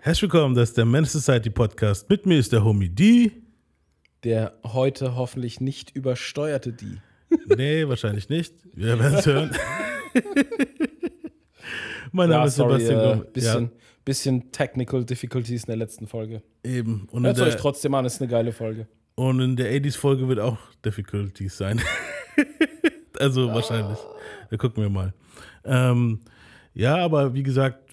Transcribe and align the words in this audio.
Herzlich 0.00 0.22
willkommen, 0.32 0.54
das 0.54 0.70
ist 0.70 0.78
der 0.78 0.84
Man 0.84 1.04
Society 1.04 1.50
Podcast. 1.50 2.08
Mit 2.08 2.24
mir 2.26 2.38
ist 2.38 2.52
der 2.52 2.64
Homie 2.64 2.88
D. 2.88 3.32
Der 4.24 4.54
heute 4.64 5.16
hoffentlich 5.16 5.60
nicht 5.60 5.94
übersteuerte 5.94 6.72
D. 6.72 6.86
Nee, 7.56 7.86
wahrscheinlich 7.86 8.30
nicht. 8.30 8.54
Wir 8.74 8.98
werden 8.98 9.14
es 9.16 9.26
hören. 9.26 9.50
mein 12.12 12.30
Name 12.30 12.42
Ja, 12.42 12.46
ist 12.46 12.56
sorry, 12.56 12.80
Sebastian 12.80 13.20
äh, 13.20 13.24
bisschen, 13.32 13.64
Ja, 13.64 13.70
bisschen 14.04 14.50
Technical 14.52 15.04
Difficulties 15.04 15.64
in 15.64 15.66
der 15.66 15.76
letzten 15.76 16.06
Folge. 16.06 16.42
eben. 16.64 17.06
Und 17.10 17.26
Hört 17.26 17.38
euch 17.40 17.56
trotzdem 17.56 17.92
an, 17.94 18.06
ist 18.06 18.22
eine 18.22 18.30
geile 18.30 18.52
Folge. 18.52 18.88
und 19.16 19.40
in 19.40 19.56
der 19.56 19.70
80s-Folge 19.72 20.26
wird 20.26 20.40
auch 20.40 20.56
Difficulties 20.82 21.58
sein. 21.58 21.82
also 23.18 23.48
wahrscheinlich. 23.48 23.98
Da 24.50 24.56
gucken 24.56 24.82
wir 24.82 24.88
mal. 24.90 25.12
Ähm, 25.64 26.20
ja, 26.72 26.96
aber 26.96 27.34
wie 27.34 27.42
gesagt, 27.42 27.87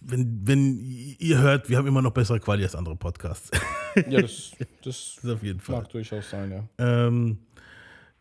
wenn, 0.00 0.40
wenn 0.46 0.80
ihr 1.18 1.38
hört, 1.38 1.68
wir 1.68 1.76
haben 1.76 1.86
immer 1.86 2.02
noch 2.02 2.12
bessere 2.12 2.40
Quali 2.40 2.62
als 2.62 2.74
andere 2.74 2.96
Podcasts. 2.96 3.50
Ja, 4.08 4.20
das, 4.22 4.52
das 4.84 5.18
das 5.22 5.30
auf 5.30 5.42
jeden 5.42 5.60
Fall. 5.60 5.76
mag 5.76 5.88
durchaus 5.90 6.30
sein, 6.30 6.50
ja. 6.50 6.64
Ähm, 6.78 7.38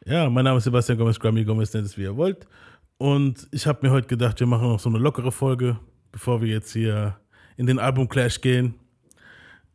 ja, 0.05 0.29
mein 0.29 0.43
Name 0.43 0.57
ist 0.57 0.63
Sebastian 0.63 0.97
Gomez, 0.97 1.19
Grammy 1.19 1.43
Gomez, 1.43 1.73
nennt 1.73 1.85
es 1.85 1.97
wie 1.97 2.03
ihr 2.03 2.15
wollt. 2.15 2.47
Und 2.97 3.47
ich 3.51 3.65
habe 3.67 3.85
mir 3.85 3.93
heute 3.93 4.07
gedacht, 4.07 4.39
wir 4.39 4.47
machen 4.47 4.67
noch 4.67 4.79
so 4.79 4.89
eine 4.89 4.97
lockere 4.97 5.31
Folge, 5.31 5.79
bevor 6.11 6.41
wir 6.41 6.49
jetzt 6.49 6.73
hier 6.73 7.17
in 7.57 7.65
den 7.65 7.79
Album-Clash 7.79 8.41
gehen. 8.41 8.75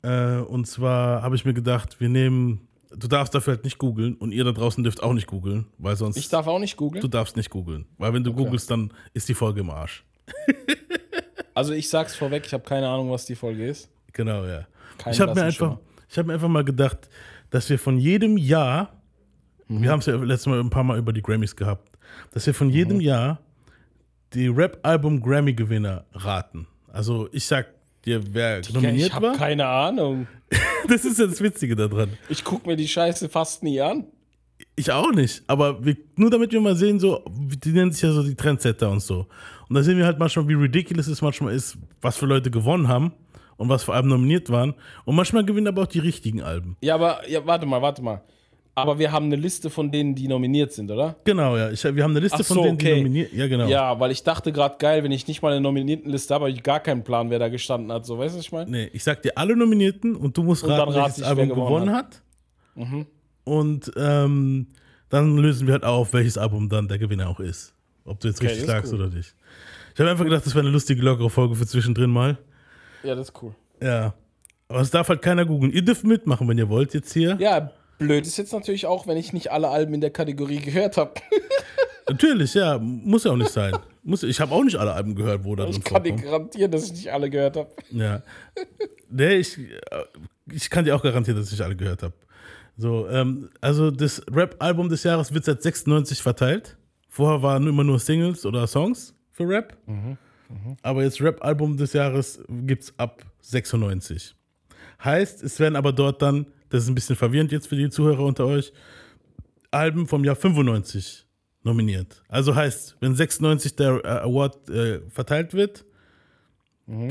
Äh, 0.02 0.38
und 0.38 0.66
zwar 0.66 1.22
habe 1.22 1.36
ich 1.36 1.44
mir 1.44 1.54
gedacht, 1.54 2.00
wir 2.00 2.08
nehmen, 2.08 2.68
du 2.90 3.08
darfst 3.08 3.34
dafür 3.34 3.54
halt 3.54 3.64
nicht 3.64 3.78
googeln 3.78 4.14
und 4.16 4.32
ihr 4.32 4.44
da 4.44 4.52
draußen 4.52 4.84
dürft 4.84 5.02
auch 5.02 5.14
nicht 5.14 5.26
googeln, 5.26 5.66
weil 5.78 5.96
sonst. 5.96 6.16
Ich 6.16 6.28
darf 6.28 6.46
auch 6.46 6.58
nicht 6.58 6.74
du 6.74 6.84
googeln. 6.84 7.10
darfst 7.10 7.36
nicht 7.36 7.50
googeln, 7.50 7.86
weil 7.96 8.12
wenn 8.12 8.24
du 8.24 8.32
googelst, 8.32 8.70
dann 8.70 8.92
ist 9.14 9.28
die 9.28 9.34
Folge 9.34 9.60
im 9.60 9.70
Arsch. 9.70 10.04
Also 11.54 11.72
ich 11.72 11.88
sag's 11.88 12.14
vorweg, 12.16 12.44
ich 12.46 12.52
habe 12.52 12.64
keine 12.64 12.88
Ahnung, 12.88 13.10
was 13.10 13.26
die 13.26 13.34
Folge 13.36 13.66
ist. 13.68 13.88
Genau, 14.12 14.44
ja. 14.44 14.66
Kein 14.98 15.12
ich 15.12 15.20
habe 15.20 15.34
mir, 15.34 15.44
einfach, 15.44 15.78
ich 16.08 16.18
hab 16.18 16.26
mir 16.26 16.34
einfach 16.34 16.48
mal 16.48 16.64
gedacht, 16.64 17.08
dass 17.50 17.68
wir 17.70 17.78
von 17.78 17.98
jedem 17.98 18.36
Jahr, 18.36 18.92
Mhm. 19.68 19.82
wir 19.82 19.90
haben 19.90 20.00
es 20.00 20.06
ja 20.06 20.14
letztes 20.16 20.46
Mal 20.46 20.60
ein 20.60 20.68
paar 20.70 20.84
Mal 20.84 20.98
über 20.98 21.12
die 21.12 21.22
Grammys 21.22 21.56
gehabt, 21.56 21.88
dass 22.32 22.46
wir 22.46 22.52
von 22.54 22.66
Mhm. 22.68 22.72
jedem 22.74 23.00
Jahr 23.00 23.40
die 24.34 24.48
Rap-Album-Grammy-Gewinner 24.48 26.04
raten. 26.12 26.66
Also 26.92 27.28
ich 27.32 27.46
sag 27.46 27.66
dir, 28.04 28.20
wer 28.34 28.60
nominiert 28.72 29.08
ich 29.08 29.12
habe 29.14 29.28
war. 29.28 29.36
keine 29.36 29.66
Ahnung. 29.66 30.26
Das 30.86 31.06
ist 31.06 31.18
ja 31.18 31.26
das 31.26 31.40
Witzige 31.40 31.74
daran. 31.74 32.10
Ich 32.28 32.44
guck 32.44 32.66
mir 32.66 32.76
die 32.76 32.86
Scheiße 32.86 33.30
fast 33.30 33.62
nie 33.62 33.80
an. 33.80 34.04
Ich 34.76 34.92
auch 34.92 35.10
nicht, 35.12 35.42
aber 35.46 35.82
wir, 35.82 35.96
nur 36.16 36.28
damit 36.30 36.52
wir 36.52 36.60
mal 36.60 36.76
sehen, 36.76 37.00
so, 37.00 37.24
die 37.26 37.70
nennen 37.72 37.90
sich 37.90 38.02
ja 38.02 38.12
so 38.12 38.22
die 38.22 38.34
Trendsetter 38.34 38.90
und 38.90 39.00
so. 39.00 39.26
Und 39.68 39.76
da 39.76 39.82
sehen 39.82 39.98
wir 39.98 40.06
halt 40.06 40.18
manchmal, 40.18 40.48
wie 40.48 40.54
ridiculous 40.54 41.06
es 41.06 41.22
manchmal 41.22 41.54
ist, 41.54 41.78
was 42.00 42.16
für 42.16 42.26
Leute 42.26 42.50
gewonnen 42.50 42.88
haben 42.88 43.12
und 43.56 43.68
was 43.68 43.84
für 43.84 43.94
Alben 43.94 44.08
nominiert 44.08 44.50
waren. 44.50 44.74
Und 45.04 45.16
manchmal 45.16 45.44
gewinnen 45.44 45.68
aber 45.68 45.82
auch 45.82 45.86
die 45.86 46.00
richtigen 46.00 46.42
Alben. 46.42 46.76
Ja, 46.82 46.94
aber 46.94 47.28
ja, 47.28 47.44
warte 47.46 47.66
mal, 47.66 47.80
warte 47.80 48.02
mal. 48.02 48.22
Aber 48.76 48.98
wir 48.98 49.12
haben 49.12 49.26
eine 49.26 49.36
Liste 49.36 49.70
von 49.70 49.92
denen, 49.92 50.16
die 50.16 50.26
nominiert 50.26 50.72
sind, 50.72 50.90
oder? 50.90 51.14
Genau, 51.24 51.56
ja. 51.56 51.70
Ich, 51.70 51.84
wir 51.84 52.02
haben 52.02 52.10
eine 52.10 52.20
Liste 52.20 52.38
Ach 52.40 52.44
von 52.44 52.56
so, 52.56 52.62
denen, 52.64 52.78
die 52.78 52.86
okay. 52.86 52.96
nominiert. 52.96 53.32
Ja, 53.32 53.46
genau. 53.46 53.68
Ja, 53.68 54.00
weil 54.00 54.10
ich 54.10 54.24
dachte 54.24 54.50
gerade 54.50 54.76
geil, 54.78 55.04
wenn 55.04 55.12
ich 55.12 55.28
nicht 55.28 55.42
mal 55.42 55.52
eine 55.52 55.60
Nominiertenliste 55.60 56.34
habe, 56.34 56.46
habe 56.46 56.52
ich 56.52 56.62
gar 56.62 56.80
keinen 56.80 57.04
Plan, 57.04 57.30
wer 57.30 57.38
da 57.38 57.48
gestanden 57.48 57.92
hat. 57.92 58.04
So, 58.04 58.18
weißt 58.18 58.34
du, 58.34 58.38
was 58.38 58.46
ich 58.46 58.52
meine? 58.52 58.70
Nee, 58.70 58.90
ich 58.92 59.04
sag 59.04 59.22
dir 59.22 59.32
alle 59.36 59.56
Nominierten 59.56 60.16
und 60.16 60.36
du 60.36 60.42
musst 60.42 60.64
Und 60.64 60.72
raten, 60.72 60.90
rate 60.90 61.02
welches 61.02 61.18
ich, 61.18 61.24
Album 61.24 61.48
wer 61.48 61.54
gewonnen 61.54 61.86
gewonnen 61.86 61.92
hat. 61.94 62.22
Und 63.44 63.92
ähm, 63.96 64.66
dann 65.08 65.36
lösen 65.36 65.68
wir 65.68 65.74
halt 65.74 65.84
auf, 65.84 66.12
welches 66.12 66.36
Album 66.36 66.68
dann 66.68 66.88
der 66.88 66.98
Gewinner 66.98 67.28
auch 67.28 67.38
ist. 67.38 67.73
Ob 68.04 68.20
du 68.20 68.28
jetzt 68.28 68.40
Okay, 68.40 68.48
richtig 68.48 68.66
sagst 68.66 68.92
cool. 68.92 69.00
oder 69.02 69.14
nicht. 69.14 69.34
Ich 69.94 70.00
habe 70.00 70.10
einfach 70.10 70.24
gedacht, 70.24 70.44
das 70.44 70.54
wäre 70.54 70.64
eine 70.64 70.72
lustige, 70.72 71.00
lockere 71.02 71.30
Folge 71.30 71.54
für 71.54 71.66
zwischendrin 71.66 72.10
mal. 72.10 72.38
Ja, 73.02 73.14
das 73.14 73.28
ist 73.28 73.42
cool. 73.42 73.54
Ja. 73.82 74.14
Aber 74.68 74.80
es 74.80 74.90
darf 74.90 75.08
halt 75.08 75.22
keiner 75.22 75.44
googeln. 75.44 75.72
Ihr 75.72 75.82
dürft 75.82 76.04
mitmachen, 76.04 76.48
wenn 76.48 76.58
ihr 76.58 76.68
wollt, 76.68 76.94
jetzt 76.94 77.12
hier. 77.12 77.36
Ja, 77.38 77.70
blöd 77.98 78.26
ist 78.26 78.36
jetzt 78.36 78.52
natürlich 78.52 78.86
auch, 78.86 79.06
wenn 79.06 79.16
ich 79.16 79.32
nicht 79.32 79.52
alle 79.52 79.68
Alben 79.68 79.94
in 79.94 80.00
der 80.00 80.10
Kategorie 80.10 80.60
gehört 80.60 80.96
habe. 80.96 81.12
Natürlich, 82.08 82.54
ja. 82.54 82.78
Muss 82.78 83.24
ja 83.24 83.30
auch 83.30 83.36
nicht 83.36 83.50
sein. 83.50 83.76
Muss, 84.02 84.22
ich 84.22 84.38
habe 84.40 84.52
auch 84.52 84.62
nicht 84.62 84.76
alle 84.76 84.92
Alben 84.92 85.14
gehört, 85.14 85.44
wo 85.44 85.54
da 85.56 85.64
drin 85.64 85.76
Ich 85.76 85.84
kann 85.84 86.02
dir 86.02 86.12
garantieren, 86.16 86.70
dass 86.70 86.84
ich 86.86 86.92
nicht 86.92 87.12
alle 87.12 87.30
gehört 87.30 87.56
habe. 87.56 87.70
Ja. 87.90 88.22
Nee, 89.08 89.36
ich, 89.36 89.58
ich 90.52 90.68
kann 90.68 90.84
dir 90.84 90.96
auch 90.96 91.02
garantieren, 91.02 91.38
dass 91.38 91.50
ich 91.52 91.62
alle 91.62 91.76
gehört 91.76 92.02
habe. 92.02 92.12
So, 92.76 93.08
ähm, 93.08 93.50
also 93.60 93.90
das 93.90 94.22
Rap-Album 94.30 94.88
des 94.88 95.04
Jahres 95.04 95.32
wird 95.32 95.44
seit 95.44 95.62
96 95.62 96.20
verteilt. 96.20 96.76
Vorher 97.14 97.42
waren 97.42 97.64
immer 97.68 97.84
nur 97.84 98.00
Singles 98.00 98.44
oder 98.44 98.66
Songs 98.66 99.14
für 99.30 99.48
Rap. 99.48 99.78
Aber 100.82 101.04
jetzt 101.04 101.20
Rap-Album 101.20 101.76
des 101.76 101.92
Jahres 101.92 102.42
gibt's 102.48 102.92
ab 102.98 103.24
96. 103.40 104.34
Heißt, 105.04 105.44
es 105.44 105.60
werden 105.60 105.76
aber 105.76 105.92
dort 105.92 106.22
dann, 106.22 106.46
das 106.70 106.82
ist 106.82 106.88
ein 106.88 106.96
bisschen 106.96 107.14
verwirrend 107.14 107.52
jetzt 107.52 107.68
für 107.68 107.76
die 107.76 107.88
Zuhörer 107.88 108.24
unter 108.24 108.46
euch, 108.46 108.72
Alben 109.70 110.08
vom 110.08 110.24
Jahr 110.24 110.34
95 110.34 111.24
nominiert. 111.62 112.20
Also 112.26 112.52
heißt, 112.52 112.96
wenn 112.98 113.14
96 113.14 113.76
der 113.76 114.04
äh, 114.04 114.08
Award 114.08 114.68
äh, 114.70 115.00
verteilt 115.08 115.54
wird, 115.54 115.84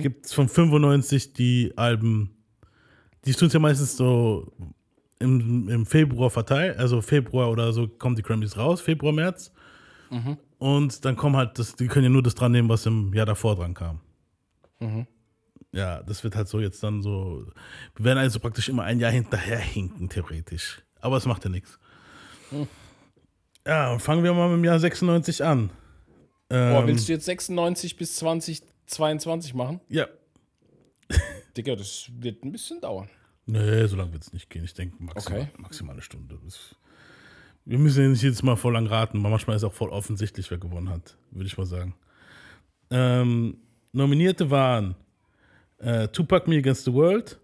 gibt 0.01 0.25
es 0.25 0.33
von 0.33 0.49
95 0.49 1.31
die 1.31 1.71
Alben, 1.77 2.35
die 3.23 3.31
tun 3.31 3.47
es 3.47 3.53
ja 3.53 3.59
meistens 3.61 3.95
so 3.95 4.51
im, 5.19 5.69
im 5.69 5.85
Februar 5.85 6.29
verteilt, 6.29 6.77
also 6.77 7.01
Februar 7.01 7.49
oder 7.49 7.71
so 7.71 7.87
kommen 7.87 8.17
die 8.17 8.21
Grammys 8.21 8.57
raus, 8.57 8.81
Februar, 8.81 9.13
März. 9.13 9.52
Und 10.59 11.05
dann 11.05 11.15
kommen 11.15 11.35
halt, 11.35 11.57
das, 11.59 11.75
die 11.75 11.87
können 11.87 12.05
ja 12.05 12.09
nur 12.09 12.23
das 12.23 12.35
dran 12.35 12.51
nehmen, 12.51 12.69
was 12.69 12.85
im 12.85 13.13
Jahr 13.13 13.25
davor 13.25 13.55
dran 13.55 13.73
kam. 13.73 13.99
Ja, 15.71 16.03
das 16.03 16.23
wird 16.23 16.35
halt 16.35 16.47
so 16.47 16.59
jetzt 16.59 16.83
dann 16.83 17.01
so, 17.01 17.45
wir 17.95 18.05
werden 18.05 18.19
also 18.19 18.39
praktisch 18.39 18.69
immer 18.69 18.83
ein 18.83 18.99
Jahr 18.99 19.11
hinterherhinken, 19.11 20.09
theoretisch. 20.09 20.81
Aber 20.99 21.17
es 21.17 21.25
macht 21.25 21.43
ja 21.45 21.49
nichts. 21.49 21.79
Ja, 23.65 23.93
und 23.93 23.99
fangen 24.01 24.23
wir 24.23 24.33
mal 24.33 24.49
mit 24.49 24.57
dem 24.57 24.65
Jahr 24.65 24.79
96 24.79 25.43
an. 25.43 25.69
Boah, 26.49 26.81
Ähm, 26.81 26.87
willst 26.87 27.07
du 27.07 27.13
jetzt 27.13 27.25
96 27.25 27.95
bis 27.97 28.15
2022 28.17 29.53
machen? 29.53 29.79
Ja. 29.89 30.05
Digga, 31.57 31.75
das 31.75 32.09
wird 32.19 32.43
ein 32.43 32.51
bisschen 32.51 32.81
dauern. 32.81 33.09
Nee, 33.45 33.85
so 33.87 33.95
lange 33.95 34.13
wird 34.13 34.23
es 34.23 34.33
nicht 34.33 34.49
gehen. 34.49 34.63
Ich 34.63 34.73
denke 34.73 35.01
maximal, 35.01 35.41
Okay. 35.41 35.49
maximal 35.57 35.93
eine 35.93 36.01
Stunde. 36.01 36.39
Das, 36.43 36.75
wir 37.65 37.79
müssen 37.79 38.03
ja 38.03 38.09
nicht 38.09 38.23
jedes 38.23 38.43
Mal 38.43 38.55
voll 38.55 38.73
lang 38.73 38.87
raten, 38.87 39.19
manchmal 39.19 39.55
ist 39.55 39.63
auch 39.63 39.73
voll 39.73 39.89
offensichtlich, 39.89 40.49
wer 40.51 40.57
gewonnen 40.57 40.89
hat, 40.89 41.17
würde 41.31 41.47
ich 41.47 41.57
mal 41.57 41.65
sagen. 41.65 41.95
Ähm, 42.89 43.57
Nominierte 43.93 44.49
waren 44.49 44.95
äh, 45.77 46.07
Tupac 46.07 46.49
Me 46.49 46.57
Against 46.57 46.85
the 46.85 46.93
World, 46.93 47.39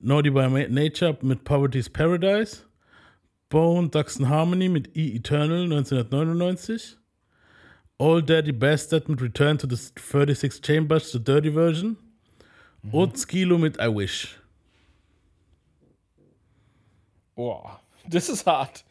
Naughty 0.00 0.30
by 0.30 0.68
Nature 0.68 1.18
mit 1.22 1.44
Poverty's 1.44 1.88
Paradise, 1.88 2.64
Bone 3.48 3.88
Duxton 3.88 4.28
Harmony 4.28 4.68
mit 4.68 4.96
E 4.96 5.16
Eternal 5.16 5.64
1999, 5.64 6.96
Old 7.98 8.30
Daddy 8.30 8.52
Bastard 8.52 9.08
mit 9.08 9.20
Return 9.20 9.58
to 9.58 9.66
the 9.68 9.76
36 9.76 10.60
Chambers, 10.62 11.12
The 11.12 11.18
Dirty 11.22 11.52
Version 11.52 11.96
und 12.92 13.18
Skilo 13.18 13.58
mit 13.58 13.78
I 13.78 13.88
Wish. 13.88 14.36
Boah, 17.34 17.80
das 18.10 18.28
ist 18.28 18.46
hart. 18.46 18.84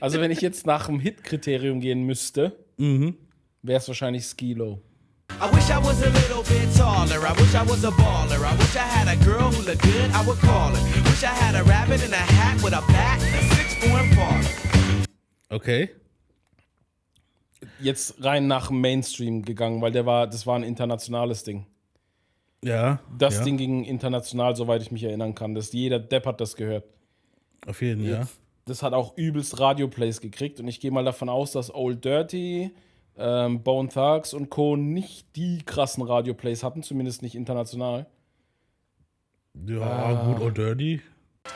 also, 0.00 0.20
wenn 0.20 0.30
ich 0.30 0.40
jetzt 0.40 0.66
nach 0.66 0.86
dem 0.86 1.00
Hit-Kriterium 1.00 1.80
gehen 1.80 2.04
müsste, 2.04 2.56
wäre 2.76 3.78
es 3.78 3.88
wahrscheinlich 3.88 4.24
Skilo. 4.24 4.80
I 5.40 5.48
wish 5.54 5.70
I 5.70 5.78
was 5.78 6.02
a 6.02 6.10
little 6.10 6.42
bit 6.44 6.76
taller. 6.76 7.18
I 7.24 7.32
wish 7.40 7.54
I 7.54 7.66
was 7.66 7.84
a 7.84 7.90
baller. 7.90 8.38
I 8.38 8.52
wish 8.58 8.76
I 8.76 8.80
had 8.80 9.08
a 9.08 9.16
girl 9.24 9.50
who 9.50 9.62
looked 9.62 9.82
good, 9.82 10.10
I 10.12 10.24
would 10.26 10.38
call 10.40 10.70
her. 10.70 11.04
Wish 11.04 11.24
I 11.24 11.28
had 11.28 11.54
a 11.54 11.64
rabbit 11.64 12.04
in 12.04 12.12
a 12.12 12.16
hat 12.16 12.62
with 12.62 12.74
a 12.74 12.82
bat 12.92 13.20
and 13.22 13.34
a 13.34 13.54
six 13.54 13.74
four 13.76 13.98
parlor. 14.14 14.44
Okay. 15.48 15.90
Jetzt 17.80 18.22
rein 18.22 18.46
nach 18.46 18.68
dem 18.68 18.80
Mainstream 18.80 19.42
gegangen, 19.42 19.80
weil 19.80 19.90
der 19.90 20.04
war, 20.06 20.26
das 20.26 20.46
war 20.46 20.56
ein 20.56 20.62
internationales 20.62 21.44
Ding. 21.44 21.66
Ja. 22.62 23.00
Das 23.18 23.38
ja, 23.38 23.44
Ding 23.44 23.56
ging 23.56 23.84
international, 23.84 24.54
soweit 24.54 24.82
ich 24.82 24.92
mich 24.92 25.02
erinnern 25.02 25.34
kann. 25.34 25.54
Das, 25.54 25.72
jeder 25.72 25.98
Depp 25.98 26.26
hat 26.26 26.40
das 26.40 26.54
gehört. 26.54 26.84
Auf 27.66 27.80
jeden 27.82 28.02
Fall, 28.02 28.10
ja. 28.10 28.28
Das 28.64 28.82
hat 28.82 28.92
auch 28.92 29.16
übelst 29.16 29.58
Radio-Plays 29.58 30.20
gekriegt 30.20 30.60
und 30.60 30.68
ich 30.68 30.78
gehe 30.78 30.90
mal 30.90 31.04
davon 31.04 31.28
aus, 31.28 31.52
dass 31.52 31.74
Old 31.74 32.04
Dirty, 32.04 32.70
ähm, 33.16 33.62
Bone 33.62 33.88
Thugs 33.88 34.34
und 34.34 34.50
Co. 34.50 34.76
nicht 34.76 35.34
die 35.36 35.58
krassen 35.64 36.04
Radio-Plays 36.04 36.62
hatten, 36.62 36.82
zumindest 36.82 37.22
nicht 37.22 37.34
international. 37.34 38.06
Ja, 39.66 40.12
gut, 40.24 40.40
Old 40.40 40.56
Dirty. 40.56 41.00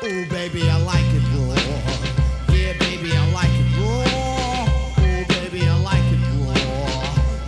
Ooh, 0.03 0.29
baby, 0.29 0.62
I 0.62 0.76
like 0.85 1.14
it 1.14 1.23
raw. 1.32 1.55
Yeah, 2.53 2.73
baby, 2.79 3.12
I 3.12 3.32
like 3.32 3.55
it 3.55 3.79
raw. 3.79 4.03
Ooh, 4.99 5.25
baby, 5.29 5.62
I 5.62 5.79
like 5.85 6.12
it 6.12 6.20
raw. 6.41 6.55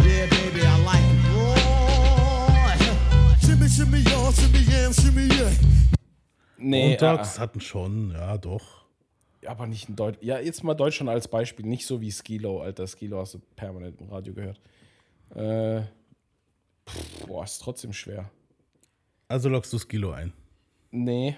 Yeah, 0.04 0.26
baby, 0.30 0.62
I 0.62 0.78
like 0.84 1.02
it 1.02 1.20
raw. 1.34 1.56
Shimmy, 3.68 3.98
y'all, 3.98 4.32
shimmy, 4.32 4.60
yeah, 4.60 4.90
shimmy, 4.92 5.26
yeah. 5.26 5.52
Nee, 6.58 6.90
Montags 6.90 7.38
hatten 7.38 7.60
schon, 7.60 8.10
ja, 8.10 8.36
doch. 8.38 8.84
äh, 9.42 9.46
aber 9.46 9.66
nicht 9.66 9.88
in 9.88 9.96
Deutschland. 9.96 10.24
Ja, 10.24 10.38
jetzt 10.40 10.64
mal 10.64 10.74
Deutschland 10.74 11.08
als 11.10 11.28
Beispiel. 11.28 11.64
Nicht 11.66 11.86
so 11.86 12.00
wie 12.00 12.10
Skilo, 12.10 12.60
Alter. 12.60 12.86
Skilo 12.86 13.18
hast 13.20 13.34
du 13.34 13.38
permanent 13.56 14.00
im 14.00 14.08
Radio 14.10 14.34
gehört. 14.34 14.60
Äh, 15.34 15.82
pff, 16.88 17.26
boah, 17.26 17.44
ist 17.44 17.58
trotzdem 17.60 17.92
schwer. 17.92 18.30
Also 19.28 19.48
lockst 19.48 19.72
du 19.72 19.78
Skilo 19.78 20.10
ein. 20.10 20.32
Nee. 20.90 21.36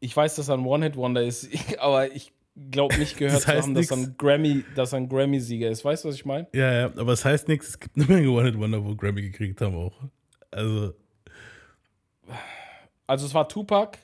Ich 0.00 0.16
weiß, 0.16 0.36
dass 0.36 0.48
er 0.48 0.54
ein 0.54 0.64
One-Hit-Wonder 0.64 1.22
ist, 1.24 1.48
aber 1.78 2.12
ich 2.14 2.32
glaube 2.70 2.96
nicht 2.96 3.16
gehört 3.18 3.36
Das 3.36 3.42
zu 3.42 3.48
heißt 3.48 3.62
haben, 3.64 3.74
dass 3.74 3.90
er 3.90 3.96
ein 3.98 4.14
Grammy, 4.16 4.64
dass 4.74 4.92
er 4.92 4.98
ein 4.98 5.08
Grammy-Sieger 5.08 5.68
ist. 5.68 5.84
Weißt 5.84 6.04
du, 6.04 6.08
was 6.08 6.14
ich 6.14 6.24
meine? 6.24 6.46
Ja, 6.54 6.72
ja, 6.72 6.84
aber 6.96 7.12
es 7.12 7.24
heißt 7.24 7.48
nichts. 7.48 7.68
Es 7.70 7.80
gibt 7.80 7.96
eine 7.96 8.06
Menge 8.06 8.30
One-Hit-Wonder, 8.30 8.84
wo 8.84 8.94
Grammy 8.94 9.22
gekriegt 9.22 9.60
haben 9.60 9.74
auch. 9.74 10.00
Also, 10.50 10.94
Also 13.06 13.26
es 13.26 13.34
war 13.34 13.48
Tupac, 13.48 13.98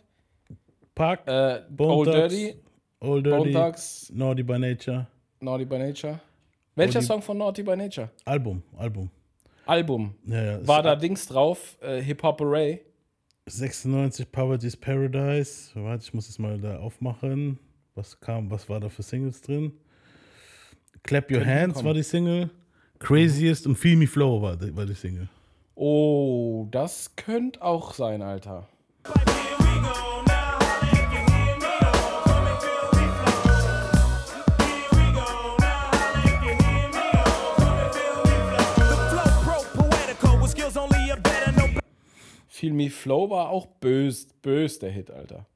Park, 0.95 1.27
äh, 1.27 1.63
Old 1.79 2.09
Dirty, 2.09 2.55
Old 3.01 3.27
Dirty, 3.27 3.53
Thugs, 3.53 4.11
Naughty 4.15 4.43
by 4.43 4.59
Nature. 4.59 5.07
Naughty 5.41 5.65
by 5.65 5.79
Nature. 5.79 6.21
Welcher 6.77 7.01
die- 7.01 7.07
Song 7.07 7.21
von 7.23 7.37
Naughty 7.39 7.63
by 7.63 7.77
Nature? 7.77 8.11
Album, 8.25 8.63
Album. 8.79 9.11
Album. 9.67 10.15
Ja, 10.25 10.43
ja. 10.43 10.67
War 10.67 10.83
da 10.83 10.97
Dings 10.97 11.27
drauf? 11.27 11.77
Äh, 11.81 12.01
Hip 12.03 12.23
Hop 12.23 12.41
Array. 12.41 12.81
96 13.47 14.31
Poverty's 14.31 14.77
Paradise. 14.77 15.71
Warte, 15.75 16.05
ich 16.05 16.15
muss 16.15 16.29
es 16.29 16.39
mal 16.39 16.59
da 16.61 16.79
aufmachen. 16.79 17.59
Was 17.95 18.19
kam, 18.21 18.51
was 18.51 18.69
war 18.69 18.81
da 18.81 18.89
für 18.89 19.03
Singles 19.03 19.41
drin? 19.43 19.73
Clap 21.03 21.31
Your 21.31 21.39
Könnten 21.41 21.51
Hands 21.75 21.85
war 21.85 21.95
die 21.95 22.03
Single. 22.03 22.51
Craziest 23.01 23.67
und 23.67 23.75
Feel 23.77 23.97
Me 23.97 24.07
Flow 24.07 24.41
war 24.41 24.57
die, 24.57 24.75
war 24.75 24.87
die 24.87 24.95
Single. 24.95 25.29
Oh, 25.75 26.67
das 26.71 27.17
könnte 27.17 27.61
auch 27.63 27.95
sein, 27.95 28.23
Alter. 28.23 28.69
Flow 29.05 29.23
pro 39.43 39.63
poetical 39.75 40.39
with 40.41 40.51
skills 40.51 40.77
only 40.77 41.11
a 41.11 41.17
better 41.17 41.53
no 41.53 41.81
Feel 42.49 42.73
Me 42.73 42.91
Flow 42.91 43.29
war 43.31 43.49
auch 43.51 43.67
bös, 43.81 44.29
bös 44.43 44.79
der 44.79 44.91
Hit, 44.91 45.11
Alter. 45.11 45.47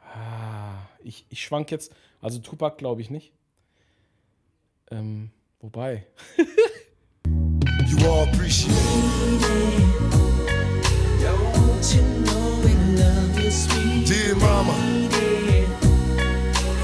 Ah, 0.00 0.88
ich, 1.02 1.26
ich 1.28 1.42
schwank 1.42 1.70
jetzt, 1.70 1.92
also 2.20 2.38
Tupac 2.38 2.78
glaube 2.78 3.00
ich 3.00 3.10
nicht. 3.10 3.32
Ähm, 4.90 5.30
wobei. 5.60 6.06
You 7.92 8.08
all 8.08 8.22
appreciate 8.22 8.72
it. 8.72 10.11
Dear 14.06 14.34
mama? 14.36 14.74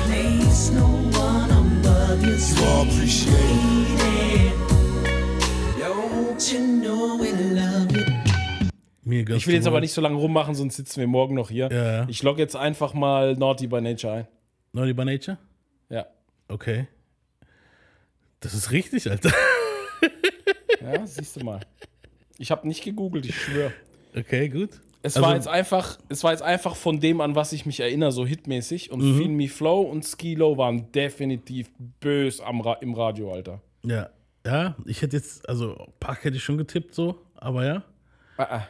Place 0.05 0.71
no 0.73 0.87
one 1.19 1.51
above 1.51 2.23
you, 2.23 2.35
you 2.35 2.65
all 2.67 2.83
appreciate 2.83 3.35
it. 3.35 4.53
Don't 5.81 6.53
you 6.53 6.61
know 6.61 7.17
we 7.17 7.33
love 7.33 7.91
you? 7.97 8.05
Me 9.05 9.21
Against 9.21 9.39
Ich 9.39 9.47
will 9.47 9.55
jetzt 9.55 9.67
aber 9.67 9.81
nicht 9.81 9.93
so 9.93 10.03
lange 10.03 10.17
rummachen, 10.17 10.55
sonst 10.55 10.77
sitzen 10.77 11.01
wir 11.01 11.07
morgen 11.07 11.35
noch 11.35 11.49
hier. 11.49 11.71
Ja, 11.73 11.93
ja. 12.01 12.07
Ich 12.09 12.23
logge 12.23 12.43
jetzt 12.43 12.55
einfach 12.57 12.93
mal 12.93 13.35
Naughty 13.35 13.67
by 13.67 13.81
Nature 13.81 14.13
ein. 14.13 14.27
Naughty 14.75 14.93
by 14.93 15.07
Nature? 15.07 15.39
Ja. 15.89 16.07
Okay. 16.49 16.87
Das 18.41 18.53
ist 18.53 18.71
richtig, 18.71 19.11
Alter. 19.11 19.33
Ja, 20.83 21.07
siehst 21.07 21.37
du 21.37 21.45
mal. 21.45 21.61
Ich 22.37 22.51
habe 22.51 22.69
nicht 22.69 22.85
gegoogelt, 22.85 23.25
ich 23.27 23.35
schwöre. 23.35 23.73
Okay, 24.15 24.49
gut. 24.49 24.81
Es 25.03 25.17
Also- 25.17 25.27
war 25.29 25.35
jetzt 25.37 25.49
einfach, 25.49 25.99
es 26.09 26.25
war 26.25 26.33
jetzt 26.33 26.43
einfach 26.43 26.75
von 26.77 26.99
dem, 27.01 27.21
an 27.21 27.35
was 27.35 27.53
ich 27.53 27.67
mich 27.67 27.81
erinnere, 27.81 28.11
so 28.13 28.27
hitmäßig. 28.27 28.91
Und 28.91 29.01
Feel 29.17 29.29
Me 29.29 29.49
Flow 29.49 29.83
und 29.83 30.05
Skilo 30.05 30.57
waren 30.57 30.91
definitiv 30.93 31.71
bös 32.01 32.41
am 32.41 32.61
Ra 32.61 32.75
im 32.81 32.95
Radio, 32.95 33.33
Alter. 33.33 33.61
Ja. 33.85 34.09
Ja, 34.47 34.77
ich 34.87 35.03
hätte 35.03 35.17
jetzt, 35.17 35.47
also 35.49 35.77
Park 36.01 36.25
hätte 36.25 36.37
ich 36.37 36.43
schon 36.45 36.57
getippt 36.59 36.95
so, 36.95 37.17
aber 37.37 37.67
ja. 37.67 37.83
Ah, 38.39 38.47
ah. 38.51 38.69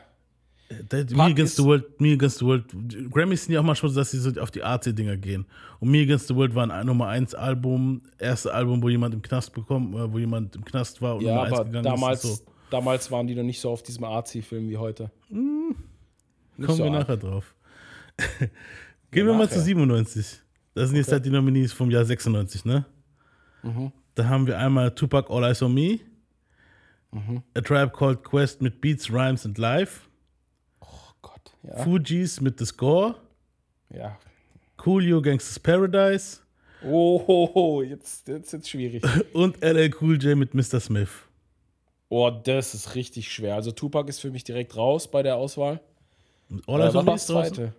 Da, 0.89 0.99
Me 1.17 1.23
Against 1.25 1.57
the 1.57 1.65
World, 1.65 1.99
Me 2.01 2.13
Against 2.13 2.39
the 2.41 2.45
World. 2.45 2.65
Grammys 3.11 3.45
sind 3.45 3.55
ja 3.55 3.61
auch 3.61 3.65
manchmal 3.65 3.91
so, 3.91 4.01
dass 4.01 4.11
sie 4.11 4.19
so 4.19 4.39
auf 4.41 4.51
die 4.51 4.63
AC-Dinger 4.63 5.17
gehen. 5.17 5.47
Und 5.81 5.91
Me 5.91 6.03
Against 6.03 6.29
the 6.29 6.35
World 6.35 6.55
war 6.55 6.69
ein 6.71 6.87
Nummer 6.87 7.07
1 7.09 7.35
Album, 7.35 8.03
erste 8.19 8.53
Album, 8.53 8.83
wo 8.83 8.89
jemand 8.91 9.15
im 9.15 9.23
Knast 9.23 9.55
bekommen, 9.55 9.95
äh, 9.95 10.13
wo 10.13 10.19
jemand 10.19 10.57
im 10.57 10.65
Knast 10.65 11.01
war 11.01 11.17
und 11.17 11.23
Ja, 11.23 11.31
Nummer 11.37 11.43
1 11.47 11.53
aber 11.55 11.65
gegangen 11.65 11.85
damals, 11.85 12.25
ist. 12.25 12.37
So. 12.45 12.53
damals 12.71 13.11
waren 13.11 13.27
die 13.27 13.35
noch 13.35 13.45
nicht 13.45 13.61
so 13.61 13.71
auf 13.71 13.83
diesem 13.83 14.05
AC-Film 14.05 14.69
wie 14.69 14.77
heute. 14.77 15.11
Nicht 15.31 15.41
Kommen 16.67 16.79
so 16.79 16.85
wir 16.85 16.91
arg. 16.93 17.01
nachher 17.01 17.17
drauf. 17.17 17.55
Gehen 19.11 19.27
wir 19.27 19.33
mal 19.33 19.45
nachher. 19.45 19.57
zu 19.57 19.63
97. 19.63 20.41
Das 20.75 20.89
sind 20.89 20.97
jetzt 20.97 21.11
halt 21.13 21.25
die 21.25 21.31
Nominees 21.31 21.73
vom 21.73 21.91
Jahr 21.91 22.05
96, 22.05 22.65
ne? 22.65 22.85
Mhm. 23.63 23.93
Da 24.15 24.25
haben 24.29 24.47
wir 24.47 24.59
einmal 24.59 24.95
Tupac 24.95 25.31
All 25.33 25.45
Eyes 25.45 25.63
on 25.63 25.75
Me, 25.75 26.01
Mhm. 27.11 27.43
A 27.57 27.61
Tribe 27.63 27.91
Called 27.91 28.23
Quest 28.23 28.61
mit 28.61 28.83
Beats, 28.83 29.11
Rhymes 29.11 29.47
and 29.47 29.57
Life, 29.57 30.03
Oh 30.81 30.87
Gott, 31.23 31.41
ja. 31.63 31.77
Fugees 31.83 32.41
mit 32.43 32.59
The 32.59 32.67
Score, 32.67 33.15
ja. 33.89 34.19
Coolio 34.77 35.23
Gangsters 35.23 35.59
Paradise 35.59 36.41
Oh, 36.85 37.25
ho, 37.27 37.51
ho, 37.55 37.83
jetzt, 37.83 38.29
jetzt 38.29 38.53
jetzt 38.53 38.69
schwierig. 38.69 39.03
und 39.33 39.61
LL 39.65 39.91
Cool 40.01 40.23
J 40.23 40.37
mit 40.37 40.53
Mr. 40.55 40.79
Smith. 40.81 41.09
Oh, 42.11 42.31
das 42.31 42.75
ist 42.75 42.95
richtig 42.95 43.33
schwer. 43.33 43.55
Also 43.57 43.73
Tupac 43.73 44.09
ist 44.09 44.21
für 44.21 44.31
mich 44.31 44.45
direkt 44.45 44.77
raus 44.77 45.11
bei 45.11 45.23
der 45.25 45.37
Auswahl. 45.37 45.81
All 46.67 46.81
Äh, 46.81 46.85
Eyes 46.85 46.95
was 46.95 46.97
on 46.97 47.05
Me 47.07 47.15
ist 47.15 47.29
draußen. 47.31 47.55
zweite? 47.55 47.75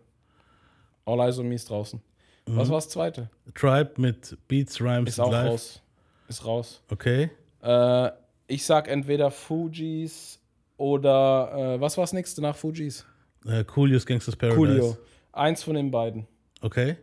All 1.06 1.20
Eyes 1.20 1.40
on 1.40 1.48
Me 1.50 1.56
ist 1.56 1.70
draußen. 1.70 2.02
Was 2.46 2.70
war 2.70 2.78
das 2.78 2.90
zweite? 2.90 3.30
Tribe 3.54 3.92
mit 3.98 4.38
Beats, 4.48 4.82
Rhymes 4.82 5.10
Ist 5.10 5.20
auch 5.20 5.32
Life. 5.32 5.50
raus. 5.50 5.82
Ist 6.28 6.46
raus. 6.46 6.82
Okay. 6.90 7.30
Äh, 7.62 8.12
ich 8.48 8.66
sag 8.66 8.88
entweder 8.88 9.30
Fujis 9.30 10.40
oder 10.78 11.76
äh, 11.76 11.82
was 11.82 11.96
war 11.98 12.04
das 12.04 12.14
nächste 12.14 12.42
nach 12.42 12.56
Fujis? 12.56 13.06
Äh, 13.46 13.64
Coolio's 13.66 14.06
Gangsters 14.06 14.36
Paradise. 14.36 14.58
Coolio. 14.58 14.98
Eins 15.32 15.62
von 15.64 15.76
den 15.76 15.92
beiden. 15.92 16.28
Okay. 16.62 16.98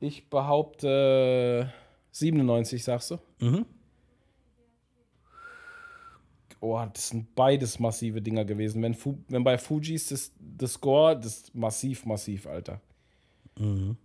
Ich 0.00 0.28
behaupte 0.30 1.68
äh, 1.68 1.72
97, 2.12 2.82
sagst 2.82 3.10
du? 3.12 3.18
Mhm 3.40 3.66
oh, 6.62 6.80
das 6.92 7.08
sind 7.08 7.34
beides 7.34 7.78
massive 7.78 8.22
Dinger 8.22 8.44
gewesen. 8.44 8.82
Wenn, 8.82 8.94
Fu 8.94 9.18
wenn 9.28 9.44
bei 9.44 9.58
Fujis 9.58 10.08
das, 10.08 10.32
das 10.38 10.74
Score, 10.74 11.16
das 11.16 11.38
ist 11.38 11.54
massiv, 11.54 12.06
massiv, 12.06 12.46
Alter. 12.46 12.80
Mhm. 13.58 13.96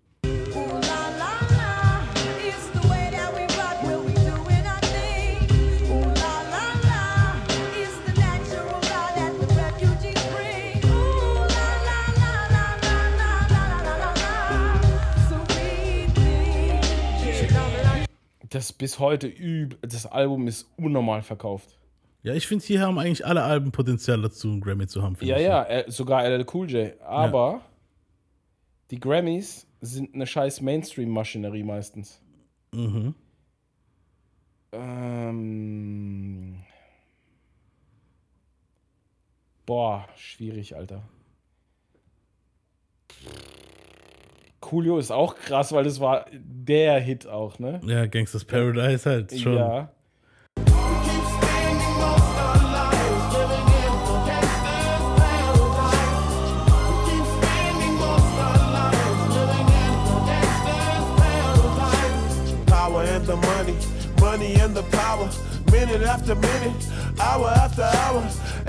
Das 18.50 18.74
bis 18.74 18.98
heute 18.98 19.28
übel. 19.28 19.78
das 19.82 20.06
Album 20.08 20.48
ist 20.48 20.68
unnormal 20.78 21.22
verkauft. 21.22 21.78
Ja, 22.24 22.34
ich 22.34 22.48
finde, 22.48 22.66
hier 22.66 22.82
haben 22.82 22.98
eigentlich 22.98 23.26
alle 23.26 23.44
Alben 23.44 23.72
Potenzial 23.72 24.22
dazu, 24.22 24.50
einen 24.50 24.62
Grammy 24.62 24.88
zu 24.88 25.02
haben. 25.04 25.16
Ja, 25.22 25.38
ja, 25.38 25.64
äh, 25.64 25.90
sogar 25.90 26.24
LL 26.26 26.46
Cool 26.52 26.70
J. 26.70 27.00
Aber 27.02 27.62
die 28.92 29.00
Grammys 29.00 29.68
sind 29.82 30.14
eine 30.14 30.26
scheiß 30.26 30.62
Mainstream-Maschinerie 30.62 31.64
meistens. 31.64 32.22
Mhm. 32.74 33.14
Ähm. 34.72 36.64
Boah, 39.66 40.08
schwierig, 40.16 40.76
Alter. 40.76 41.04
Coolio 44.62 44.98
ist 44.98 45.12
auch 45.12 45.36
krass, 45.36 45.72
weil 45.72 45.84
das 45.84 46.00
war 46.00 46.26
der 46.34 47.00
Hit 47.00 47.28
auch, 47.28 47.60
ne? 47.60 47.80
Ja, 47.86 48.06
Gangsters 48.06 48.44
Paradise 48.44 49.10
halt 49.10 49.38
schon. 49.38 49.56
Ja. 49.56 49.92
Minute 65.78 66.08
after 66.08 66.34
minute, 66.36 66.88
hour 67.20 67.50
after 67.50 67.84
hour. 67.84 68.24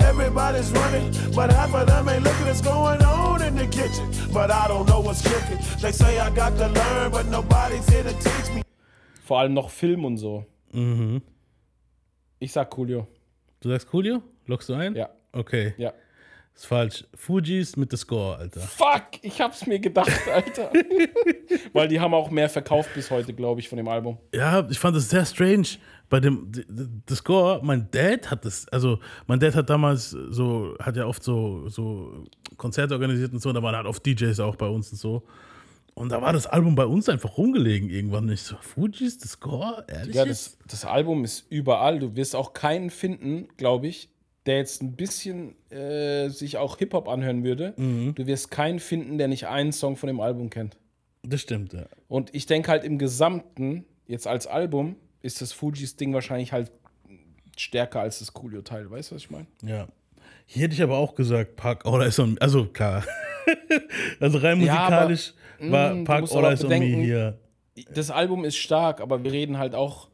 Everybody's 0.09 0.71
running, 0.71 1.11
but 1.35 1.51
half 1.51 1.73
of 1.73 1.87
them 1.87 2.07
ain't 2.07 2.23
looking 2.23 2.45
what's 2.45 2.61
going 2.61 3.01
on 3.01 3.41
in 3.41 3.55
the 3.55 3.65
kitchen. 3.65 4.05
But 4.31 4.51
I 4.51 4.67
don't 4.67 4.87
know 4.87 4.99
what's 5.01 5.23
cooking. 5.23 5.57
They 5.81 5.91
say 5.91 6.19
I 6.19 6.29
got 6.29 6.55
to 6.57 6.67
learn, 6.67 7.11
but 7.11 7.25
nobody's 7.25 7.87
here 7.89 8.03
to 8.03 8.13
teach 8.13 8.53
me. 8.53 8.61
Vor 9.25 9.39
allem 9.39 9.53
noch 9.55 9.71
Film 9.71 10.05
und 10.05 10.17
so. 10.17 10.45
Mhm. 10.71 11.21
Ich 12.39 12.51
sag 12.51 12.69
Coolio. 12.69 13.07
Du 13.59 13.69
sagst 13.69 13.87
Coolio? 13.89 14.21
Lockst 14.45 14.69
du 14.69 14.75
ein? 14.75 14.95
Ja. 14.95 15.09
Okay. 15.33 15.73
Ja. 15.77 15.93
Ist 16.59 16.65
falsch. 16.65 17.05
Fujis 17.15 17.77
mit 17.77 17.89
The 17.89 17.95
Score, 17.95 18.35
Alter. 18.37 18.59
Fuck, 18.59 19.03
ich 19.21 19.39
hab's 19.39 19.65
mir 19.65 19.79
gedacht, 19.79 20.11
Alter. 20.29 20.69
Weil 21.73 21.87
die 21.87 22.01
haben 22.01 22.13
auch 22.13 22.29
mehr 22.29 22.49
verkauft 22.49 22.89
bis 22.93 23.09
heute, 23.09 23.33
glaube 23.33 23.61
ich, 23.61 23.69
von 23.69 23.77
dem 23.77 23.87
Album. 23.87 24.17
Ja, 24.35 24.67
ich 24.69 24.77
fand 24.77 24.97
es 24.97 25.09
sehr 25.09 25.25
strange. 25.25 25.67
Bei 26.09 26.19
dem 26.19 26.51
The- 26.53 27.15
Score, 27.15 27.61
mein 27.63 27.87
Dad 27.91 28.29
hat 28.29 28.43
das, 28.43 28.67
also 28.69 28.99
mein 29.25 29.39
Dad 29.39 29.55
hat 29.55 29.69
damals 29.69 30.09
so, 30.09 30.75
hat 30.81 30.97
ja 30.97 31.05
oft 31.05 31.23
so, 31.23 31.69
so 31.69 32.25
Konzerte 32.57 32.93
organisiert 32.93 33.31
und 33.31 33.39
so, 33.41 33.47
und 33.49 33.55
da 33.55 33.63
waren 33.63 33.77
halt 33.77 33.85
oft 33.87 34.05
DJs 34.05 34.37
auch 34.41 34.57
bei 34.57 34.67
uns 34.67 34.91
und 34.91 34.97
so. 34.97 35.23
Und 35.93 36.09
da 36.11 36.21
war 36.21 36.33
das 36.33 36.45
Album 36.45 36.75
bei 36.75 36.85
uns 36.85 37.07
einfach 37.07 37.37
rumgelegen 37.37 37.89
irgendwann 37.89 38.25
nicht 38.25 38.43
so. 38.43 38.57
Fujis, 38.59 39.17
The 39.21 39.29
Score? 39.29 39.85
Ehrlich? 39.87 40.13
Ja, 40.13 40.25
das, 40.25 40.57
das 40.67 40.83
Album 40.83 41.23
ist 41.23 41.45
überall. 41.49 41.99
Du 41.99 42.17
wirst 42.17 42.35
auch 42.35 42.51
keinen 42.51 42.89
finden, 42.89 43.47
glaube 43.55 43.87
ich, 43.87 44.09
der 44.49 44.57
jetzt 44.57 44.81
ein 44.81 44.95
bisschen 44.95 45.53
äh, 45.69 46.29
sich 46.29 46.57
auch 46.57 46.79
Hip-Hop 46.79 47.07
anhören 47.07 47.43
würde. 47.43 47.75
Mhm. 47.77 48.15
Du 48.15 48.25
wirst 48.25 48.49
keinen 48.49 48.79
finden, 48.79 49.19
der 49.19 49.27
nicht 49.27 49.45
einen 49.45 49.71
Song 49.71 49.95
von 49.95 50.07
dem 50.07 50.19
Album 50.19 50.49
kennt. 50.49 50.75
das 51.21 51.41
stimmt, 51.41 51.73
ja. 51.73 51.85
Und 52.07 52.33
ich 52.33 52.47
denke 52.47 52.71
halt 52.71 52.83
im 52.83 52.97
Gesamten, 52.97 53.85
jetzt 54.07 54.25
als 54.25 54.47
Album, 54.47 54.95
ist 55.21 55.39
das 55.41 55.53
Fujis 55.53 55.97
Ding 55.97 56.15
wahrscheinlich 56.15 56.51
halt 56.51 56.71
stärker 57.57 57.99
als 57.99 58.17
das 58.17 58.33
Coolio-Teil. 58.33 58.89
Weißt 58.89 59.11
du, 59.11 59.15
was 59.15 59.21
ich 59.21 59.29
meine? 59.29 59.45
Ja. 59.61 59.87
Hier 60.47 60.63
hätte 60.63 60.73
ich 60.73 60.81
aber 60.81 60.97
auch 60.97 61.13
gesagt, 61.13 61.55
Park 61.55 61.85
Order 61.85 62.07
is 62.07 62.17
on 62.17 62.31
me. 62.31 62.41
Also 62.41 62.65
klar. 62.65 63.03
also 64.19 64.39
rein 64.39 64.61
Ja, 64.61 64.79
aber, 64.79 65.09
musikalisch 65.09 65.33
war 65.59 65.93
mm, 65.93 66.03
Park 66.05 66.31
Order 66.31 66.53
is 66.53 66.63
on 66.63 66.69
me 66.69 66.85
hier. 66.85 67.37
Das 67.93 68.09
Album 68.09 68.45
ist 68.45 68.57
stark, 68.57 68.99
aber 68.99 69.23
wir 69.23 69.31
reden 69.31 69.59
halt 69.59 69.75
auch. 69.75 70.09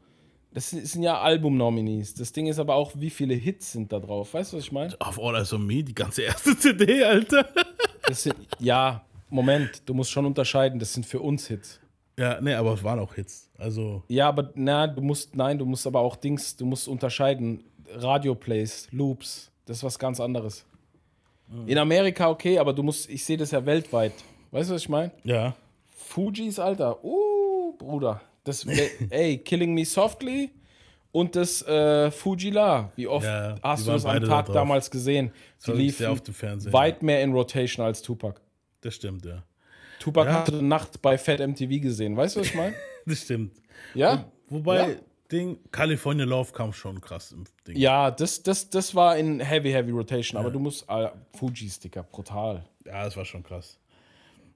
Das 0.56 0.70
sind 0.70 1.02
ja 1.02 1.20
Album-Nominees. 1.20 2.14
Das 2.14 2.32
Ding 2.32 2.46
ist 2.46 2.58
aber 2.58 2.76
auch, 2.76 2.92
wie 2.94 3.10
viele 3.10 3.34
Hits 3.34 3.72
sind 3.72 3.92
da 3.92 4.00
drauf. 4.00 4.32
Weißt 4.32 4.54
du, 4.54 4.56
was 4.56 4.64
ich 4.64 4.72
meine? 4.72 4.98
Auf 5.00 5.18
Order 5.18 5.42
is 5.42 5.52
on 5.52 5.66
me, 5.66 5.84
die 5.84 5.94
ganze 5.94 6.22
erste 6.22 6.56
CD, 6.58 7.04
Alter. 7.04 7.46
Sind, 8.10 8.36
ja, 8.58 9.04
Moment, 9.28 9.82
du 9.84 9.92
musst 9.92 10.10
schon 10.10 10.24
unterscheiden. 10.24 10.78
Das 10.78 10.94
sind 10.94 11.04
für 11.04 11.20
uns 11.20 11.46
Hits. 11.48 11.78
Ja, 12.18 12.40
nee, 12.40 12.54
aber 12.54 12.72
es 12.72 12.82
waren 12.82 12.98
auch 13.00 13.12
Hits. 13.12 13.50
Also, 13.58 14.02
Ja, 14.08 14.28
aber 14.28 14.50
na, 14.54 14.86
du 14.86 15.02
musst, 15.02 15.36
nein, 15.36 15.58
du 15.58 15.66
musst 15.66 15.86
aber 15.86 16.00
auch 16.00 16.16
Dings, 16.16 16.56
du 16.56 16.64
musst 16.64 16.88
unterscheiden. 16.88 17.62
Radioplays, 17.90 18.88
Loops, 18.92 19.50
das 19.66 19.76
ist 19.76 19.84
was 19.84 19.98
ganz 19.98 20.20
anderes. 20.20 20.64
In 21.66 21.76
Amerika 21.76 22.30
okay, 22.30 22.58
aber 22.58 22.72
du 22.72 22.82
musst, 22.82 23.10
ich 23.10 23.22
sehe 23.22 23.36
das 23.36 23.50
ja 23.50 23.66
weltweit. 23.66 24.14
Weißt 24.52 24.70
du, 24.70 24.74
was 24.74 24.80
ich 24.80 24.88
meine? 24.88 25.12
ja. 25.22 25.54
Fujis, 25.94 26.58
Alter. 26.58 27.04
Uh, 27.04 27.74
Bruder. 27.76 28.22
Das, 28.46 28.66
ey, 29.10 29.38
Killing 29.38 29.74
Me 29.74 29.84
Softly 29.84 30.50
und 31.12 31.34
das 31.36 31.62
äh, 31.66 32.10
Fujila. 32.10 32.92
Wie 32.96 33.06
oft 33.06 33.26
Ja, 33.26 33.56
hast 33.62 33.86
du 33.86 33.92
das 33.92 34.04
am 34.04 34.20
da 34.20 34.26
Tag 34.26 34.46
drauf. 34.46 34.54
damals 34.54 34.90
gesehen? 34.90 35.32
Die 35.66 35.72
liefen 35.72 36.06
oft 36.06 36.26
im 36.28 36.34
Fernsehen, 36.34 36.72
weit 36.72 37.02
mehr 37.02 37.22
in 37.22 37.32
Rotation 37.32 37.84
als 37.84 38.02
Tupac. 38.02 38.40
Das 38.82 38.94
stimmt, 38.94 39.24
ja. 39.26 39.42
Tupac 39.98 40.26
Ja. 40.28 40.34
hatte 40.34 40.52
eine 40.52 40.62
Nacht 40.62 41.00
bei 41.02 41.16
Fat 41.18 41.40
MTV 41.40 41.80
gesehen. 41.82 42.16
Weißt 42.16 42.36
du, 42.36 42.40
was 42.40 42.48
ich 42.48 42.54
meine? 42.54 42.74
Das 43.08 43.20
stimmt. 43.22 43.52
Ja? 43.94 44.24
Wobei, 44.48 44.76
Ja. 44.90 44.96
Ding, 45.30 45.58
California 45.72 46.24
Love 46.24 46.52
kam 46.52 46.72
schon 46.72 47.00
krass 47.00 47.32
im 47.32 47.44
Ding. 47.66 47.76
Ja, 47.76 48.10
das, 48.12 48.42
das, 48.44 48.68
das 48.70 48.94
war 48.94 49.16
in 49.16 49.40
Heavy, 49.40 49.70
Heavy 49.72 49.90
Rotation, 49.90 50.38
aber 50.40 50.50
du 50.52 50.58
musst 50.60 50.84
äh, 50.88 51.08
Fuji-Sticker, 51.36 52.02
brutal. 52.04 52.64
Ja, 52.84 53.04
das 53.04 53.16
war 53.16 53.24
schon 53.24 53.42
krass. 53.42 53.76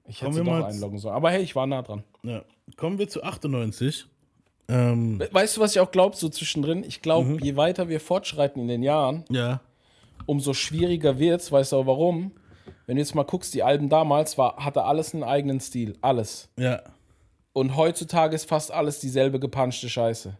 Ich 0.07 0.19
Kommen 0.19 0.31
hätte 0.33 0.43
sie 0.43 0.49
wir 0.49 0.53
doch 0.55 0.59
mal- 0.61 0.69
einloggen 0.71 0.97
sollen. 0.99 1.15
Aber 1.15 1.31
hey, 1.31 1.41
ich 1.41 1.55
war 1.55 1.67
nah 1.67 1.81
dran. 1.81 2.03
Ja. 2.23 2.43
Kommen 2.77 2.97
wir 2.99 3.07
zu 3.07 3.23
98. 3.23 4.05
Ähm, 4.67 5.19
We- 5.19 5.29
Weißt 5.31 5.57
du, 5.57 5.61
was 5.61 5.71
ich 5.75 5.79
auch 5.79 5.91
glaube, 5.91 6.15
so 6.15 6.29
zwischendrin? 6.29 6.83
Ich 6.83 7.01
glaube, 7.01 7.29
Mhm. 7.29 7.39
je 7.39 7.55
weiter 7.55 7.89
wir 7.89 7.99
fortschreiten 7.99 8.61
in 8.61 8.67
den 8.67 8.83
Jahren, 8.83 9.25
ja. 9.29 9.61
umso 10.25 10.53
schwieriger 10.53 11.19
wird's. 11.19 11.51
Weißt 11.51 11.71
du 11.71 11.77
auch 11.77 11.85
warum? 11.85 12.31
Wenn 12.85 12.95
du 12.95 13.01
jetzt 13.01 13.15
mal 13.15 13.23
guckst, 13.23 13.53
die 13.53 13.63
Alben 13.63 13.89
damals 13.89 14.37
war, 14.37 14.57
hatte 14.63 14.83
alles 14.83 15.13
einen 15.13 15.23
eigenen 15.23 15.59
Stil. 15.59 15.97
Alles. 16.01 16.49
Ja, 16.57 16.81
Und 17.53 17.75
heutzutage 17.75 18.33
ist 18.35 18.47
fast 18.47 18.71
alles 18.71 18.99
dieselbe 18.99 19.39
gepanschte 19.39 19.89
Scheiße. 19.89 20.37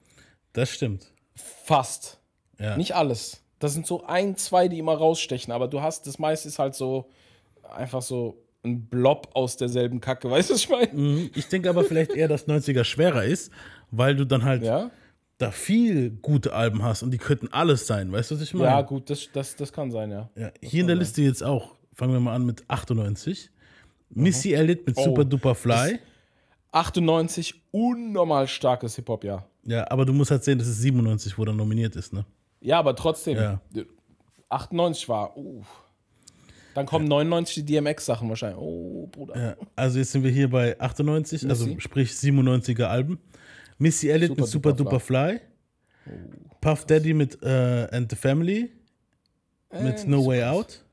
das 0.54 0.70
stimmt. 0.70 1.12
Fast. 1.36 2.20
Ja. 2.60 2.78
Nicht 2.78 2.96
alles. 2.96 3.42
Das 3.60 3.74
sind 3.74 3.86
so 3.86 4.04
ein, 4.06 4.36
zwei, 4.38 4.68
die 4.70 4.80
immer 4.80 4.94
rausstechen, 4.96 5.52
aber 5.54 5.68
du 5.68 5.82
hast, 5.82 6.08
das 6.08 6.20
meiste 6.20 6.48
ist 6.48 6.58
halt 6.60 6.74
so 6.76 7.10
einfach 7.76 8.02
so 8.02 8.38
ein 8.64 8.86
Blob 8.88 9.30
aus 9.34 9.58
derselben 9.58 10.02
Kacke. 10.02 10.30
Weißt 10.32 10.50
du, 10.50 10.54
was 10.54 10.62
ich 10.62 10.70
meine? 10.70 10.94
Mhm. 10.94 11.30
Ich 11.36 11.48
denke 11.48 11.70
aber 11.70 11.84
vielleicht 11.84 12.12
eher, 12.12 12.28
dass 12.28 12.48
90er 12.48 12.84
schwerer 12.84 13.24
ist, 13.24 13.52
weil 13.92 14.16
du 14.16 14.26
dann 14.26 14.44
halt 14.44 14.64
Ja? 14.64 14.92
da 15.38 15.50
viel 15.52 16.12
gute 16.12 16.54
Alben 16.54 16.84
hast 16.84 17.02
und 17.02 17.12
die 17.12 17.18
könnten 17.18 17.48
alles 17.52 17.88
sein. 17.88 18.12
Weißt 18.12 18.30
du, 18.32 18.36
was 18.36 18.42
ich 18.44 18.54
meine? 18.54 18.66
Ja, 18.66 18.82
gut, 18.82 19.10
das, 19.10 19.28
das, 19.34 19.56
das 19.56 19.74
kann 19.74 19.90
sein, 19.90 20.12
ja. 20.12 20.30
Ja, 20.36 20.52
hier 20.62 20.82
in 20.82 20.88
der 20.88 20.96
Liste 20.96 21.24
jetzt 21.24 21.44
auch, 21.44 21.76
fangen 21.94 22.14
wir 22.14 22.20
mal 22.20 22.36
an 22.36 22.46
mit 22.46 22.64
98. 22.68 23.50
Missy 24.12 24.54
Elliott 24.54 24.86
mit 24.86 24.98
Super 24.98 25.22
Oh, 25.22 25.24
Duper 25.24 25.56
Fly. 25.56 26.00
98, 26.74 27.62
unnormal 27.72 28.48
starkes 28.48 28.96
Hip-Hop-Jahr. 28.96 29.48
Ja, 29.64 29.90
aber 29.90 30.06
du 30.06 30.14
musst 30.14 30.32
halt 30.32 30.44
sehen, 30.44 30.60
das 30.60 30.68
ist 30.68 30.82
97, 30.82 31.38
wo 31.38 31.44
er 31.44 31.54
nominiert 31.54 31.96
ist, 31.96 32.14
ne? 32.14 32.26
Ja, 32.62 32.80
aber 32.80 32.96
trotzdem. 32.96 33.38
Ja. 33.38 33.62
98 34.50 35.10
war, 35.10 35.36
uh. 35.38 35.64
Dann 36.74 36.86
kommen 36.86 37.06
99 37.06 37.66
die 37.66 37.66
DMX-Sachen 37.66 38.30
wahrscheinlich. 38.30 38.60
Oh, 38.60 39.08
Bruder. 39.08 39.38
Ja, 39.38 39.56
also 39.76 40.00
jetzt 40.00 40.12
sind 40.12 40.24
wir 40.24 40.32
hier 40.32 40.50
bei 40.50 40.80
98, 40.80 41.48
also 41.50 41.66
Missy. 41.66 41.82
sprich 41.82 42.12
97er 42.12 42.86
Alben. 42.86 43.20
Missy 43.78 44.10
Elliott 44.10 44.30
Super 44.30 44.42
mit 44.42 44.50
Super 44.50 44.74
Duper 44.74 44.84
Duper 44.84 45.00
Fly. 45.00 45.42
Puff 46.62 46.86
Daddy 46.86 47.14
mit 47.14 47.42
äh, 47.44 47.88
And 47.92 48.10
the 48.10 48.16
Family. 48.16 48.70
Mit 49.72 50.08
No 50.08 50.26
Way 50.26 50.44
Out. 50.44 50.84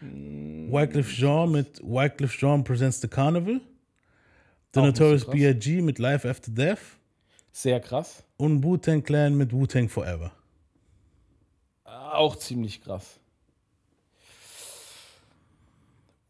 Wycliffe 0.00 1.12
Jean 1.12 1.50
mit 1.52 1.80
Wycliffe 1.82 2.36
Jean 2.36 2.64
Presents 2.64 3.00
the 3.00 3.08
Carnival. 3.08 3.60
The 4.72 4.80
Auch 4.80 4.86
Notorious 4.86 5.24
krass. 5.24 5.34
B.I.G. 5.34 5.82
mit 5.82 5.98
Life 5.98 6.28
After 6.28 6.50
Death. 6.50 6.78
Sehr 7.52 7.80
krass. 7.80 8.24
Und 8.36 8.62
Wu-Tang 8.62 9.02
Clan 9.02 9.36
mit 9.36 9.52
Wu-Tang 9.52 9.88
Forever. 9.88 10.32
Auch 11.84 12.36
ziemlich 12.36 12.80
krass. 12.80 13.19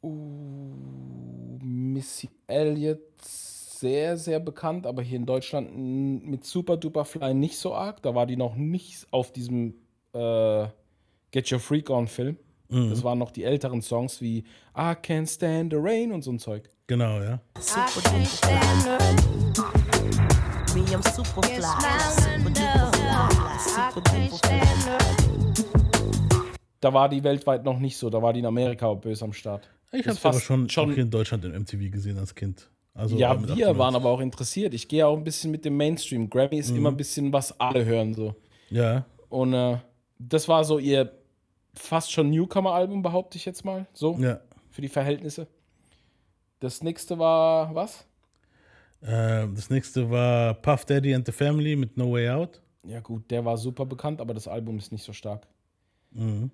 Uh, 0.02 1.58
Missy 1.62 2.30
Elliott, 2.46 3.00
sehr, 3.20 4.16
sehr 4.16 4.40
bekannt, 4.40 4.86
aber 4.86 5.02
hier 5.02 5.16
in 5.18 5.26
Deutschland 5.26 5.76
mit 5.76 6.44
Super 6.44 6.76
Duper 6.76 7.04
Fly 7.04 7.34
nicht 7.34 7.58
so 7.58 7.74
arg. 7.74 8.02
Da 8.02 8.14
war 8.14 8.26
die 8.26 8.36
noch 8.36 8.54
nicht 8.54 9.06
auf 9.10 9.32
diesem 9.32 9.74
äh, 10.12 10.66
Get 11.30 11.52
Your 11.52 11.60
Freak 11.60 11.90
On 11.90 12.06
Film. 12.06 12.36
Das 12.72 13.02
waren 13.02 13.18
noch 13.18 13.32
die 13.32 13.42
älteren 13.42 13.82
Songs 13.82 14.20
wie 14.20 14.44
I 14.76 14.94
Can't 15.02 15.26
Stand 15.28 15.72
the 15.72 15.78
Rain 15.80 16.12
und 16.12 16.22
so 16.22 16.30
ein 16.30 16.38
Zeug. 16.38 16.70
Genau, 16.86 17.20
ja. 17.20 17.40
Super 17.58 18.00
duper 18.04 18.24
fly. 18.26 18.52
Me, 20.74 20.86
I'm 20.86 21.02
super 21.12 21.42
fly. 21.42 21.62
Super 21.62 22.50
duper 22.50 22.92
fly. 22.92 23.28
Super 23.58 24.00
duper 24.00 24.36
fly. 24.36 24.60
Da 26.80 26.94
war 26.94 27.08
die 27.08 27.24
weltweit 27.24 27.64
noch 27.64 27.80
nicht 27.80 27.96
so, 27.96 28.08
da 28.08 28.22
war 28.22 28.32
die 28.32 28.38
in 28.38 28.46
Amerika 28.46 28.94
böse 28.94 29.24
am 29.24 29.32
Start. 29.32 29.68
Ich 29.92 30.00
habe 30.06 30.10
aber 30.10 30.18
fast 30.18 30.42
schon, 30.44 30.68
schon- 30.68 30.92
in 30.94 31.10
Deutschland 31.10 31.44
im 31.44 31.52
MTV 31.52 31.90
gesehen 31.90 32.18
als 32.18 32.34
Kind. 32.34 32.68
Also 32.94 33.16
Ja, 33.16 33.30
wir 33.34 33.48
98. 33.50 33.78
waren 33.78 33.94
aber 33.94 34.10
auch 34.10 34.20
interessiert. 34.20 34.74
Ich 34.74 34.88
gehe 34.88 35.06
auch 35.06 35.16
ein 35.16 35.24
bisschen 35.24 35.50
mit 35.50 35.64
dem 35.64 35.76
Mainstream. 35.76 36.28
Grammy 36.28 36.58
ist 36.58 36.70
immer 36.70 36.90
ein 36.90 36.96
bisschen, 36.96 37.32
was 37.32 37.58
alle 37.60 37.84
hören 37.84 38.14
so. 38.14 38.34
Ja, 38.68 39.04
Und 39.28 39.52
äh, 39.54 39.78
das 40.18 40.48
war 40.48 40.64
so 40.64 40.78
ihr 40.78 41.12
fast 41.74 42.10
schon 42.12 42.30
Newcomer-Album, 42.30 43.02
behaupte 43.02 43.38
ich 43.38 43.44
jetzt 43.44 43.64
mal. 43.64 43.86
So, 43.92 44.16
ja. 44.18 44.40
für 44.70 44.82
die 44.82 44.88
Verhältnisse. 44.88 45.46
Das 46.58 46.82
nächste 46.82 47.18
war 47.18 47.74
was? 47.74 48.04
Äh, 49.02 49.46
das 49.54 49.70
nächste 49.70 50.10
war 50.10 50.54
Puff 50.54 50.84
Daddy 50.84 51.14
and 51.14 51.24
the 51.26 51.32
Family 51.32 51.74
mit 51.76 51.96
No 51.96 52.12
Way 52.12 52.30
Out. 52.30 52.60
Ja, 52.84 53.00
gut, 53.00 53.30
der 53.30 53.44
war 53.44 53.56
super 53.56 53.86
bekannt, 53.86 54.20
aber 54.20 54.34
das 54.34 54.46
Album 54.48 54.78
ist 54.78 54.90
nicht 54.92 55.04
so 55.04 55.12
stark. 55.12 55.46
Mhm. 56.10 56.50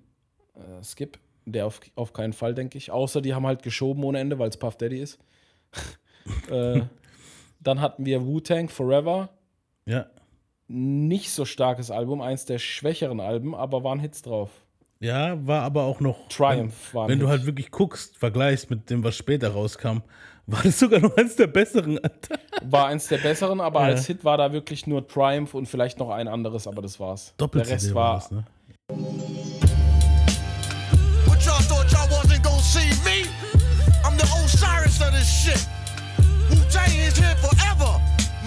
Äh, 0.55 0.83
Skip, 0.83 1.17
der 1.51 1.65
auf, 1.65 1.79
auf 1.95 2.13
keinen 2.13 2.33
Fall, 2.33 2.53
denke 2.53 2.77
ich. 2.77 2.91
Außer 2.91 3.21
die 3.21 3.33
haben 3.33 3.47
halt 3.47 3.63
geschoben 3.63 4.03
ohne 4.03 4.19
Ende, 4.19 4.37
weil 4.39 4.49
es 4.49 4.57
Puff 4.57 4.75
Daddy 4.77 4.99
ist. 4.99 5.19
äh, 6.51 6.81
dann 7.59 7.81
hatten 7.81 8.05
wir 8.05 8.25
Wu-Tang 8.25 8.69
Forever. 8.69 9.29
Ja. 9.85 10.05
Nicht 10.67 11.31
so 11.31 11.45
starkes 11.45 11.91
Album, 11.91 12.21
eins 12.21 12.45
der 12.45 12.59
schwächeren 12.59 13.19
Alben, 13.21 13.55
aber 13.55 13.83
waren 13.83 13.99
Hits 13.99 14.21
drauf. 14.21 14.49
Ja, 14.99 15.37
war 15.45 15.61
aber 15.63 15.83
auch 15.83 15.99
noch. 15.99 16.27
Triumph 16.27 16.93
war 16.93 17.07
Wenn, 17.07 17.13
wenn 17.13 17.19
du 17.19 17.27
halt 17.29 17.45
wirklich 17.45 17.71
guckst, 17.71 18.17
vergleichst 18.17 18.69
mit 18.69 18.89
dem, 18.89 19.03
was 19.03 19.15
später 19.15 19.49
rauskam, 19.49 19.99
war 20.47 20.63
das 20.63 20.79
sogar 20.79 20.99
noch 20.99 21.15
eins 21.15 21.35
der 21.35 21.47
besseren. 21.47 21.99
War 22.63 22.87
eins 22.87 23.07
der 23.07 23.17
besseren, 23.19 23.61
aber 23.61 23.81
Ja. 23.81 23.85
als 23.87 24.07
Hit 24.07 24.23
war 24.25 24.37
da 24.37 24.51
wirklich 24.51 24.87
nur 24.87 25.07
Triumph 25.07 25.53
und 25.53 25.67
vielleicht 25.67 25.99
noch 25.99 26.09
ein 26.09 26.27
anderes, 26.27 26.67
aber 26.67 26.81
das 26.81 26.99
war's. 26.99 27.33
Doppelt 27.37 27.65
der 27.65 27.73
Rest 27.73 27.93
war. 27.93 28.15
das, 28.15 28.31
ne? 28.31 28.45
shit. 35.27 35.67
Wu 36.49 36.57
Tang 36.71 36.91
is 36.95 37.17
here 37.17 37.35
forever, 37.43 37.91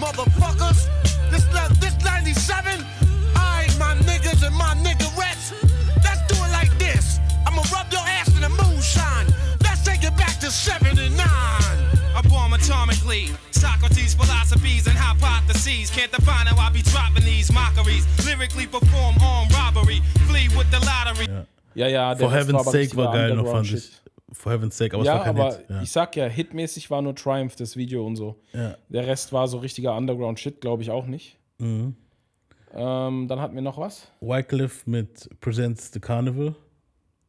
motherfuckers. 0.01 0.89
This 1.29 1.45
this 1.79 1.95
97. 2.03 2.83
I 3.35 3.63
ain't 3.63 3.79
my 3.79 3.95
niggas 4.09 4.45
and 4.45 4.55
my 4.55 4.73
niggerettes. 4.81 5.53
Let's 6.03 6.21
do 6.27 6.35
it 6.43 6.51
like 6.51 6.73
this. 6.77 7.19
I'ma 7.45 7.61
rub 7.71 7.91
your 7.91 8.01
ass 8.01 8.33
in 8.35 8.41
the 8.41 8.49
moonshine. 8.49 9.27
Let's 9.63 9.83
take 9.85 10.03
it 10.03 10.15
back 10.17 10.39
to 10.39 10.49
79. 10.49 11.11
I 11.19 12.21
bomb 12.27 12.51
atomically. 12.51 13.29
Socrates' 13.51 14.15
philosophies 14.15 14.87
and 14.87 14.97
hypotheses. 14.97 15.89
Can't 15.91 16.11
define 16.11 16.47
how 16.47 16.57
I 16.57 16.71
be 16.71 16.81
dropping 16.81 17.23
these 17.23 17.51
mockeries. 17.53 18.05
Lyrically 18.25 18.67
perform 18.67 19.15
on 19.21 19.47
robbery. 19.49 20.01
Flee 20.27 20.49
with 20.57 20.69
the 20.71 20.79
lottery. 20.79 21.27
Yeah, 21.73 21.87
ja, 21.87 21.87
ja 21.87 22.15
For 22.15 22.29
heaven's 22.31 22.69
sake 22.69 22.95
war 22.95 23.13
geil 23.13 23.35
noch, 23.35 23.51
fand 23.51 23.71
ich. 23.71 24.00
For 24.31 24.51
Heaven's 24.51 24.77
Sake, 24.77 24.93
aber 24.95 25.03
es 25.03 25.09
war 25.09 25.17
Ja, 25.17 25.23
kein 25.23 25.37
aber 25.37 25.55
Hit. 25.57 25.69
Ja. 25.69 25.81
ich 25.81 25.91
sag 25.91 26.15
ja, 26.15 26.25
hitmäßig 26.25 26.89
war 26.89 27.01
nur 27.01 27.15
Triumph 27.15 27.55
das 27.55 27.75
Video 27.75 28.05
und 28.05 28.15
so. 28.15 28.37
Ja. 28.53 28.75
Der 28.89 29.05
Rest 29.07 29.33
war 29.33 29.47
so 29.47 29.57
richtiger 29.57 29.95
Underground-Shit, 29.97 30.61
glaube 30.61 30.83
ich 30.83 30.89
auch 30.91 31.05
nicht. 31.05 31.37
Mhm. 31.57 31.95
Ähm, 32.73 33.27
dann 33.27 33.41
hatten 33.41 33.55
wir 33.55 33.61
noch 33.61 33.77
was. 33.77 34.09
Wycliffe 34.21 34.89
mit 34.89 35.29
Presents 35.41 35.91
the 35.91 35.99
Carnival. 35.99 36.55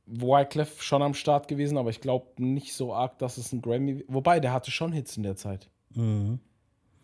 Wyclef 0.06 0.82
schon 0.82 1.02
am 1.02 1.14
Start 1.14 1.48
gewesen, 1.48 1.78
aber 1.78 1.90
ich 1.90 2.00
glaube 2.00 2.26
nicht 2.42 2.74
so 2.74 2.94
arg, 2.94 3.18
dass 3.18 3.38
es 3.38 3.52
ein 3.52 3.62
Grammy. 3.62 4.04
Wobei, 4.08 4.40
der 4.40 4.52
hatte 4.52 4.70
schon 4.70 4.92
Hits 4.92 5.16
in 5.16 5.22
der 5.22 5.36
Zeit. 5.36 5.68
Mhm. 5.94 6.38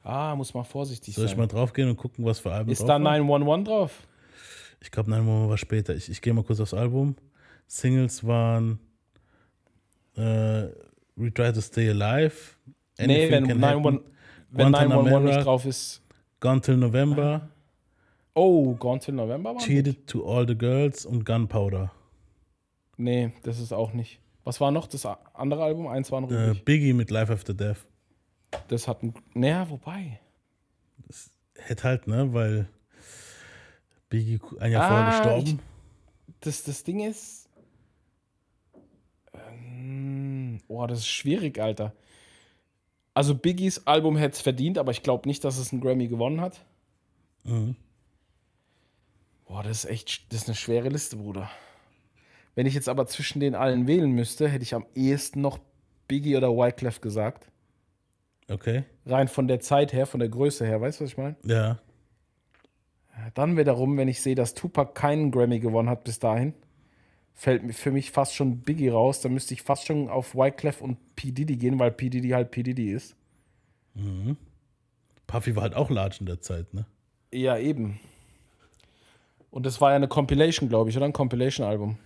Ah, 0.03 0.35
muss 0.37 0.55
man 0.55 0.65
vorsichtig 0.65 1.15
Soll 1.15 1.25
ich 1.25 1.31
sein. 1.33 1.39
mal 1.41 1.47
draufgehen 1.49 1.89
und 1.89 1.97
gucken, 1.97 2.25
was 2.25 2.39
für 2.39 2.53
Alben 2.53 2.71
Ist 2.71 2.81
drauf 2.81 2.87
da 2.89 2.93
waren? 2.95 3.03
911 3.03 3.65
drauf? 3.65 4.07
Ich 4.81 4.91
glaube, 4.91 5.11
nein, 5.11 5.25
Moment 5.25 5.51
war 5.51 5.59
später. 5.59 5.95
Ich, 5.95 6.09
ich 6.09 6.23
gehe 6.23 6.33
mal 6.33 6.45
kurz 6.45 6.61
aufs 6.61 6.75
Album. 6.75 7.17
Singles 7.67 8.25
waren 8.27 8.79
äh, 10.19 10.69
We 11.17 11.33
Try 11.33 11.53
to 11.53 11.61
Stay 11.61 11.89
Alive. 11.91 12.35
nee, 12.99 13.31
wenn, 13.31 13.47
Can 13.49 13.61
911 13.61 13.63
Happen, 13.63 14.01
wenn 14.51 14.71
911 14.71 14.73
Guantanamera, 14.73 15.21
nicht 15.37 15.47
drauf 15.47 15.65
ist. 15.67 16.03
Gone 16.41 16.61
Till 16.61 16.77
November, 16.77 17.49
Oh, 18.35 18.75
Gone 18.75 19.01
Till 19.01 19.15
November 19.15 19.55
war? 19.55 19.59
Cheated 19.61 20.07
to 20.07 20.25
All 20.25 20.47
the 20.47 20.57
Girls 20.57 21.05
und 21.05 21.25
Gunpowder. 21.27 21.91
Nee, 22.97 23.33
das 23.43 23.59
ist 23.59 23.73
auch 23.73 23.93
nicht. 23.93 24.21
Was 24.45 24.61
war 24.61 24.71
noch 24.71 24.87
das 24.87 25.05
andere 25.35 25.65
Album? 25.65 25.89
Eins 25.89 26.11
war 26.13 26.21
noch 26.21 26.31
Äh. 26.31 26.55
Biggie 26.65 26.93
mit 26.93 27.11
Life 27.11 27.33
After 27.33 27.53
Death. 27.55 27.85
Das 28.69 28.87
hat 28.89 29.03
ein. 29.03 29.13
Naja, 29.35 29.69
wobei. 29.69 30.21
Hätte 31.57 31.83
halt, 31.85 32.07
ne, 32.07 32.33
weil 32.33 32.69
Biggie 34.09 34.39
ein 34.61 34.71
Jahr 34.73 34.85
Ah, 34.85 34.89
vorher 34.89 35.11
gestorben. 35.41 35.61
Das, 36.41 36.63
das 36.63 36.85
Ding 36.85 37.01
ist. 37.01 37.48
Ähm, 39.89 40.59
oh, 40.69 40.87
das 40.87 41.01
ist 41.01 41.09
schwierig, 41.09 41.59
Alter. 41.59 41.95
Also 43.15 43.35
Biggies 43.35 43.87
Album 43.87 44.17
hätte 44.17 44.35
es 44.35 44.41
verdient, 44.41 44.79
aber 44.79 44.93
ich 44.93 45.03
glaube 45.03 45.29
nicht, 45.29 45.45
dass 45.45 45.59
es 45.59 45.73
einen 45.73 45.81
Grammy 45.81 46.09
gewonnen 46.09 46.41
hat. 46.41 46.65
Mhm. 47.45 47.75
Boah, 49.47 49.63
das 49.63 49.85
ist 49.85 49.91
echt, 49.91 50.33
das 50.33 50.43
ist 50.43 50.49
eine 50.49 50.55
schwere 50.55 50.89
Liste, 50.89 51.17
Bruder. 51.17 51.51
Wenn 52.55 52.67
ich 52.67 52.75
jetzt 52.75 52.89
aber 52.89 53.07
zwischen 53.07 53.41
den 53.41 53.55
allen 53.55 53.87
wählen 53.87 54.11
müsste, 54.11 54.49
hätte 54.49 54.63
ich 54.63 54.75
am 54.75 54.87
ehesten 54.95 55.41
noch 55.41 55.59
Biggie 56.07 56.37
oder 56.37 56.51
Wyclef 56.51 57.01
gesagt. 57.01 57.51
Okay. 58.49 58.85
Rein 59.07 59.29
von 59.29 59.49
der 59.49 59.61
Zeit 59.61 59.93
her, 59.93 60.07
von 60.07 60.21
der 60.21 60.29
Größe 60.29 60.67
her, 60.67 60.81
weißt 60.81 61.01
du, 61.01 61.05
was 61.05 61.11
ich 61.11 61.19
meine? 61.19 61.37
Ja. 61.45 61.79
Dann 63.35 63.57
wiederum, 63.57 63.97
wenn 63.97 64.09
ich 64.09 64.23
sehe, 64.23 64.35
dass 64.35 64.55
Tupac 64.55 64.95
keinen 64.95 65.31
Grammy 65.31 65.61
gewonnen 65.61 65.89
hat 65.89 66.05
bis 66.05 66.19
dahin, 66.19 66.55
fällt 67.39 67.63
mir 67.63 67.73
für 67.73 67.93
mich 67.93 68.11
fast 68.11 68.35
schon 68.35 68.59
Biggie 68.59 68.89
raus. 68.89 69.21
Da 69.21 69.29
müsste 69.29 69.55
ich 69.55 69.63
fast 69.63 69.87
schon 69.87 70.09
auf 70.09 70.35
Wyclef 70.35 70.81
und 70.81 70.99
P. 71.15 71.31
Diddy 71.31 71.57
gehen, 71.57 71.79
weil 71.79 71.93
P. 71.93 72.11
Diddy 72.11 72.31
halt 72.31 72.51
P. 72.51 72.65
Diddy 72.65 72.91
ist. 72.91 73.15
Mhm. 73.95 74.37
Puffy 75.29 75.55
war 75.55 75.63
halt 75.63 75.75
auch 75.75 75.89
large 75.89 76.17
in 76.21 76.27
der 76.27 76.41
Zeit, 76.41 76.75
ne? 76.75 76.85
Ja, 77.33 77.57
eben. 77.57 78.01
Und 79.51 79.67
das 79.67 79.81
war 79.81 79.91
ja 79.91 79.97
eine 79.97 80.09
Compilation, 80.09 80.69
glaube 80.69 80.91
ich, 80.91 80.97
oder? 80.97 81.07
Ein 81.07 81.13
Compilation-Album. 81.13 81.97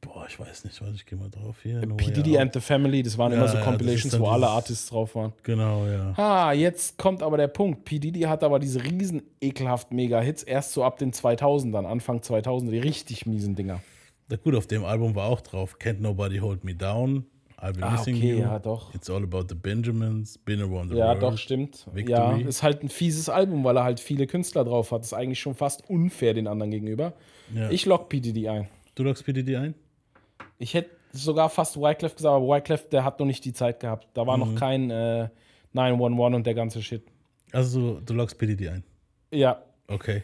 Boah, 0.00 0.26
ich 0.28 0.38
weiß 0.40 0.64
nicht, 0.64 0.82
warte, 0.82 0.96
ich 0.96 1.06
gehe 1.06 1.18
mal 1.18 1.30
drauf 1.30 1.56
hier. 1.62 1.86
No 1.86 1.94
P. 1.94 2.10
Diddy 2.10 2.36
and 2.36 2.52
the 2.52 2.60
Family, 2.60 3.02
das 3.02 3.16
waren 3.16 3.30
Ja, 3.30 3.38
immer 3.38 3.48
so 3.48 3.56
ja, 3.56 3.62
Compilations, 3.62 4.10
dann 4.10 4.22
wo 4.22 4.26
alle 4.26 4.48
Artists 4.48 4.88
drauf 4.88 5.14
waren. 5.14 5.32
Genau, 5.44 5.86
ja. 5.86 6.14
Ah, 6.16 6.52
jetzt 6.52 6.98
kommt 6.98 7.22
aber 7.22 7.36
der 7.36 7.48
Punkt. 7.48 7.84
P. 7.84 8.00
Diddy 8.00 8.22
hat 8.22 8.42
aber 8.42 8.58
diese 8.58 8.82
riesen 8.82 9.22
ekelhaft 9.40 9.92
Mega-Hits 9.92 10.42
erst 10.42 10.72
so 10.72 10.82
ab 10.82 10.98
den 10.98 11.12
2000ern, 11.12 11.86
Anfang 11.86 12.18
2000er, 12.18 12.70
die 12.70 12.78
richtig 12.80 13.24
miesen 13.24 13.54
Dinger. 13.54 13.80
Na 14.28 14.36
gut, 14.36 14.54
auf 14.54 14.66
dem 14.66 14.84
Album 14.84 15.14
war 15.14 15.28
auch 15.28 15.40
drauf 15.40 15.76
Can't 15.78 16.00
Nobody 16.00 16.38
Hold 16.38 16.64
Me 16.64 16.74
Down, 16.74 17.26
I'll 17.60 17.74
Be 17.74 17.82
Ah, 17.82 17.92
Missing 17.92 18.16
okay, 18.16 18.32
You, 18.32 18.38
ja, 18.40 18.58
doch. 18.58 18.94
It's 18.94 19.10
All 19.10 19.22
About 19.22 19.44
the 19.48 19.54
Benjamins, 19.54 20.38
Been 20.38 20.60
Around 20.60 20.90
the 20.92 20.96
Ja, 20.96 21.08
World. 21.08 21.22
doch, 21.22 21.38
stimmt. 21.38 21.86
Victory. 21.92 22.40
Ja, 22.42 22.48
ist 22.48 22.62
halt 22.62 22.82
ein 22.82 22.88
fieses 22.88 23.28
Album, 23.28 23.64
weil 23.64 23.76
er 23.76 23.84
halt 23.84 24.00
viele 24.00 24.26
Künstler 24.26 24.64
drauf 24.64 24.92
hat. 24.92 25.02
Ist 25.02 25.12
eigentlich 25.12 25.40
schon 25.40 25.54
fast 25.54 25.88
unfair 25.90 26.32
den 26.34 26.46
anderen 26.46 26.70
gegenüber. 26.70 27.12
Ja. 27.54 27.70
Ich 27.70 27.84
lock 27.86 28.08
P. 28.08 28.20
Diddy 28.20 28.48
ein. 28.48 28.68
Du 28.94 29.02
lockst 29.02 29.24
PDD 29.24 29.56
ein? 29.56 29.74
Ich 30.58 30.72
hätte 30.74 30.90
sogar 31.12 31.50
fast 31.50 31.76
Wyclef 31.76 32.14
gesagt, 32.16 32.34
aber 32.34 32.46
Wyclef, 32.46 32.88
der 32.88 33.04
hat 33.04 33.18
noch 33.20 33.26
nicht 33.26 33.44
die 33.44 33.52
Zeit 33.52 33.80
gehabt. 33.80 34.08
Da 34.14 34.26
war 34.26 34.36
Mhm. 34.38 34.54
noch 34.54 34.54
kein 34.58 34.90
äh, 34.90 35.28
911 35.72 36.34
und 36.36 36.46
der 36.46 36.54
ganze 36.54 36.82
Shit. 36.82 37.02
Also, 37.52 38.00
du 38.00 38.14
lockst 38.14 38.38
PDD 38.38 38.68
ein. 38.68 38.84
Ja, 39.30 39.62
Okay. 39.86 40.22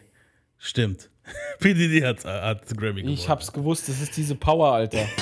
Stimmt. 0.57 1.09
PDD 1.59 2.03
hat, 2.05 2.25
hat 2.25 2.69
den 2.69 2.77
Grammy 2.77 3.01
gewonnen. 3.01 3.13
ich 3.13 3.27
hab's 3.29 3.51
gewusst, 3.51 3.87
das 3.89 4.01
ist 4.01 4.15
diese 4.17 4.35
Power, 4.35 4.73
Alter. 4.73 5.05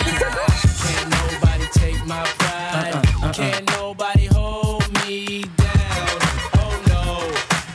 Can't 0.80 1.10
nobody 1.10 1.65
take 1.74 2.06
my 2.06 2.24
pride. 2.38 3.34
Can't 3.34 3.65
nobody 3.78 4.28
hold 4.28 4.88
me 5.06 5.41
down. 5.58 6.19
Oh 6.56 6.82
no, 6.88 7.32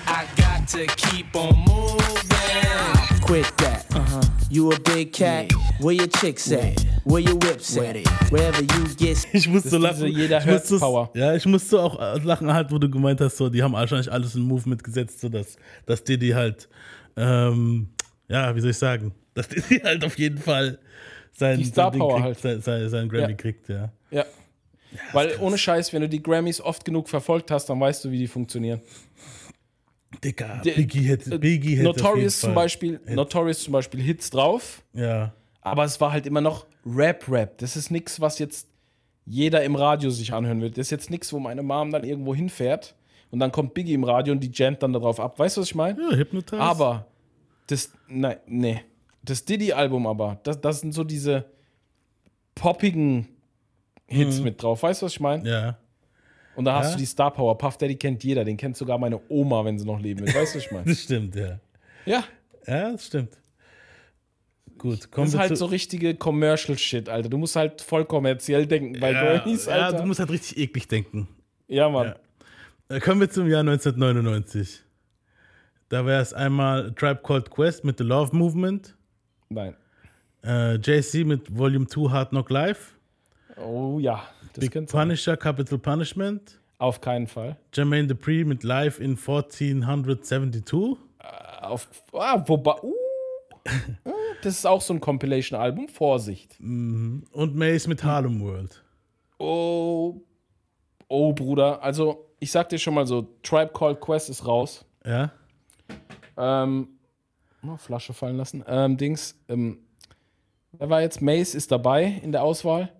I 0.06 0.26
got 0.36 0.66
to 0.68 0.86
keep 0.96 1.34
on 1.36 1.54
moving. 1.66 3.20
Quit 3.22 3.46
that. 3.58 3.86
Uh-huh. 3.94 4.22
You 4.50 4.70
a 4.72 4.78
big 4.80 5.12
cat. 5.12 5.50
Where 5.80 5.94
your 5.94 6.06
chicks 6.06 6.50
at? 6.52 6.78
Where 7.04 7.20
your 7.20 7.36
whips 7.36 7.76
at? 7.76 7.96
Wherever 8.30 8.62
you 8.62 8.84
get. 8.96 9.26
Ich 9.32 9.48
musste 9.48 9.70
so 9.70 9.78
lachen. 9.78 10.06
jeder 10.06 10.38
ich 10.40 10.46
musste, 10.46 10.78
Power. 10.78 11.10
Ja, 11.14 11.34
ich 11.34 11.44
musste 11.46 11.80
auch 11.80 11.98
äh, 12.00 12.18
lachen, 12.22 12.52
halt, 12.52 12.70
wo 12.70 12.78
du 12.78 12.88
gemeint 12.88 13.20
hast, 13.20 13.36
so, 13.36 13.48
die 13.48 13.62
haben 13.62 13.72
wahrscheinlich 13.72 14.10
alles 14.12 14.34
in 14.34 14.42
Movement 14.42 14.82
gesetzt, 14.84 15.20
so 15.20 15.28
dass, 15.28 15.56
dass 15.86 16.04
Diddy 16.04 16.30
halt, 16.30 16.68
ähm, 17.16 17.88
ja, 18.28 18.54
wie 18.54 18.60
soll 18.60 18.70
ich 18.70 18.78
sagen, 18.78 19.12
dass 19.34 19.48
Diddy 19.48 19.80
halt 19.84 20.04
auf 20.04 20.18
jeden 20.18 20.38
Fall 20.38 20.78
sein, 21.32 21.58
Die 21.58 21.64
Star 21.64 21.90
Power 21.90 22.14
kriegt, 22.22 22.24
halt. 22.24 22.40
sein, 22.40 22.60
sein, 22.60 22.88
sein 22.88 23.08
Grammy 23.08 23.32
Ja. 23.32 23.36
kriegt, 23.36 23.68
ja. 23.68 23.90
Ja. 24.10 24.24
Weil 25.12 25.36
ohne 25.40 25.58
Scheiß, 25.58 25.92
wenn 25.92 26.02
du 26.02 26.08
die 26.08 26.22
Grammys 26.22 26.60
oft 26.60 26.84
genug 26.84 27.08
verfolgt 27.08 27.50
hast, 27.50 27.66
dann 27.66 27.80
weißt 27.80 28.04
du, 28.04 28.10
wie 28.12 28.18
die 28.18 28.28
funktionieren. 28.28 28.80
Dicker, 30.22 30.60
Der- 30.64 30.74
Biggie 30.74 31.02
hätte, 31.08 31.38
Biggie 31.38 31.74
hätte 31.76 31.84
Notorious 31.84 32.40
zum 32.40 32.54
Beispiel, 32.54 33.00
Notorious 33.08 33.64
zum 33.64 33.72
Beispiel 33.72 34.00
Hits 34.00 34.30
drauf, 34.30 34.82
Ja, 34.92 35.32
aber 35.60 35.84
es 35.84 36.00
war 36.00 36.12
halt 36.12 36.26
immer 36.26 36.40
noch 36.40 36.66
Rap-Rap. 36.86 37.58
Das 37.58 37.74
ist 37.76 37.90
nichts, 37.90 38.20
was 38.20 38.38
jetzt 38.38 38.68
jeder 39.26 39.64
im 39.64 39.74
Radio 39.74 40.10
sich 40.10 40.32
anhören 40.32 40.60
will. 40.60 40.70
Das 40.70 40.78
ist 40.86 40.90
jetzt 40.90 41.10
nichts, 41.10 41.32
wo 41.32 41.40
meine 41.40 41.62
Mom 41.62 41.90
dann 41.90 42.04
irgendwo 42.04 42.34
hinfährt 42.34 42.94
und 43.32 43.40
dann 43.40 43.50
kommt 43.50 43.74
Biggie 43.74 43.94
im 43.94 44.04
Radio 44.04 44.32
und 44.32 44.40
die 44.40 44.50
jammt 44.52 44.82
dann 44.82 44.92
darauf 44.92 45.18
ab. 45.18 45.36
Weißt 45.38 45.56
du, 45.56 45.62
was 45.62 45.68
ich 45.68 45.74
meine? 45.74 46.00
ja 46.10 46.16
Hypnotize. 46.16 46.60
Aber 46.60 47.06
das, 47.66 47.92
nein, 48.08 48.36
nee. 48.46 48.80
Das 49.22 49.44
Diddy-Album 49.44 50.06
aber, 50.06 50.38
das, 50.42 50.60
das 50.60 50.80
sind 50.80 50.92
so 50.92 51.02
diese 51.04 51.46
poppigen 52.54 53.28
Hits 54.06 54.40
mit 54.40 54.62
drauf. 54.62 54.82
Weißt 54.82 55.02
du, 55.02 55.06
was 55.06 55.12
ich 55.12 55.20
meine? 55.20 55.48
Ja. 55.48 55.78
Und 56.56 56.66
da 56.66 56.76
hast 56.76 56.90
Ja. 56.90 56.92
du 56.92 56.98
die 56.98 57.06
Star 57.06 57.32
Power. 57.32 57.56
Puff 57.58 57.78
Daddy 57.78 57.96
kennt 57.96 58.22
jeder. 58.22 58.44
Den 58.44 58.56
kennt 58.56 58.76
sogar 58.76 58.98
meine 58.98 59.20
Oma, 59.28 59.64
wenn 59.64 59.78
sie 59.78 59.84
noch 59.86 59.98
leben 59.98 60.20
will. 60.20 60.34
Weißt 60.34 60.54
du, 60.54 60.58
was 60.58 60.66
ich 60.66 60.70
meine? 60.70 60.84
Das 60.90 61.00
stimmt, 61.00 61.34
ja. 61.34 61.58
ja. 62.06 62.24
Ja, 62.66 62.92
das 62.92 63.06
stimmt. 63.06 63.30
Gut, 64.78 64.98
Das 64.98 65.10
kommen 65.10 65.26
ist 65.26 65.32
wir 65.32 65.40
halt 65.40 65.56
so 65.56 65.66
richtige 65.66 66.14
Commercial-Shit, 66.14 67.08
Alter. 67.08 67.28
Du 67.28 67.38
musst 67.38 67.56
halt 67.56 67.80
voll 67.80 68.04
kommerziell 68.04 68.66
denken 68.66 69.00
bei 69.00 69.12
ja, 69.12 69.34
ja, 69.34 69.42
Alter. 69.42 69.98
du 70.00 70.06
musst 70.06 70.20
halt 70.20 70.30
richtig 70.30 70.58
eklig 70.58 70.86
denken. 70.88 71.28
Ja, 71.66 71.88
Mann. 71.88 72.14
Ja. 72.90 72.96
Äh, 72.96 73.00
Kommen 73.00 73.20
wir 73.20 73.30
zum 73.30 73.48
Jahr 73.48 73.60
1999. 73.60 74.82
Da 75.88 76.04
wäre 76.06 76.20
es 76.22 76.32
einmal 76.32 76.92
Tribe 76.94 77.20
Called 77.22 77.50
Quest 77.50 77.84
mit 77.84 77.98
The 77.98 78.04
Love 78.04 78.34
Movement, 78.34 78.96
Nein. 79.48 79.76
äh, 80.42 80.76
JC 80.76 81.24
mit 81.24 81.56
Volume 81.56 81.86
2 81.86 82.10
Hard 82.10 82.30
Knock 82.30 82.50
Live, 82.50 82.96
Oh 83.56 83.98
ja. 84.00 84.22
Das 84.54 84.60
Big 84.62 84.72
könnte 84.72 84.90
sein. 84.90 85.02
Punisher 85.08 85.36
Capital 85.36 85.78
Punishment, 85.78 86.58
Auf 86.78 87.00
keinen 87.00 87.26
Fall. 87.28 87.56
Jermaine 87.72 88.08
Dupri 88.08 88.44
mit 88.44 88.64
Live 88.64 88.98
in 88.98 89.16
1472, 89.16 90.96
Auf, 91.60 91.88
ah, 92.12 92.42
wobei. 92.46 92.72
Uh, 92.82 92.94
uh, 94.04 94.12
das 94.42 94.54
ist 94.58 94.66
auch 94.66 94.80
so 94.80 94.92
ein 94.94 95.00
Compilation-Album. 95.00 95.88
Vorsicht. 95.88 96.58
und 96.60 97.54
Mace 97.54 97.86
mit 97.86 98.02
Harlem 98.04 98.40
World. 98.40 98.82
Oh. 99.38 100.20
Oh, 101.08 101.32
Bruder. 101.32 101.82
Also, 101.82 102.30
ich 102.40 102.50
sag 102.50 102.68
dir 102.70 102.78
schon 102.78 102.94
mal 102.94 103.06
so: 103.06 103.28
Tribe 103.42 103.70
Called 103.72 104.00
Quest 104.00 104.30
ist 104.30 104.46
raus. 104.46 104.84
Ja? 105.04 105.30
Ähm, 106.36 106.88
oh, 107.66 107.76
Flasche 107.76 108.12
fallen 108.12 108.36
lassen. 108.36 108.64
Ähm, 108.66 108.96
Dings, 108.96 109.38
ähm, 109.48 109.78
wer 110.72 110.90
war 110.90 111.02
jetzt? 111.02 111.22
Mace 111.22 111.54
ist 111.54 111.70
dabei 111.70 112.20
in 112.22 112.32
der 112.32 112.42
Auswahl. 112.42 112.92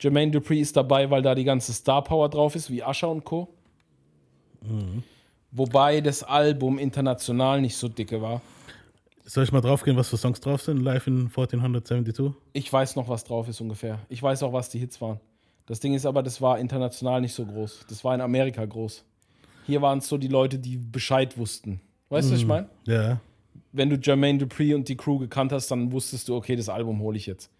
Jermaine 0.00 0.32
Dupri 0.32 0.60
ist 0.60 0.76
dabei, 0.76 1.10
weil 1.10 1.22
da 1.22 1.34
die 1.34 1.44
ganze 1.44 1.72
Star 1.72 2.02
Power 2.02 2.28
drauf 2.28 2.56
ist, 2.56 2.70
wie 2.70 2.82
Usher 2.82 3.10
und 3.10 3.24
Co. 3.24 3.54
Wobei 5.50 6.00
das 6.00 6.22
Album 6.22 6.78
international 6.78 7.60
nicht 7.60 7.76
so 7.76 7.88
dicke 7.88 8.20
war. 8.20 8.40
Soll 9.26 9.44
ich 9.44 9.52
mal 9.52 9.60
draufgehen, 9.60 9.96
was 9.96 10.08
für 10.08 10.16
Songs 10.16 10.40
drauf 10.40 10.62
sind? 10.62 10.82
Live 10.82 11.06
in 11.06 11.26
1472? 11.26 12.32
Ich 12.52 12.70
weiß 12.70 12.96
noch, 12.96 13.08
was 13.08 13.24
drauf 13.24 13.48
ist 13.48 13.60
ungefähr. 13.60 13.98
Ich 14.08 14.22
weiß 14.22 14.42
auch, 14.42 14.52
was 14.52 14.68
die 14.68 14.78
Hits 14.78 15.00
waren. 15.00 15.20
Das 15.66 15.80
Ding 15.80 15.94
ist 15.94 16.04
aber, 16.04 16.22
das 16.22 16.42
war 16.42 16.58
international 16.58 17.22
nicht 17.22 17.32
so 17.32 17.46
groß. 17.46 17.86
Das 17.88 18.04
war 18.04 18.14
in 18.14 18.20
Amerika 18.20 18.64
groß. 18.64 19.02
Hier 19.66 19.80
waren 19.80 20.00
es 20.00 20.08
so 20.08 20.18
die 20.18 20.28
Leute, 20.28 20.58
die 20.58 20.76
Bescheid 20.76 21.38
wussten. 21.38 21.80
Weißt 22.14 22.28
du, 22.28 22.34
was 22.34 22.40
ich 22.40 22.46
meine? 22.46 22.68
Ja. 22.84 23.20
Wenn 23.72 23.90
du 23.90 23.96
Jermaine 23.96 24.38
Dupri 24.38 24.72
und 24.72 24.88
die 24.88 24.96
Crew 24.96 25.18
gekannt 25.18 25.50
hast, 25.50 25.68
dann 25.70 25.90
wusstest 25.90 26.28
du, 26.28 26.36
okay, 26.36 26.54
das 26.54 26.68
Album 26.68 27.00
hole 27.00 27.16
ich 27.16 27.26
jetzt. 27.26 27.50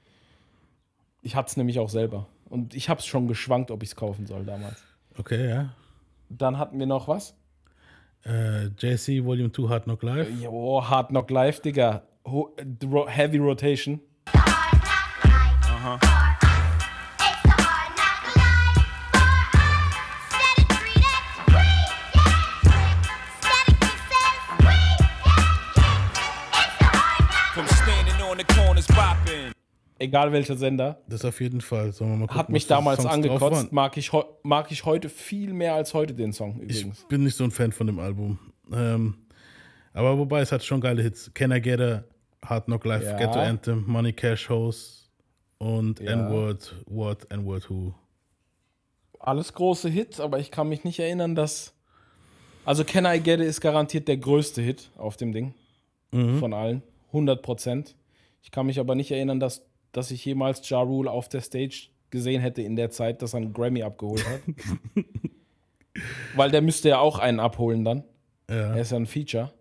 Ich 1.23 1.35
hatte 1.35 1.49
es 1.49 1.57
nämlich 1.57 1.81
auch 1.81 1.89
selber. 1.89 2.29
Und 2.49 2.75
ich 2.75 2.89
habe 2.89 3.01
es 3.01 3.07
schon 3.07 3.27
geschwankt, 3.27 3.73
ob 3.73 3.83
ich 3.83 3.89
es 3.89 3.97
kaufen 3.97 4.27
soll 4.27 4.45
damals. 4.45 4.81
Okay, 5.19 5.49
ja. 5.49 5.75
Dann 6.29 6.57
hatten 6.57 6.79
wir 6.79 6.87
noch 6.87 7.09
was? 7.09 7.35
Äh, 8.25 8.67
JC 8.79 9.25
Volume 9.25 9.51
2 9.51 9.69
Hard 9.69 9.85
Knock 9.85 10.03
Live. 10.05 10.29
Jo, 10.41 10.83
Hard 10.89 11.09
Knock 11.09 11.31
Live, 11.31 11.61
Digga. 11.61 12.03
Ho 12.25 12.55
äh, 12.57 13.11
Heavy 13.11 13.39
Rotation. 13.39 14.01
From 15.85 16.24
Egal 30.05 30.33
welcher 30.33 30.57
Sender. 30.57 31.01
Das 31.09 31.25
auf 31.25 31.41
jeden 31.41 31.61
Fall. 31.61 31.93
Sollen 31.93 32.11
wir 32.11 32.17
mal 32.19 32.27
gucken, 32.27 32.39
Hat 32.39 32.49
mich 32.51 32.67
damals 32.67 33.05
angekotzt. 33.07 33.73
Mag 33.73 33.97
ich, 33.97 34.11
mag 34.43 34.71
ich 34.71 34.85
heute 34.85 35.09
viel 35.09 35.53
mehr 35.55 35.75
als 35.75 35.95
heute 35.95 36.13
den 36.15 36.33
Song 36.33 36.61
Ich 36.67 36.81
übrigens. 36.81 37.07
bin 37.09 37.25
nicht 37.25 37.37
so 37.37 37.45
ein 37.45 37.51
Fan 37.51 37.73
von 37.73 37.87
dem 37.87 37.99
Album. 37.99 38.39
Ähm, 38.73 39.15
aber 39.95 40.19
wobei, 40.19 40.41
es 40.41 40.53
hat 40.53 40.63
schon 40.63 40.81
geile 40.81 41.03
Hits. 41.03 41.31
Can 41.35 41.53
I 41.53 41.61
Get 41.61 41.81
a 41.81 42.05
Hard 42.45 42.67
Knock 42.67 42.85
Live, 42.85 43.05
Ja. 43.05 43.17
Ghetto 43.17 43.39
Anthem, 43.39 43.85
Money 43.87 44.13
Cash 44.13 44.49
Hose 44.51 45.05
und 45.59 46.01
Ja. 46.01 46.13
N-Word, 46.13 46.75
What, 46.87 47.27
N-Word 47.31 47.71
Who. 47.71 47.95
Alles 49.19 49.55
große 49.55 49.89
Hits, 49.89 50.21
aber 50.21 50.39
ich 50.39 50.51
kann 50.51 50.69
mich 50.69 50.85
nicht 50.85 50.99
erinnern, 51.01 51.35
dass. 51.35 51.73
Also 52.67 52.85
Can 52.85 53.07
I 53.07 53.21
Get 53.21 53.41
It 53.41 53.47
ist 53.47 53.61
garantiert 53.63 54.07
der 54.09 54.19
größte 54.19 54.61
Hit 54.61 54.91
auf 54.99 55.17
dem 55.17 55.33
Ding. 55.33 55.55
Von 56.13 56.53
allen. 56.53 56.83
100 57.09 57.43
Prozent. 57.43 57.95
Ich 58.43 58.51
kann 58.51 58.67
mich 58.67 58.79
aber 58.79 58.95
nicht 58.95 59.11
erinnern, 59.11 59.41
dass, 59.41 59.63
dass 59.97 60.11
ich 60.11 60.25
jemals 60.25 60.69
Ja 60.69 60.81
Rule 60.81 61.11
auf 61.11 61.29
der 61.29 61.41
Stage 61.41 61.89
gesehen 62.11 62.41
hätte 62.41 62.63
in 62.63 62.77
der 62.77 62.91
Zeit, 62.91 63.23
dass 63.23 63.35
er 63.35 63.39
einen 63.39 63.53
Grammy 63.53 63.83
abgeholt 63.83 64.25
hat. 64.29 64.41
Weil 66.37 66.51
der 66.51 66.63
müsste 66.63 66.91
ja 66.91 66.99
auch 66.99 67.19
einen 67.19 67.41
abholen 67.41 67.85
dann. 67.85 68.05
Ja. 68.49 68.75
Er 68.75 68.81
ist 68.81 68.91
ja 68.91 68.99
ein 68.99 69.07
Feature. 69.07 69.53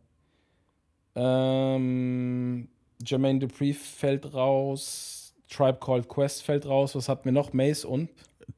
Ähm, 1.16 2.68
Jermaine 3.06 3.40
Dupri 3.40 3.74
fällt 3.74 4.34
raus. 4.34 5.34
Tribe 5.50 5.78
Called 5.80 6.10
Quest 6.10 6.44
fällt 6.44 6.66
raus. 6.66 6.96
Was 6.96 7.08
hatten 7.08 7.26
wir 7.26 7.32
noch? 7.32 7.54
Mace 7.54 7.86
und 7.86 8.10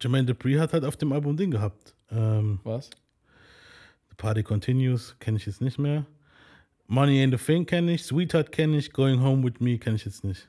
Jermaine 0.02 0.26
Dupri 0.26 0.56
hat 0.56 0.74
halt 0.74 0.86
auf 0.86 0.98
dem 0.98 1.12
Album 1.12 1.36
Ding 1.36 1.52
gehabt. 1.52 1.94
Ähm, 2.12 2.60
was? 2.64 2.90
The 4.10 4.16
Party 4.18 4.44
Continues 4.44 5.18
kenne 5.20 5.38
ich 5.38 5.46
jetzt 5.46 5.62
nicht 5.62 5.78
mehr. 5.78 6.06
Money 6.88 7.24
Ain't 7.24 7.34
a 7.34 7.38
Thing 7.38 7.66
kenne 7.66 7.94
ich. 7.94 8.04
Sweetheart 8.04 8.52
kenne 8.52 8.78
ich. 8.78 8.94
Going 8.94 9.22
Home 9.22 9.44
With 9.44 9.60
Me 9.60 9.78
kenne 9.78 9.96
ich 9.96 10.06
jetzt 10.06 10.24
nicht. 10.24 10.48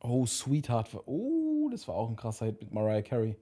Oh, 0.00 0.26
Sweetheart. 0.26 0.92
war- 0.94 1.02
Oh, 1.06 1.68
das 1.70 1.86
war 1.88 1.94
auch 1.96 2.08
ein 2.08 2.16
krasser 2.16 2.46
Hit 2.46 2.60
mit 2.60 2.72
Mariah 2.72 3.02
Carey. 3.02 3.36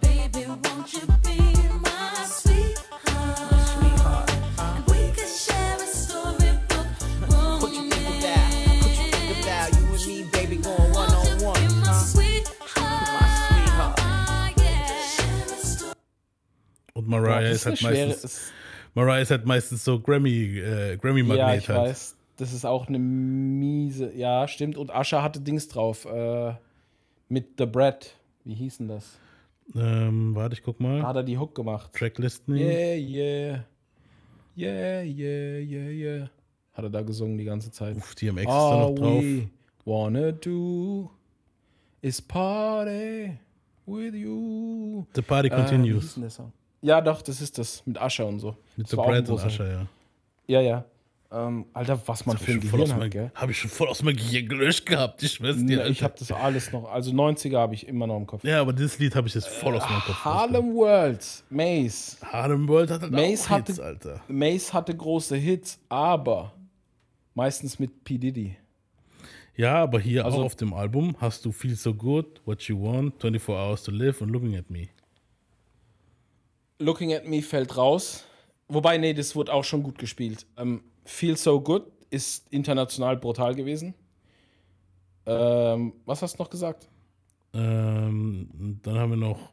Baby, 0.00 0.46
won't 0.46 0.92
you 0.92 1.00
be 1.22 1.36
my 1.80 2.24
sweetheart? 2.24 4.30
And 4.58 4.86
we 4.88 5.10
could 5.12 5.28
share 5.28 5.76
a 5.76 5.86
storybook. 5.86 6.86
What 7.60 7.72
you 7.72 7.88
think 7.90 8.08
of 8.08 8.20
that? 8.22 8.52
What 8.80 8.96
you 8.96 9.10
think 9.10 9.44
you 9.74 9.84
and 9.94 10.06
me, 10.06 10.22
baby, 10.32 10.56
going 10.56 10.92
one 10.94 11.12
on 11.12 11.38
one? 11.42 11.60
Be 11.60 11.66
my 11.74 11.86
Huh? 11.86 12.04
sweetheart. 12.04 12.76
My 12.76 12.80
sweetheart. 13.48 13.98
Yeah. 14.58 15.94
Und 16.94 17.08
Mariah 17.08 17.50
ist 17.50 17.66
halt 17.66 17.78
schwere- 17.78 18.06
meistens, 18.08 18.24
ist- 18.24 18.52
Mariah 18.94 19.20
ist 19.22 19.30
halt 19.32 19.44
meistens 19.46 19.84
so 19.84 20.00
Grammy, 20.00 20.58
äh, 20.60 20.96
Grammy-Magnet 20.96 21.38
Ja, 21.38 21.54
ich 21.54 21.68
halt. 21.68 21.78
weiß. 21.90 22.14
Das 22.38 22.52
ist 22.52 22.64
auch 22.64 22.88
eine 22.88 22.98
miese. 22.98 24.12
Ja, 24.14 24.48
stimmt. 24.48 24.76
Und 24.78 24.90
Asha 24.94 25.22
hatte 25.22 25.40
Dings 25.40 25.68
drauf. 25.68 26.04
Äh, 26.06 26.54
mit 27.28 27.58
The 27.58 27.66
Bread. 27.66 28.14
Wie 28.44 28.54
hieß 28.54 28.78
denn 28.78 28.88
das? 28.88 29.18
Ähm, 29.74 30.34
warte, 30.34 30.54
ich 30.54 30.62
guck 30.62 30.78
Da 30.78 30.84
mal. 30.84 31.02
hat 31.02 31.16
er 31.16 31.22
die 31.24 31.36
Hook 31.36 31.54
gemacht. 31.54 31.92
Tracklisten. 31.92 32.56
Yeah, 32.56 32.94
yeah. 32.96 33.64
Yeah, 34.56 35.02
yeah, 35.02 35.58
yeah, 35.60 35.90
yeah. 35.90 36.30
Hat 36.72 36.84
er 36.84 36.90
da 36.90 37.02
gesungen 37.02 37.36
die 37.36 37.44
ganze 37.44 37.70
Zeit. 37.70 37.96
Uff, 37.96 38.14
DMX 38.14 38.42
ist 38.42 38.48
da 38.48 38.78
noch 38.78 38.94
drauf. 38.94 39.24
wanna 39.84 40.32
do 40.32 41.10
is 42.00 42.22
party 42.22 43.36
with 43.86 44.14
you. 44.14 45.04
The 45.14 45.22
Party 45.22 45.48
Äh, 45.48 45.56
Continues. 45.56 46.18
Song? 46.28 46.52
Ja, 46.80 47.00
doch, 47.00 47.20
das 47.22 47.40
ist 47.40 47.58
das. 47.58 47.82
Mit 47.84 48.00
Ascher 48.00 48.26
und 48.26 48.38
so. 48.38 48.56
Mit 48.76 48.86
Das 48.86 48.90
The 48.92 48.96
Brad 48.96 49.28
und 49.28 49.44
Usher, 49.44 49.68
ja. 49.70 49.86
Ja, 50.46 50.60
ja. 50.60 50.84
Ähm, 51.30 51.66
Alter, 51.74 52.00
was 52.08 52.24
man 52.24 52.38
für 52.38 52.52
ein 52.52 52.60
Gehirn 52.60 52.90
hat, 52.90 52.98
mein, 52.98 53.10
gell? 53.10 53.30
hab 53.34 53.50
ich 53.50 53.58
schon 53.58 53.70
voll 53.70 53.88
aus 53.88 54.02
meinem 54.02 54.16
Gehirn 54.16 54.48
gelöscht 54.48 54.86
gehabt, 54.86 55.22
ich 55.22 55.32
schwör's 55.32 55.58
dir. 55.58 55.76
Ne, 55.76 55.88
ich 55.88 56.02
habe 56.02 56.14
das 56.18 56.32
alles 56.32 56.72
noch. 56.72 56.90
Also 56.90 57.10
90er 57.12 57.58
habe 57.58 57.74
ich 57.74 57.86
immer 57.86 58.06
noch 58.06 58.16
im 58.16 58.26
Kopf. 58.26 58.44
ja, 58.44 58.62
aber 58.62 58.72
dieses 58.72 58.98
Lied 58.98 59.14
habe 59.14 59.28
ich 59.28 59.34
jetzt 59.34 59.46
voll 59.48 59.76
aus 59.76 59.82
meinem 59.90 60.00
Kopf. 60.00 60.24
Harlem 60.24 60.74
World, 60.74 61.44
Mace. 61.50 62.16
Harlem 62.24 62.66
World 62.66 62.90
hat 62.90 63.02
halt 63.02 63.12
Mace 63.12 63.44
auch 63.44 63.50
hatte- 63.50 63.72
Hits, 63.72 63.80
Alter. 63.80 64.20
Mace 64.28 64.72
hatte 64.72 64.96
große 64.96 65.36
Hits, 65.36 65.78
aber 65.90 66.54
meistens 67.34 67.78
mit 67.78 68.04
P. 68.04 68.16
Diddy. 68.16 68.56
Ja, 69.54 69.82
aber 69.82 70.00
hier 70.00 70.24
Also- 70.24 70.38
auch 70.38 70.44
auf 70.44 70.56
dem 70.56 70.72
Album 70.72 71.14
hast 71.20 71.44
du 71.44 71.52
Feel 71.52 71.74
So 71.74 71.92
Good, 71.92 72.40
What 72.46 72.62
You 72.62 72.80
Want, 72.82 73.20
24 73.20 73.48
Hours 73.54 73.82
to 73.82 73.90
Live 73.90 74.22
und 74.22 74.30
Looking 74.30 74.56
at 74.56 74.70
Me. 74.70 74.88
Looking 76.78 77.12
at 77.12 77.26
Me 77.26 77.42
fällt 77.42 77.76
raus. 77.76 78.24
Wobei, 78.68 78.98
nee, 78.98 79.12
das 79.14 79.34
wurde 79.34 79.52
auch 79.52 79.64
schon 79.64 79.82
gut 79.82 79.98
gespielt. 79.98 80.46
Ähm, 80.56 80.82
Feel 81.08 81.36
So 81.36 81.58
Good 81.58 81.90
ist 82.10 82.46
international 82.52 83.16
brutal 83.16 83.54
gewesen. 83.54 83.94
Ähm, 85.24 85.94
was 86.04 86.20
hast 86.20 86.38
du 86.38 86.42
noch 86.42 86.50
gesagt? 86.50 86.88
Ähm, 87.54 88.78
dann 88.82 88.98
haben 88.98 89.10
wir 89.10 89.16
noch 89.16 89.52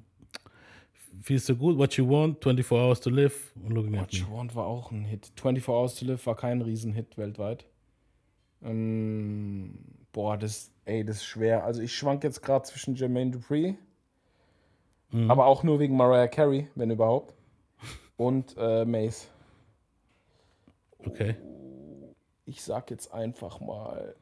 Feel 1.22 1.40
So 1.40 1.56
Good, 1.56 1.78
What 1.78 1.96
You 1.96 2.10
Want, 2.10 2.44
24 2.44 2.72
Hours 2.72 3.00
to 3.00 3.10
Live 3.10 3.54
und 3.64 3.72
Looking 3.72 3.94
What 3.94 4.02
at 4.02 4.14
Me. 4.14 4.20
You 4.20 4.32
Want 4.32 4.54
war 4.54 4.66
auch 4.66 4.92
ein 4.92 5.06
Hit. 5.06 5.32
24 5.38 5.68
Hours 5.70 5.96
to 5.96 6.06
Live 6.06 6.26
war 6.26 6.36
kein 6.36 6.62
Riesenhit 6.62 7.18
weltweit. 7.18 7.66
Ähm, 8.62 9.80
boah, 10.12 10.38
das, 10.38 10.72
ey, 10.84 11.06
das 11.06 11.18
ist 11.18 11.26
schwer. 11.26 11.64
Also 11.64 11.82
ich 11.82 11.96
schwank 11.96 12.24
jetzt 12.26 12.42
gerade 12.42 12.66
zwischen 12.66 12.96
Jermaine 12.96 13.32
Dupri, 13.32 13.78
aber 15.30 15.46
auch 15.46 15.64
nur 15.64 15.80
wegen 15.80 15.96
Mariah 15.96 16.28
Carey, 16.28 16.68
wenn 16.76 16.92
überhaupt, 16.92 17.34
und 18.18 18.56
äh, 18.58 18.84
Mace. 18.84 19.30
Okay. 21.06 21.36
Ich 22.46 22.64
sag 22.64 22.92
jetzt 22.92 23.14
einfach 23.14 23.60
mal. 23.60 24.16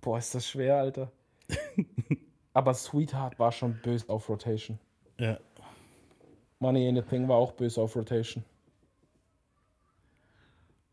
Boah, 0.00 0.18
ist 0.18 0.34
das 0.34 0.46
schwer, 0.48 0.78
Alter. 0.78 1.12
Aber 2.54 2.74
Sweetheart 2.74 3.38
war 3.38 3.52
schon 3.52 3.80
böse 3.82 4.08
auf 4.08 4.28
Rotation. 4.28 4.78
Ja. 5.18 5.38
Money 6.60 6.88
in 6.88 6.98
a 6.98 7.02
Thing 7.02 7.28
war 7.28 7.36
auch 7.36 7.52
böse 7.52 7.80
auf 7.80 7.94
Rotation. 7.94 8.44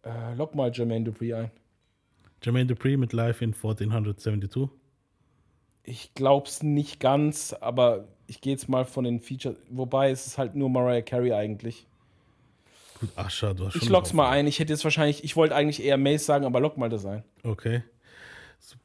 Äh, 0.03 0.35
lock 0.35 0.53
mal 0.53 0.71
Jermaine 0.71 1.05
Dupri 1.05 1.33
ein. 1.33 1.51
Jermaine 2.43 2.67
Dupri 2.67 2.97
mit 2.97 3.13
Live 3.13 3.41
in 3.41 3.53
1472. 3.53 4.69
Ich 5.83 6.13
glaub's 6.13 6.61
nicht 6.61 6.99
ganz, 6.99 7.53
aber 7.53 8.07
ich 8.27 8.41
gehe 8.41 8.53
jetzt 8.53 8.69
mal 8.69 8.85
von 8.85 9.03
den 9.03 9.19
Features. 9.19 9.55
Wobei 9.69 10.11
es 10.11 10.25
ist 10.27 10.37
halt 10.37 10.55
nur 10.55 10.69
Mariah 10.69 11.01
Carey 11.01 11.33
eigentlich. 11.33 11.85
Gut, 12.99 13.09
Ascha, 13.15 13.53
du 13.53 13.65
hast 13.65 13.73
schon. 13.73 13.81
Ich 13.81 13.89
lock's 13.89 14.13
mal 14.13 14.29
ein. 14.29 14.47
Ich 14.47 14.59
hätte 14.59 14.71
jetzt 14.73 14.83
wahrscheinlich, 14.83 15.23
ich 15.23 15.35
wollte 15.35 15.55
eigentlich 15.55 15.83
eher 15.83 15.97
Mace 15.97 16.25
sagen, 16.25 16.45
aber 16.45 16.59
lock 16.59 16.77
mal 16.77 16.89
das 16.89 17.05
ein. 17.05 17.23
Okay. 17.43 17.83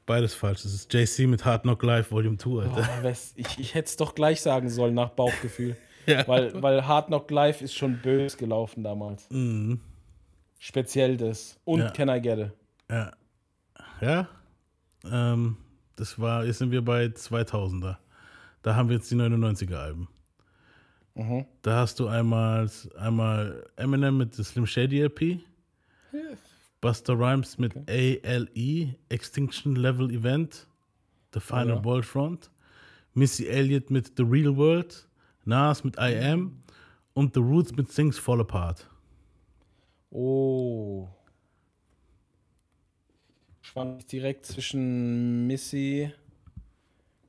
Beides 0.04 0.34
falsch. 0.34 0.62
Das 0.62 0.74
ist 0.74 0.92
JC 0.92 1.28
mit 1.28 1.44
Hard 1.44 1.62
Knock 1.62 1.82
Live 1.82 2.10
Volume 2.10 2.36
2, 2.36 2.64
Alter. 2.64 2.88
Oh, 3.04 3.08
ich 3.36 3.58
ich 3.58 3.74
hätte 3.74 3.86
es 3.88 3.96
doch 3.96 4.14
gleich 4.14 4.40
sagen 4.42 4.68
sollen 4.68 4.94
nach 4.94 5.10
Bauchgefühl. 5.10 5.76
Ja. 6.06 6.26
Weil, 6.26 6.60
weil 6.62 6.86
Hard 6.86 7.08
Knock 7.08 7.30
Live 7.30 7.60
ist 7.60 7.74
schon 7.74 7.98
böse 8.00 8.36
gelaufen 8.38 8.82
damals. 8.82 9.28
Speziell 10.58 11.16
das. 11.18 11.60
Und 11.64 11.80
Mhm. 11.80 11.84
Ja. 11.84 11.90
Can 11.92 12.08
I 12.08 12.20
Get 12.20 12.38
It? 12.38 12.50
Ja. 12.90 13.12
Ja. 14.00 14.28
Ähm, 15.04 15.58
das 15.96 16.18
war, 16.18 16.46
jetzt 16.46 16.58
sind 16.58 16.70
wir 16.70 16.82
bei 16.82 17.04
2000er. 17.04 17.98
Da 18.62 18.74
haben 18.74 18.88
wir 18.88 18.96
jetzt 18.96 19.10
die 19.10 19.16
99er 19.16 19.76
Alben. 19.76 20.08
Mhm. 21.14 21.46
Da 21.62 21.80
hast 21.80 21.98
du 21.98 22.06
einmal, 22.06 22.70
einmal 22.96 23.66
Eminem 23.76 24.18
mit 24.18 24.36
der 24.36 24.44
Slim 24.44 24.66
Shady 24.66 25.02
LP. 25.02 25.40
Buster 26.80 27.18
Rhymes 27.18 27.58
mit 27.58 27.76
ALE, 27.88 28.94
Extinction 29.10 29.76
Level 29.76 30.10
Event, 30.10 30.66
The 31.34 31.40
Final 31.40 31.68
ja. 31.68 31.78
Bold 31.78 32.04
Front. 32.04 32.50
Missy 33.14 33.46
Elliott 33.46 33.90
mit 33.90 34.12
The 34.16 34.22
Real 34.22 34.56
World. 34.56 35.06
Nas 35.44 35.84
mit 35.84 35.96
I 35.96 36.16
Am. 36.16 36.62
Und 37.12 37.34
The 37.34 37.40
Roots 37.40 37.74
mit 37.74 37.94
Things 37.94 38.18
Fall 38.18 38.40
Apart. 38.40 38.88
Oh. 40.10 41.08
Schwank 43.60 44.00
ich 44.00 44.06
direkt 44.06 44.46
zwischen 44.46 45.46
Missy 45.46 46.12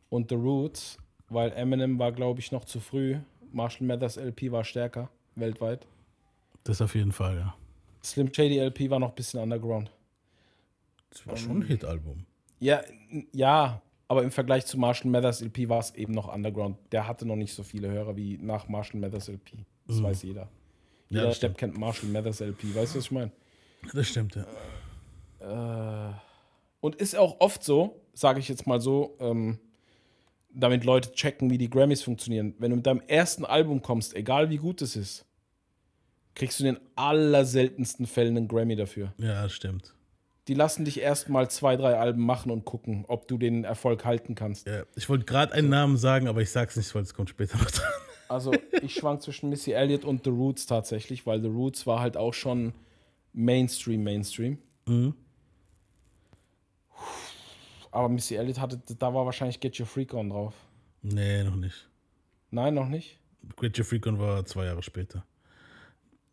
und 0.10 0.30
The 0.30 0.36
Roots, 0.36 0.98
weil 1.32 1.52
Eminem 1.54 1.98
war, 1.98 2.12
glaube 2.12 2.40
ich, 2.40 2.52
noch 2.52 2.66
zu 2.66 2.80
früh, 2.80 3.18
Marshall 3.52 3.88
Mathers 3.88 4.18
LP 4.18 4.52
war 4.52 4.64
stärker, 4.64 5.10
weltweit. 5.36 5.88
Das 6.64 6.82
auf 6.82 6.94
jeden 6.94 7.12
Fall, 7.12 7.38
ja. 7.38 7.56
Slim 8.04 8.34
Shady 8.34 8.60
LP 8.60 8.90
war 8.90 9.00
noch 9.00 9.10
ein 9.10 9.16
bisschen 9.16 9.40
underground. 9.40 9.92
Das 11.10 11.26
war 11.28 11.38
schon 11.38 11.60
ein 11.60 11.64
Hit-Album. 11.64 12.26
Ja, 12.60 12.82
ja, 13.34 13.82
aber 14.08 14.24
im 14.24 14.32
Vergleich 14.32 14.66
zu 14.66 14.78
Marshall 14.78 15.10
Mathers 15.10 15.42
LP 15.42 15.70
war 15.70 15.80
es 15.80 15.96
eben 15.96 16.14
noch 16.14 16.34
underground. 16.34 16.78
Der 16.92 17.08
hatte 17.08 17.26
noch 17.26 17.36
nicht 17.36 17.54
so 17.54 17.64
viele 17.64 17.90
Hörer 17.90 18.16
wie 18.16 18.38
nach 18.38 18.68
Marshall 18.68 19.00
Mathers 19.00 19.30
LP. 19.30 19.52
Das 19.88 20.02
weiß 20.02 20.24
jeder. 20.24 20.50
Jeder 21.10 21.28
das 21.28 21.40
Depp 21.40 21.58
kennt 21.58 21.78
Marshall 21.78 22.10
Mathers 22.10 22.40
LP. 22.42 22.76
Weißt 22.76 22.94
du, 22.94 23.00
was 23.00 23.06
ich 23.06 23.12
meine? 23.12 23.32
Das 23.94 24.08
stimmt, 24.08 24.36
ja. 24.36 26.22
Und 26.82 26.96
ist 26.96 27.18
auch 27.18 27.40
oft 27.40 27.64
so, 27.64 28.02
sage 28.14 28.40
ich 28.40 28.48
jetzt 28.48 28.68
mal 28.68 28.80
so, 28.80 29.18
ähm, 29.20 29.60
damit 30.54 30.84
Leute 30.84 31.12
checken, 31.14 31.50
wie 31.50 31.58
die 31.58 31.70
Grammys 31.70 32.02
funktionieren. 32.02 32.56
Wenn 32.60 32.72
du 32.72 32.78
mit 32.78 32.86
deinem 32.86 33.02
ersten 33.08 33.46
Album 33.46 33.82
kommst, 33.82 34.16
egal 34.16 34.50
wie 34.50 34.58
gut 34.58 34.82
es 34.82 34.96
ist, 34.96 35.26
kriegst 36.36 36.60
du 36.60 36.66
in 36.66 36.76
den 36.76 36.84
allerseltensten 36.96 38.06
Fällen 38.06 38.38
einen 38.38 38.48
Grammy 38.48 38.76
dafür. 38.76 39.14
Ja, 39.18 39.48
stimmt. 39.50 39.94
Die 40.48 40.54
lassen 40.54 40.86
dich 40.86 41.00
erst 41.00 41.30
mal 41.30 41.50
zwei, 41.50 41.78
drei 41.78 41.98
Alben 41.98 42.26
machen 42.26 42.52
und 42.52 42.66
gucken, 42.66 43.06
ob 43.08 43.28
du 43.28 43.38
den 43.38 43.64
Erfolg 43.64 44.06
halten 44.06 44.36
kannst. 44.36 44.68
Ja, 44.68 44.84
ich 44.96 45.08
wollte 45.08 45.26
gerade 45.26 45.54
einen 45.54 45.70
Namen 45.70 45.98
sagen, 45.98 46.28
aber 46.28 46.42
ich 46.42 46.50
sag's 46.50 46.76
nicht, 46.76 46.94
weil 46.96 47.04
es 47.04 47.14
kommt 47.14 47.30
später 47.30 47.58
noch 47.58 47.70
dran. 47.70 47.92
Also 48.28 48.54
ich 48.82 48.94
schwank 48.96 49.22
zwischen 49.22 49.50
Missy 49.50 49.72
Elliott 49.72 50.06
und 50.06 50.24
The 50.24 50.30
Roots 50.30 50.66
tatsächlich, 50.66 51.26
weil 51.26 51.42
The 51.42 51.50
Roots 51.50 51.86
war 51.86 52.00
halt 52.00 52.18
auch 52.18 52.34
schon 52.34 52.74
Mainstream, 53.34 54.04
Mainstream. 54.04 54.58
Aber 57.92 58.10
Missy 58.10 58.36
Elliott 58.36 58.60
hatte, 58.60 58.82
da 58.98 59.14
war 59.14 59.26
wahrscheinlich 59.26 59.60
Get 59.60 59.80
Your 59.80 59.86
Freak 59.86 60.14
On 60.14 60.30
drauf. 60.30 60.54
Nee, 61.02 61.44
noch 61.44 61.56
nicht. 61.56 61.90
Nein, 62.52 62.74
noch 62.74 62.88
nicht? 62.88 63.20
Great 63.56 63.78
Your 63.78 63.86
Freak 63.86 64.08
On 64.08 64.20
war 64.20 64.46
zwei 64.46 64.66
Jahre 64.66 64.82
später. 64.84 65.26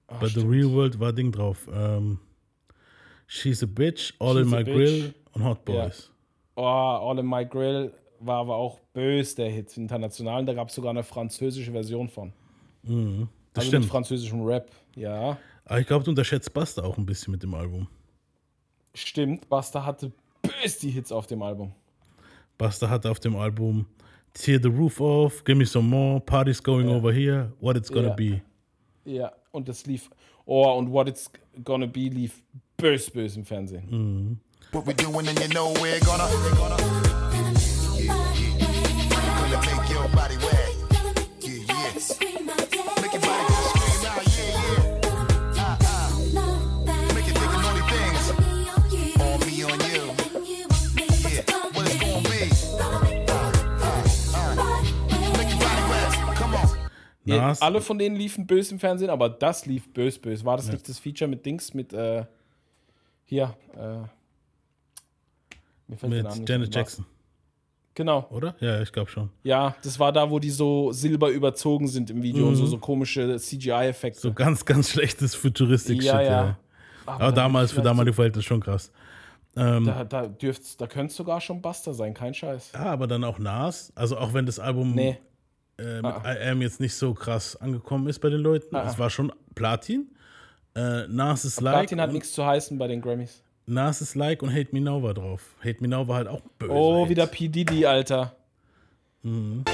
Bei 0.07 0.27
The 0.27 0.31
stimmt. 0.33 0.51
Real 0.53 0.73
World 0.73 1.01
war 1.01 1.13
Ding 1.13 1.33
drauf. 1.33 1.69
Ähm, 1.73 2.19
She's 3.27 3.63
a 3.63 3.67
Bitch, 3.67 4.15
All 4.21 4.39
in 4.39 4.45
She's 4.45 4.53
a 4.55 4.57
My. 4.59 4.65
Grill 4.65 5.15
und 5.33 5.45
Hot 5.45 5.69
Ja. 5.69 5.85
Boys. 5.85 6.11
Oh, 6.57 6.63
All 6.63 7.19
in 7.19 7.27
My 7.29 7.45
Grill 7.45 7.93
war 8.21 8.39
aber 8.39 8.57
auch 8.57 8.79
bös, 8.95 9.35
der 9.35 9.51
Hit 9.51 9.77
international. 9.77 10.45
Da 10.45 10.55
gab 10.55 10.69
es 10.69 10.75
sogar 10.75 10.91
eine 10.91 11.03
französische 11.03 11.73
Version 11.73 12.09
von. 12.09 12.33
Das 12.83 12.93
also 13.55 13.69
stimmt. 13.69 13.85
mit 13.85 13.91
französischem 13.91 14.43
Rap. 14.45 14.71
Ja, 14.97 15.37
Aber 15.67 15.81
ich 15.81 15.87
glaube, 15.87 16.05
du 16.05 16.11
unterschätzt 16.11 16.53
Buster 16.55 16.85
auch 16.85 16.97
ein 16.99 17.07
bisschen 17.07 17.33
mit 17.33 17.43
dem 17.43 17.55
Album. 17.55 17.87
stimmt. 18.95 19.49
Basta 19.49 19.85
hatte 19.85 20.11
bös 20.63 20.79
die 20.79 20.91
Hits 20.91 21.13
auf 21.13 21.27
dem 21.27 21.43
Album. 21.43 21.73
Buster 22.57 22.91
hatte 22.91 23.11
auf 23.11 23.21
dem 23.21 23.37
Album 23.37 23.87
Tear 24.35 24.61
the 24.63 24.69
Roof 24.69 25.01
Off, 25.01 25.45
Give 25.45 25.57
Me 25.57 25.67
Some 25.67 25.89
More, 25.89 26.21
Party's 26.21 26.63
Going 26.63 26.89
Ja. 26.89 26.97
Over 26.97 27.13
Here, 27.13 27.53
What 27.61 27.77
It's 27.77 27.91
Gonna 27.91 28.09
Ja. 28.09 28.15
Be. 28.15 28.43
Ja, 29.05 29.33
und 29.53 29.69
das 29.69 29.87
lief. 29.87 30.11
Oh, 30.45 30.73
und 30.77 30.93
What 30.93 31.09
It's 31.09 31.31
Gonna 31.65 31.87
Be 31.87 32.09
lief 32.09 32.43
bös, 32.77 33.11
bös 33.11 33.37
im 33.37 33.45
Fernsehen. 33.45 34.41
What 34.73 34.87
we 34.87 34.95
doing 34.95 35.27
and 35.29 35.39
you 35.41 35.49
know 35.49 35.73
we're 35.75 35.99
gonna, 36.05 36.29
gonna, 36.57 36.77
gonna 36.77 37.08
Ja, 57.29 57.49
Nas, 57.49 57.63
alle 57.63 57.81
von 57.81 57.99
denen 57.99 58.17
liefen 58.17 58.47
bös 58.47 58.71
im 58.73 58.79
Fernsehen, 58.79 59.11
aber 59.11 59.29
das 59.29 59.67
lief 59.67 59.93
bös, 59.93 60.19
bös. 60.19 60.45
War 60.45 60.57
das 60.57 60.71
nicht 60.71 60.89
das 60.89 60.99
Feature 60.99 61.29
mit 61.29 61.45
Dings, 61.47 61.75
mit, 61.75 61.93
äh, 61.93 62.25
hier, 63.25 63.55
äh, 63.77 64.03
mit 65.89 66.49
Janet. 66.49 66.75
Jackson, 66.75 67.07
Genau. 67.95 68.27
oder? 68.31 68.55
Ja, 68.61 68.81
ich 68.81 68.93
glaube 68.93 69.11
schon. 69.11 69.31
Ja, 69.43 69.75
das 69.83 69.99
war 69.99 70.13
da, 70.13 70.31
wo 70.31 70.39
die 70.39 70.51
so 70.51 70.93
silber 70.93 71.31
überzogen 71.31 71.89
sind 71.89 72.11
im 72.11 72.23
Video 72.23 72.47
und 72.49 72.55
so, 72.57 72.67
so 72.67 72.79
komische 72.79 73.37
CGI-Effekte. 73.39 74.21
So 74.21 74.33
ganz, 74.33 74.65
ganz 74.65 74.91
schlechtes 74.91 75.35
Futuristik-Shit. 75.35 76.05
Ja, 76.07 76.21
Ja, 76.23 76.31
ja. 76.31 76.59
Aber, 77.07 77.19
da 77.27 77.33
damals, 77.33 77.73
für 77.73 77.81
damalige 77.81 78.15
Verhältnisse 78.15 78.47
schon 78.47 78.61
krass. 78.61 78.93
Ähm, 79.57 79.87
Da, 79.87 80.05
da, 80.05 80.27
dürft's, 80.27 80.77
da 80.77 80.87
könnte 80.87 81.11
es 81.11 81.17
sogar 81.17 81.41
schon 81.41 81.61
Buster 81.63 81.95
sein, 81.95 82.13
kein 82.15 82.35
Scheiß. 82.35 82.73
ja, 82.75 82.85
aber 82.85 83.07
dann 83.07 83.25
auch 83.25 83.39
Nas. 83.39 83.91
Also 83.97 84.19
auch 84.19 84.35
wenn 84.35 84.45
das 84.47 84.59
Album 84.59 84.95
Nee. 84.95 85.19
Äh, 85.79 85.97
mit 85.97 86.05
Ah. 86.05 86.23
I 86.35 86.49
Am 86.51 86.63
jetzt 86.63 86.81
nicht 86.81 86.95
so 86.95 87.15
krass 87.15 87.57
angekommen 87.57 88.09
ist 88.09 88.19
bei 88.21 88.31
den 88.31 88.41
Leuten. 88.41 88.75
Ah. 88.75 88.89
Es 88.89 88.99
war 88.99 89.11
schon 89.11 89.33
Platin. 89.55 90.11
Äh, 90.75 91.07
Nas 91.09 91.45
is 91.45 91.61
Like. 91.61 91.75
Platin 91.75 92.01
hat 92.01 92.13
nichts 92.13 92.33
zu 92.33 92.45
heißen 92.45 92.79
bei 92.79 92.87
den 92.89 93.01
Grammys. 93.01 93.43
Nas 93.67 94.01
is 94.01 94.15
Like 94.15 94.43
und 94.43 94.53
Hate 94.53 94.69
Me 94.73 94.81
Now 94.81 95.03
war 95.03 95.15
drauf. 95.15 95.55
Hate 95.61 95.77
Me 95.81 95.89
Now 95.89 96.07
war 96.09 96.17
halt 96.17 96.29
auch 96.29 96.41
böse. 96.59 96.73
Oh, 96.73 97.09
wieder 97.09 97.27
P. 97.27 97.49
Diddy, 97.49 97.85
Alter. 97.85 98.35
You 99.23 99.65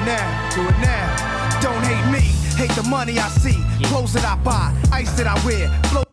it 0.00 0.06
now. 0.06 0.50
Do 0.54 0.62
it 0.62 0.78
now. 0.80 1.60
Don't 1.60 1.84
hate 1.84 2.10
me. 2.10 2.26
Hate 2.56 2.74
the 2.74 2.88
money 2.88 3.18
I 3.18 3.28
see. 3.28 3.62
Clothes 3.84 4.12
that 4.14 4.24
I 4.24 4.36
buy. 4.42 4.74
Ice 4.92 5.12
that 5.16 5.26
I 5.26 5.34
wear. 5.46 5.68
Flow 5.88 6.04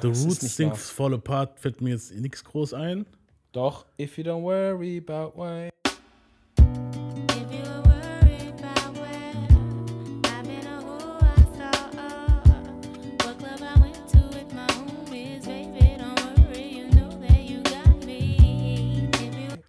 The 0.00 0.08
Roots 0.08 0.42
nicht 0.42 0.56
Things 0.56 0.90
Fall 0.90 1.14
Apart 1.14 1.58
fällt 1.58 1.80
mir 1.80 1.90
jetzt 1.90 2.12
nichts 2.14 2.44
groß 2.44 2.74
ein. 2.74 3.06
Doch, 3.52 3.86
if 3.96 4.18
you 4.18 4.24
don't 4.24 4.42
worry 4.42 4.98
about 4.98 5.32
why. 5.36 5.70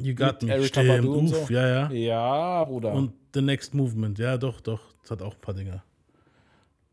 You 0.10 0.15
Got 0.15 0.41
Mit 0.41 0.43
Me. 0.43 0.54
Erykah 0.56 0.67
Stimmt. 0.67 0.88
Badu 0.89 1.13
und 1.15 1.26
Uff, 1.32 1.48
so. 1.48 1.54
ja, 1.54 1.67
ja. 1.67 1.91
Ja, 1.91 2.63
Bruder. 2.65 2.93
Und 2.93 3.13
The 3.34 3.41
Next 3.41 3.74
Movement. 3.74 4.17
Ja, 4.19 4.38
doch, 4.38 4.60
doch. 4.62 4.82
Das 5.02 5.12
hat 5.12 5.22
auch 5.22 5.36
ein 5.36 5.41
paar 5.41 5.54
Dinger. 5.54 5.84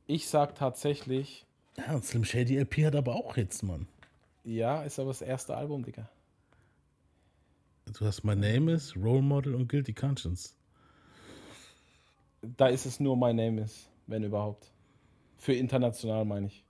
ich 0.06 0.28
sag 0.28 0.54
tatsächlich, 0.54 1.44
Ja, 1.76 1.94
und 1.94 2.04
Slim 2.04 2.24
Shady 2.24 2.56
LP 2.58 2.84
hat 2.86 2.94
aber 2.96 3.14
auch 3.16 3.34
Hits, 3.34 3.62
Mann. 3.62 3.86
ja, 4.44 4.82
ist 4.82 4.98
aber 4.98 5.08
das 5.10 5.22
erste 5.22 5.56
Album, 5.56 5.84
Digga. 5.84 6.08
Du 7.98 8.04
hast 8.04 8.24
My 8.24 8.34
Name 8.34 8.72
is, 8.72 8.96
Role 8.96 9.22
Model 9.22 9.54
und 9.54 9.68
Guilty 9.68 9.92
Conscience. 9.92 10.56
Da 12.56 12.68
ist 12.68 12.84
es 12.86 13.00
nur 13.00 13.16
My 13.16 13.32
Name 13.32 13.62
is, 13.62 13.88
wenn 14.06 14.22
überhaupt. 14.24 14.70
Für 15.38 15.52
international 15.54 16.24
meine 16.24 16.46
ich. 16.48 16.64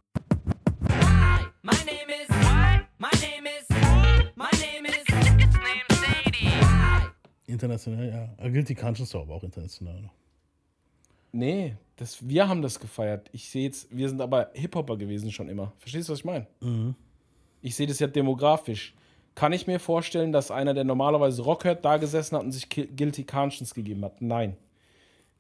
International, 7.47 8.09
ja. 8.09 8.35
Ah, 8.39 8.49
Guilty 8.49 8.75
Conscience 8.75 9.15
war 9.15 9.23
aber 9.23 9.35
auch 9.35 9.43
international 9.43 10.01
noch. 10.01 10.13
Nee, 11.33 11.77
das, 11.97 12.27
wir 12.29 12.49
haben 12.49 12.63
das 12.63 12.81
gefeiert. 12.81 13.29
Ich 13.33 13.51
sehe 13.51 13.65
jetzt, 13.65 13.95
wir 13.95 14.09
sind 14.09 14.21
aber 14.21 14.51
Hip-Hopper 14.55 14.97
gewesen 14.97 15.31
schon 15.31 15.49
immer. 15.49 15.73
Verstehst 15.79 16.09
du, 16.09 16.13
was 16.13 16.21
ich 16.21 16.25
meine? 16.25 16.47
Ich 17.61 17.75
sehe 17.75 17.87
das 17.87 17.99
ja 17.99 18.07
demografisch. 18.07 18.95
Kann 19.35 19.53
ich 19.53 19.67
mir 19.67 19.79
vorstellen, 19.79 20.33
dass 20.33 20.51
einer, 20.51 20.73
der 20.73 20.85
normalerweise 20.85 21.43
Rock 21.43 21.65
hört, 21.65 21.85
da 21.85 21.99
gesessen 21.99 22.37
hat 22.37 22.45
und 22.45 22.53
sich 22.53 22.71
Guilty 22.71 23.25
Conscience 23.25 23.75
gegeben 23.75 24.05
hat? 24.05 24.23
Nein. 24.23 24.57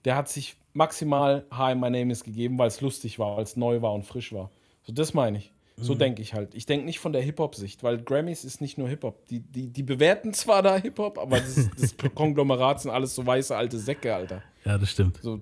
Der 0.04 0.16
hat 0.16 0.28
sich 0.28 0.56
maximal 0.74 1.46
Hi, 1.50 1.74
my 1.74 1.90
name 1.90 2.12
is 2.12 2.22
gegeben, 2.22 2.58
weil 2.58 2.68
es 2.68 2.82
lustig 2.82 3.18
war, 3.18 3.36
weil 3.36 3.44
es 3.44 3.56
neu 3.56 3.80
war 3.80 3.94
und 3.94 4.04
frisch 4.04 4.32
war. 4.32 4.50
So, 4.82 4.92
das 4.92 5.14
meine 5.14 5.38
ich. 5.38 5.52
So 5.78 5.94
denke 5.94 6.22
ich 6.22 6.32
halt. 6.32 6.54
Ich 6.54 6.64
denke 6.64 6.86
nicht 6.86 7.00
von 7.00 7.12
der 7.12 7.20
Hip-Hop-Sicht, 7.20 7.82
weil 7.82 7.98
Grammys 7.98 8.44
ist 8.44 8.62
nicht 8.62 8.78
nur 8.78 8.88
Hip-Hop. 8.88 9.26
Die, 9.26 9.40
die, 9.40 9.68
die 9.68 9.82
bewerten 9.82 10.32
zwar 10.32 10.62
da 10.62 10.76
Hip-Hop, 10.76 11.18
aber 11.18 11.38
das, 11.38 11.68
das 11.78 11.94
Konglomerat 12.14 12.80
sind 12.80 12.90
alles 12.90 13.14
so 13.14 13.26
weiße 13.26 13.54
alte 13.54 13.78
Säcke, 13.78 14.14
Alter. 14.14 14.42
Ja, 14.64 14.78
das 14.78 14.90
stimmt. 14.90 15.18
So, 15.22 15.40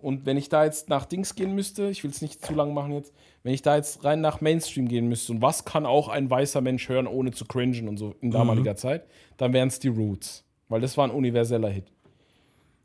und 0.00 0.26
wenn 0.26 0.36
ich 0.36 0.48
da 0.48 0.64
jetzt 0.64 0.88
nach 0.88 1.06
Dings 1.06 1.34
gehen 1.34 1.54
müsste, 1.54 1.88
ich 1.88 2.02
will 2.02 2.10
es 2.10 2.22
nicht 2.22 2.44
zu 2.44 2.54
lang 2.54 2.74
machen 2.74 2.92
jetzt, 2.92 3.12
wenn 3.44 3.54
ich 3.54 3.62
da 3.62 3.76
jetzt 3.76 4.04
rein 4.04 4.20
nach 4.20 4.40
Mainstream 4.40 4.88
gehen 4.88 5.08
müsste 5.08 5.32
und 5.32 5.42
was 5.42 5.64
kann 5.64 5.86
auch 5.86 6.08
ein 6.08 6.28
weißer 6.28 6.60
Mensch 6.60 6.88
hören, 6.88 7.06
ohne 7.06 7.30
zu 7.30 7.44
cringen 7.44 7.88
und 7.88 7.98
so 7.98 8.14
in 8.20 8.30
damaliger 8.30 8.74
Zeit, 8.76 9.06
dann 9.36 9.52
wären 9.52 9.68
es 9.68 9.78
die 9.78 9.88
Roots. 9.88 10.44
Weil 10.68 10.80
das 10.80 10.96
war 10.96 11.06
ein 11.06 11.10
universeller 11.10 11.68
Hit. 11.68 11.84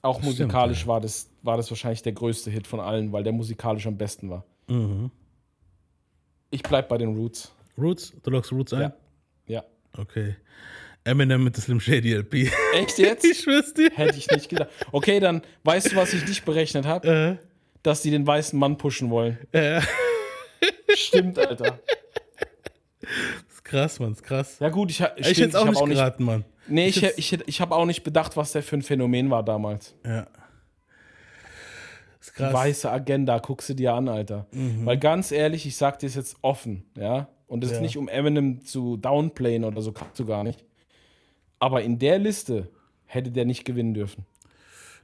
Auch 0.01 0.17
stimmt, 0.17 0.27
musikalisch 0.27 0.81
ja. 0.81 0.87
war, 0.87 1.01
das, 1.01 1.29
war 1.41 1.57
das 1.57 1.71
wahrscheinlich 1.71 2.03
der 2.03 2.13
größte 2.13 2.51
Hit 2.51 2.67
von 2.67 2.79
allen, 2.79 3.11
weil 3.11 3.23
der 3.23 3.33
musikalisch 3.33 3.87
am 3.87 3.97
besten 3.97 4.29
war. 4.29 4.45
Ich 6.49 6.63
bleib 6.63 6.87
bei 6.89 6.97
den 6.97 7.15
Roots. 7.15 7.51
Roots? 7.77 8.13
Du 8.23 8.31
loggst 8.31 8.51
Roots 8.51 8.73
ein? 8.73 8.81
Ja. 8.81 8.93
Ja. 9.47 9.63
Okay. 9.97 10.35
Eminem 11.03 11.43
mit 11.43 11.55
der 11.55 11.63
Slim 11.63 11.79
Shady 11.79 12.13
LP. 12.13 12.49
Echt 12.73 12.97
jetzt? 12.97 13.23
ich 13.29 13.39
schwör's 13.41 13.73
dir. 13.73 13.89
Hätte 13.93 14.17
ich 14.17 14.29
nicht 14.29 14.49
gedacht. 14.49 14.69
Okay, 14.91 15.19
dann 15.19 15.41
weißt 15.63 15.91
du, 15.91 15.95
was 15.95 16.13
ich 16.13 16.25
nicht 16.27 16.43
berechnet 16.45 16.85
habe? 16.85 17.39
Äh, 17.41 17.45
Dass 17.83 18.01
die 18.01 18.11
den 18.11 18.25
weißen 18.27 18.57
Mann 18.57 18.77
pushen 18.77 19.09
wollen. 19.09 19.37
äh, 19.51 19.81
Stimmt, 20.95 21.37
Alter. 21.39 21.79
ist 23.49 23.63
krass, 23.63 23.99
Mann, 23.99 24.13
ist 24.13 24.23
krass. 24.23 24.57
Ja 24.59 24.69
gut, 24.69 24.89
ich, 24.91 25.01
ha- 25.01 25.11
ich 25.15 25.27
stimmt, 25.27 25.53
hätte 25.53 25.59
auch 25.61 25.65
hab 25.67 25.73
nicht 25.87 25.89
geraten, 25.97 26.23
Mann. 26.23 26.45
Nee, 26.67 26.87
ich, 26.87 26.97
Ich 27.03 27.17
ich, 27.17 27.33
ich, 27.33 27.47
ich 27.47 27.61
habe 27.61 27.75
auch 27.75 27.85
nicht 27.85 28.03
bedacht, 28.03 28.35
was 28.35 28.51
der 28.51 28.63
für 28.63 28.75
ein 28.77 28.81
Phänomen 28.81 29.29
war 29.29 29.43
damals. 29.43 29.95
Ja. 30.05 30.27
Ist 32.27 32.37
Die 32.37 32.43
krass. 32.43 32.53
weiße 32.53 32.91
Agenda, 32.91 33.37
guckst 33.39 33.69
du 33.69 33.73
dir 33.73 33.93
an, 33.93 34.09
Alter. 34.09 34.47
Weil 34.51 34.97
ganz 34.97 35.31
ehrlich, 35.31 35.65
ich 35.65 35.75
sag 35.77 35.99
dir 35.99 36.07
es 36.07 36.15
jetzt 36.15 36.37
offen, 36.41 36.83
ja. 36.97 37.29
Und 37.47 37.61
das 37.63 37.71
ist 37.71 37.77
Ja. 37.77 37.81
nicht, 37.81 37.97
um 37.97 38.09
Eminem 38.09 38.61
zu 38.65 38.97
downplayen 38.97 39.63
oder 39.63 39.81
so, 39.81 39.93
kannst 39.93 40.19
du 40.19 40.25
gar 40.25 40.43
nicht. 40.43 40.65
Aber 41.59 41.81
in 41.81 41.97
der 41.99 42.19
Liste 42.19 42.69
hätte 43.05 43.31
der 43.31 43.45
nicht 43.45 43.63
gewinnen 43.63 43.93
dürfen. 43.93 44.25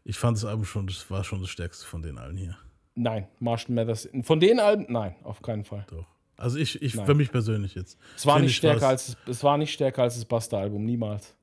Ich 0.03 0.17
fand 0.17 0.35
das 0.37 0.43
Album 0.43 0.65
schon, 0.65 0.85
das 0.87 1.09
war 1.09 1.23
schon 1.23 1.39
das 1.39 1.49
stärkste 1.49 1.85
von 1.85 2.01
den 2.01 2.17
allen 2.17 2.35
hier. 2.35 2.57
Nein, 2.95 3.27
Marshall 3.39 3.73
Mathers. 3.73 4.09
Von 4.23 4.39
den 4.41 4.59
Alben, 4.59 4.85
nein, 4.89 5.15
auf 5.23 5.41
keinen 5.41 5.63
Fall. 5.63 5.85
Doch. 5.89 6.05
Also 6.35 6.57
ich, 6.57 6.81
ich 6.81 6.95
Nein. 6.95 7.05
für 7.05 7.13
mich 7.15 7.31
persönlich 7.31 7.73
jetzt. 7.75 7.97
Es 8.17 8.25
war 8.25 8.39
nicht 8.39 8.49
ich 8.51 8.57
stärker 8.57 8.89
als 8.89 9.09
es, 9.09 9.17
es 9.27 9.43
war 9.43 9.57
nicht 9.57 9.71
stärker 9.71 10.01
als 10.03 10.15
das 10.15 10.25
Buster-Album, 10.25 10.83
niemals. 10.83 11.33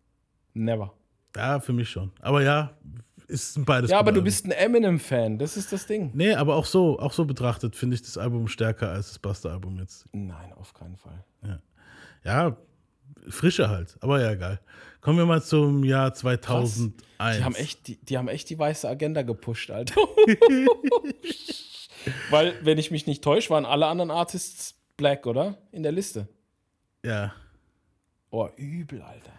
Never. 0.53 0.93
Ja, 1.35 1.59
für 1.61 1.73
mich 1.73 1.89
schon. 1.89 2.13
Aber 2.21 2.43
ja, 2.43 2.73
ist 3.31 3.65
beides. 3.65 3.91
Ja, 3.91 3.99
aber 3.99 4.13
du 4.13 4.23
bist 4.23 4.45
ein 4.45 4.51
Eminem-Fan, 4.51 5.39
das 5.39 5.57
ist 5.57 5.73
das 5.73 5.87
Ding. 5.87 6.11
Nee, 6.15 6.35
aber 6.35 6.57
auch 6.57 6.67
so, 6.67 6.99
auch 6.99 7.13
so 7.13 7.25
betrachtet 7.25 7.77
finde 7.77 7.95
ich 7.95 8.03
das 8.03 8.19
Album 8.19 8.49
stärker 8.49 8.91
als 8.91 9.09
das 9.09 9.19
Buster-Album 9.19 9.79
jetzt. 9.79 10.07
Nein, 10.13 10.53
auf 10.55 10.75
keinen 10.75 10.97
Fall. 10.97 11.25
Ja, 12.25 12.57
frischer 13.29 13.69
halt. 13.69 13.97
Aber 14.01 14.21
ja, 14.21 14.33
egal. 14.33 14.61
Kommen 15.01 15.19
wir 15.19 15.27
mal 15.27 15.43
zum 15.43 15.85
Jahr 15.85 16.13
2001. 16.13 16.95
Die 17.19 17.45
haben, 17.45 17.55
echt, 17.55 17.89
die, 17.89 17.97
die 17.97 18.19
haben 18.19 18.29
echt 18.29 18.51
die 18.51 18.59
weiße 18.59 18.89
Agenda 18.89 19.23
gepusht, 19.23 19.71
Alter. 19.71 20.01
Weil, 22.31 22.55
wenn 22.63 22.79
ich 22.79 22.91
mich 22.91 23.07
nicht 23.07 23.23
täusche, 23.25 23.51
waren 23.51 23.65
alle 23.65 23.87
anderen 23.87 24.11
Artists 24.11 24.75
black, 24.97 25.27
oder? 25.27 25.59
In 25.73 25.83
der 25.83 25.93
Liste. 25.93 26.29
Ja. 27.05 27.33
Oh, 28.31 28.49
übel, 28.57 29.01
Alter. 29.03 29.33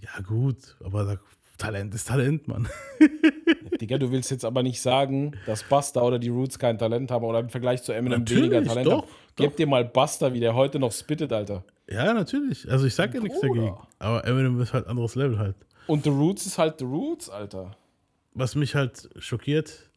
Ja, 0.00 0.20
gut. 0.22 0.76
Aber 0.82 1.04
da, 1.04 1.18
Talent 1.62 1.94
ist 1.94 2.08
Talent, 2.08 2.48
Mann. 2.48 2.68
Digga, 3.80 3.98
du 3.98 4.10
willst 4.12 4.30
jetzt 4.30 4.44
aber 4.44 4.62
nicht 4.62 4.80
sagen, 4.80 5.32
dass 5.46 5.62
Buster 5.62 6.02
oder 6.04 6.18
die 6.18 6.28
Roots 6.28 6.58
kein 6.58 6.78
Talent 6.78 7.10
haben 7.10 7.24
oder 7.24 7.40
im 7.40 7.48
Vergleich 7.48 7.82
zu 7.82 7.92
Eminem 7.92 8.20
Natürlich, 8.20 8.50
weniger 8.50 8.64
Talent 8.64 8.86
doch, 8.86 9.02
haben. 9.02 9.10
Gib 9.36 9.56
dir 9.56 9.66
mal 9.66 9.84
Buster, 9.84 10.32
wie 10.34 10.40
der 10.40 10.54
heute 10.54 10.78
noch 10.78 10.92
spittet, 10.92 11.32
Alter. 11.32 11.64
Ja, 11.88 12.12
natürlich. 12.14 12.70
Also 12.70 12.86
ich 12.86 12.94
sag 12.94 13.14
ja 13.14 13.20
nichts 13.20 13.40
dagegen. 13.40 13.74
Aber 13.98 14.24
Eminem 14.26 14.60
ist 14.60 14.72
halt 14.72 14.86
anderes 14.86 15.14
Level 15.14 15.38
halt. 15.38 15.56
Und 15.86 16.04
The 16.04 16.10
Roots 16.10 16.46
ist 16.46 16.58
halt 16.58 16.78
The 16.78 16.84
Roots, 16.84 17.28
Alter. 17.28 17.72
Was 18.34 18.54
mich 18.54 18.74
halt 18.74 19.08
schockiert, 19.18 19.90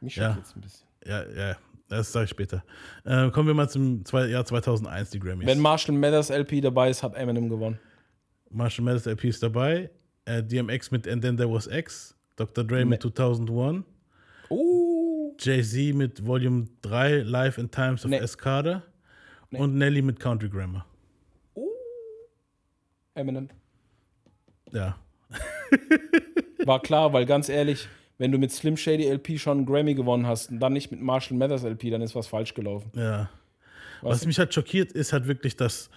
Mich 0.00 0.16
Ja. 0.16 0.30
schockiert 0.34 0.46
jetzt 0.46 0.56
ein 0.56 0.60
bisschen. 0.60 0.86
ja, 1.06 1.48
ja, 1.50 1.56
das 1.88 2.12
sage 2.12 2.24
ich 2.24 2.30
später. 2.30 2.64
Äh, 3.04 3.30
kommen 3.30 3.46
wir 3.48 3.54
mal 3.54 3.68
zum 3.68 4.02
Jahr 4.12 4.44
2001, 4.44 5.10
die 5.10 5.20
Grammys. 5.20 5.46
Wenn 5.46 5.60
Marshall 5.60 5.94
Mathers 5.94 6.30
LP 6.30 6.60
dabei 6.60 6.90
ist, 6.90 7.02
hat 7.02 7.14
Eminem 7.14 7.48
gewonnen. 7.48 7.78
Marshall 8.50 8.84
Mathers 8.84 9.06
LP 9.06 9.28
ist 9.28 9.42
dabei, 9.42 9.90
äh, 10.38 10.42
DMX 10.42 10.90
mit 10.90 11.06
And 11.08 11.22
Then 11.22 11.36
There 11.36 11.50
Was 11.52 11.66
X, 11.66 12.16
Dr. 12.36 12.64
Dre 12.64 12.84
mit 12.84 13.02
2001, 13.02 13.84
Uh, 14.52 15.34
Jay-Z 15.38 15.94
mit 15.94 16.26
Volume 16.26 16.66
3, 16.82 17.18
Life 17.22 17.60
and 17.60 17.70
Times 17.72 18.04
of 18.04 18.10
Nee. 18.10 18.18
Escada 18.18 18.82
und 19.52 19.76
Nelly 19.76 20.02
mit 20.02 20.18
Country 20.18 20.48
Grammar. 20.48 20.84
Eminem. 23.14 23.48
Ja, 24.72 24.96
War 26.64 26.80
klar, 26.82 27.12
weil 27.12 27.26
ganz 27.26 27.48
ehrlich, 27.48 27.88
wenn 28.18 28.32
du 28.32 28.38
mit 28.38 28.50
Slim 28.52 28.76
Shady 28.76 29.08
LP 29.08 29.38
schon 29.38 29.58
einen 29.58 29.66
Grammy 29.66 29.94
gewonnen 29.94 30.26
hast 30.26 30.50
und 30.50 30.60
dann 30.60 30.72
nicht 30.72 30.90
mit 30.90 31.00
Marshall 31.00 31.36
Mathers 31.38 31.64
LP, 31.64 31.90
dann 31.90 32.02
ist 32.02 32.14
was 32.14 32.26
falsch 32.26 32.54
gelaufen. 32.54 32.90
ja. 32.94 33.28
Was 34.02 34.24
mich 34.24 34.38
halt 34.38 34.54
schockiert, 34.54 34.92
ist 34.92 35.12
halt 35.12 35.26
wirklich, 35.26 35.56
dass 35.56 35.90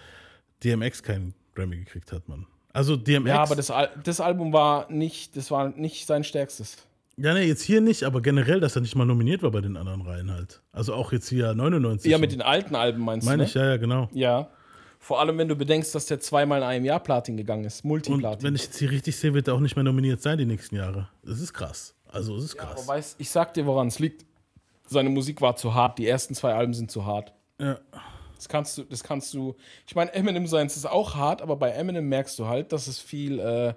DMX 0.62 1.02
keinen 1.02 1.32
Grammy 1.54 1.78
gekriegt 1.78 2.12
hat, 2.12 2.28
Mann. 2.28 2.46
Also 2.74 2.96
DMX. 2.96 3.28
Ja, 3.28 3.42
aber 3.42 3.56
das, 3.56 3.70
Al 3.70 3.88
das 4.04 4.20
Album 4.20 4.52
war 4.52 4.90
nicht, 4.90 5.36
das 5.36 5.50
war 5.50 5.70
nicht 5.70 6.06
sein 6.06 6.22
stärkstes. 6.24 6.76
Ja, 7.16 7.32
nee, 7.32 7.44
jetzt 7.44 7.62
hier 7.62 7.80
nicht, 7.80 8.02
aber 8.02 8.20
generell, 8.20 8.58
dass 8.60 8.74
er 8.76 8.82
nicht 8.82 8.96
mal 8.96 9.04
nominiert 9.06 9.42
war 9.44 9.52
bei 9.52 9.60
den 9.62 9.76
anderen 9.76 10.02
Reihen 10.02 10.32
halt. 10.32 10.60
Also 10.72 10.92
auch 10.94 11.12
jetzt 11.12 11.28
hier 11.28 11.54
99. 11.54 12.10
Ja, 12.10 12.18
mit 12.18 12.32
den 12.32 12.42
alten 12.42 12.74
Alben 12.74 13.02
meinst 13.04 13.26
Meine 13.26 13.44
du? 13.44 13.48
ich, 13.48 13.54
Ne? 13.54 13.60
ja, 13.62 13.68
ja, 13.70 13.76
genau. 13.76 14.08
Ja. 14.12 14.48
Vor 14.98 15.20
allem, 15.20 15.38
wenn 15.38 15.46
du 15.48 15.54
bedenkst, 15.54 15.94
dass 15.94 16.06
der 16.06 16.18
zweimal 16.18 16.58
in 16.62 16.64
einem 16.66 16.84
Jahr 16.84 16.98
Platin 16.98 17.36
gegangen 17.36 17.64
ist. 17.64 17.84
Und 17.84 17.88
Multiplatin. 17.90 18.42
wenn 18.42 18.54
ich 18.56 18.64
jetzt 18.64 18.78
hier 18.78 18.90
richtig 18.90 19.16
sehe, 19.16 19.32
wird 19.34 19.46
er 19.46 19.54
auch 19.54 19.60
nicht 19.60 19.76
mehr 19.76 19.84
nominiert 19.84 20.20
sein 20.22 20.38
die 20.38 20.46
nächsten 20.46 20.74
Jahre. 20.76 21.08
Das 21.22 21.40
ist 21.40 21.52
krass. 21.52 21.94
Also, 22.08 22.36
es 22.36 22.44
ist 22.46 22.58
Aber 22.60 22.74
krass. 22.74 22.88
weißt, 22.88 23.16
ich 23.20 23.30
sag 23.30 23.54
dir, 23.54 23.64
woran 23.66 23.88
es 23.88 23.98
liegt. 24.00 24.24
Seine 24.86 25.10
Musik 25.10 25.40
war 25.40 25.54
zu 25.56 25.74
hart. 25.74 25.98
Die 25.98 26.08
ersten 26.08 26.34
zwei 26.34 26.54
Alben 26.54 26.74
sind 26.74 26.90
zu 26.90 27.04
hart. 27.06 27.32
Ja. 27.60 27.78
Das 28.36 28.48
kannst 28.48 28.78
du, 28.78 28.84
das 28.84 29.02
kannst 29.02 29.32
du. 29.34 29.54
Ich 29.86 29.94
meine, 29.94 30.12
Eminem 30.12 30.46
Seins 30.46 30.76
ist 30.76 30.86
auch 30.86 31.14
hart, 31.14 31.40
aber 31.42 31.56
bei 31.56 31.70
Eminem 31.70 32.08
merkst 32.08 32.38
du 32.38 32.46
halt, 32.46 32.72
dass 32.72 32.86
es 32.88 32.98
viel 33.00 33.38
äh, 33.38 33.74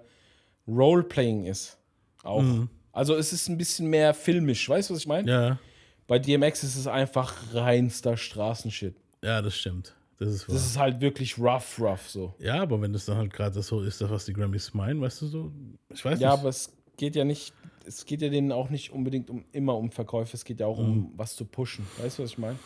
Roleplaying 0.68 1.46
ist. 1.46 1.78
Auch. 2.24 2.44
Also 2.92 3.16
es 3.16 3.32
ist 3.32 3.48
ein 3.48 3.58
bisschen 3.58 3.88
mehr 3.88 4.14
filmisch, 4.14 4.68
weißt 4.68 4.90
du, 4.90 4.94
was 4.96 5.02
ich 5.02 5.08
meine? 5.08 5.30
ja, 5.32 5.60
Bei 6.08 6.20
DMX 6.20 6.64
ist 6.64 6.76
es 6.76 6.88
einfach 6.88 7.34
reinster 7.54 8.18
Straßenshit. 8.18 8.96
ja, 9.24 9.42
das 9.42 9.56
stimmt. 9.56 9.94
Das 10.20 10.30
ist 10.34 10.48
wahr. 10.50 10.56
Das 10.56 10.66
ist 10.66 10.78
halt 10.80 11.00
wirklich 11.00 11.38
rough, 11.38 11.80
rough 11.80 12.10
so. 12.10 12.34
ja, 12.40 12.60
aber 12.60 12.82
wenn 12.82 12.92
das 12.92 13.06
dann 13.06 13.18
halt 13.18 13.32
gerade 13.32 13.62
so 13.62 13.82
ist, 13.82 14.02
das, 14.02 14.10
was 14.10 14.26
die 14.26 14.34
Grammys 14.34 14.74
meinen, 14.74 15.00
weißt 15.00 15.22
du 15.22 15.28
so, 15.28 15.52
ich 15.94 16.04
weiß 16.04 16.20
Ja, 16.20 16.32
nicht. 16.32 16.40
aber 16.40 16.50
es 16.50 16.74
geht 16.98 17.16
ja 17.16 17.24
nicht, 17.24 17.54
es 17.86 18.04
geht 18.04 18.24
ja 18.24 18.30
denen 18.30 18.52
auch 18.52 18.72
nicht 18.72 18.92
unbedingt 18.92 19.30
um 19.30 19.46
immer 19.52 19.78
um 19.78 19.92
Verkäufe, 19.92 20.36
es 20.36 20.44
geht 20.44 20.60
ja 20.60 20.66
auch 20.66 20.80
um 20.80 21.14
was 21.16 21.36
zu 21.36 21.46
pushen. 21.46 21.86
Weißt 22.00 22.18
du, 22.18 22.24
was 22.24 22.32
ich 22.32 22.38
meine? 22.40 22.58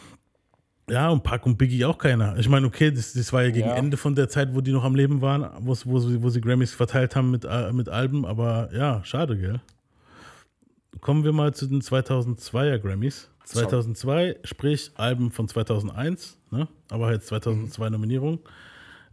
Ja, 0.91 1.09
und 1.09 1.23
Pac 1.23 1.45
und 1.45 1.57
Biggie 1.57 1.85
auch 1.85 1.97
keiner. 1.97 2.37
Ich 2.37 2.49
meine, 2.49 2.67
okay, 2.67 2.91
das, 2.91 3.13
das 3.13 3.31
war 3.31 3.43
ja 3.43 3.51
gegen 3.51 3.69
Ja. 3.69 3.75
Ende 3.75 3.95
von 3.95 4.13
der 4.13 4.27
Zeit, 4.27 4.53
wo 4.53 4.59
die 4.59 4.73
noch 4.73 4.83
am 4.83 4.93
Leben 4.93 5.21
waren, 5.21 5.49
wo, 5.59 5.73
wo, 5.85 5.99
sie, 5.99 6.21
wo 6.21 6.29
sie 6.29 6.41
Grammys 6.41 6.73
verteilt 6.73 7.15
haben 7.15 7.31
mit, 7.31 7.45
äh, 7.45 7.71
mit 7.71 7.87
Alben, 7.87 8.25
aber 8.25 8.69
ja, 8.73 9.01
schade, 9.05 9.37
gell? 9.37 9.61
Kommen 10.99 11.23
wir 11.23 11.31
mal 11.31 11.53
zu 11.53 11.65
den 11.65 11.81
2002er 11.81 12.77
Grammys. 12.79 13.29
2002, 13.45 14.39
sprich 14.43 14.91
Alben 14.95 15.31
von 15.31 15.47
2001, 15.47 16.37
ne? 16.51 16.67
aber 16.89 17.07
halt 17.07 17.23
2002 17.23 17.89
Nominierung. 17.89 18.39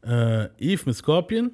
Äh, 0.04 0.48
Eve 0.58 0.82
mit 0.86 0.96
Scorpion, 0.96 1.52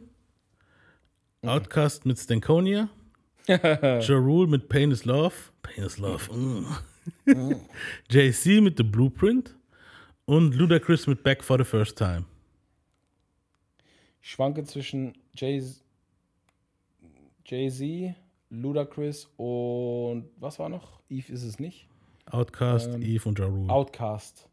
Outcast 1.43 2.07
mit 2.07 2.19
Stankonia, 2.19 2.89
Ja 3.47 4.01
Rule 4.09 4.49
mit 4.49 4.71
Pain 4.71 4.91
is 4.91 5.05
Love, 5.05 5.35
Pain 5.63 5.85
is 5.85 5.99
Love, 5.99 6.33
mm. 6.33 6.67
JC 8.11 8.63
mit 8.63 8.79
The 8.79 8.85
Blueprint 8.85 9.55
und 10.27 10.55
Ludacris 10.55 11.07
mit 11.07 11.23
Back 11.23 11.43
for 11.45 11.59
the 11.59 11.65
First 11.65 11.99
Time. 11.99 12.25
Ich 14.23 14.31
schwanke 14.31 14.65
zwischen 14.65 15.15
Jay- 15.37 15.63
Jay-Z, 17.47 18.15
Ludacris 18.51 19.29
und 19.37 20.29
was 20.39 20.59
war 20.59 20.69
noch? 20.69 21.01
Eve 21.11 21.33
ist 21.33 21.43
es 21.43 21.59
nicht. 21.59 21.87
Outcast, 22.31 22.89
Ähm, 22.95 23.03
Eve 23.03 23.29
und 23.29 23.39
Ja 23.39 23.45
Rule. 23.47 23.71
Outcast. 23.71 24.49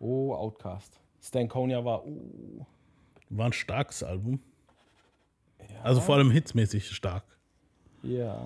Oh, 0.00 0.34
Outcast. 0.34 1.00
Stankonia 1.22 1.84
war, 1.84 2.04
uh, 2.04 2.64
War 3.30 3.46
ein 3.46 3.52
starkes 3.52 4.02
Album. 4.02 4.40
Also 5.82 6.00
vor 6.00 6.16
allem 6.16 6.30
hitsmäßig 6.30 6.88
stark. 6.90 7.24
ja. 8.02 8.44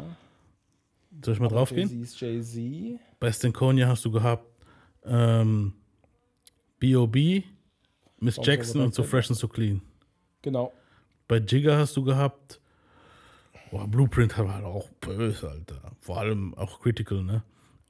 Soll 1.24 1.35
ich 1.35 1.40
mal 1.40 1.48
draufgehen? 1.48 1.88
Jay-Z 1.88 2.02
ist 2.02 2.20
Jay-Z. 2.20 3.00
Bei 3.18 3.33
Stankonia 3.33 3.88
hast 3.88 4.04
du 4.04 4.11
gehabt 4.11 4.44
ähm, 5.05 5.72
B.O.B., 6.79 7.43
Miss 8.20 8.35
Songs 8.35 8.47
Jackson 8.47 8.81
und 8.81 8.95
So 8.95 9.03
Fresh 9.03 9.31
and 9.31 9.39
So 9.39 9.49
Clean. 9.49 9.81
Genau. 10.43 10.72
Bei 11.26 11.39
Jigga 11.39 11.76
hast 11.76 11.97
du 11.97 12.03
gehabt 12.03 12.61
boah, 13.70 13.87
Blueprint 13.87 14.37
war 14.39 14.55
halt 14.55 14.64
auch 14.64 14.89
böse, 15.01 15.51
Alter. 15.51 15.93
Vor 16.01 16.18
allem 16.18 16.55
auch 16.55 16.81
Critical, 16.81 17.22
ne? 17.22 17.43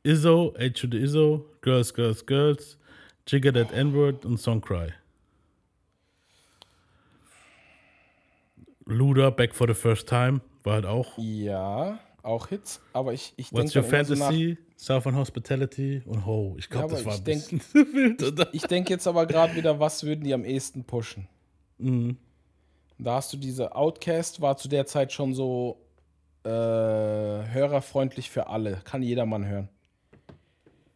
Izzo, 0.03 0.55
H 0.59 0.71
to 0.71 0.89
the 0.91 0.99
Izzo, 0.99 1.45
Girls, 1.61 1.93
Girls, 1.93 2.25
Girls, 2.25 2.79
Jigga 3.27 3.53
That 3.53 3.73
N-Word 3.73 4.25
und 4.25 4.39
Song 4.39 4.61
Cry. 4.61 4.93
Luda, 8.87 9.31
Back 9.31 9.55
for 9.55 9.69
the 9.69 9.75
First 9.75 10.09
Time, 10.09 10.41
war 10.63 10.75
halt 10.75 10.87
auch. 10.87 11.19
Ja, 11.19 11.99
auch 12.23 12.49
Hits. 12.49 12.81
Aber 12.93 13.13
ich, 13.13 13.35
ich 13.37 13.53
What's 13.53 13.73
denke 13.73 13.87
Your 13.87 13.91
dann 13.91 14.07
immer 14.07 14.17
so 14.17 14.23
Fantasy, 14.23 14.59
Southern 14.81 15.17
Hospitality 15.17 16.03
und 16.07 16.25
Ho. 16.25 16.55
Ich 16.57 16.71
glaube, 16.71 16.93
Ja, 16.95 16.95
das 16.95 17.05
war 17.05 17.15
ich 17.15 17.19
ein 17.21 17.25
denk- 17.25 17.49
bisschen 17.51 17.61
wild, 17.95 18.23
oder? 18.23 18.49
Ich 18.55 18.63
denke 18.63 18.91
jetzt 18.91 19.07
aber 19.09 19.27
gerade 19.27 19.57
wieder, 19.57 19.81
was 19.81 20.05
würden 20.05 20.23
die 20.25 20.33
am 20.33 20.45
ehesten 20.45 20.85
pushen? 20.85 21.27
Mhm. 21.79 22.17
Da 22.99 23.15
hast 23.17 23.33
du 23.33 23.37
diese 23.37 23.75
Outcast, 23.75 24.41
war 24.41 24.57
zu 24.57 24.69
der 24.69 24.87
Zeit 24.87 25.13
schon 25.13 25.35
so 25.35 25.81
äh, 26.45 26.49
hörerfreundlich 26.49 28.31
für 28.31 28.47
alle. 28.47 28.81
Kann 28.85 29.03
jedermann 29.03 29.47
hören. 29.47 29.69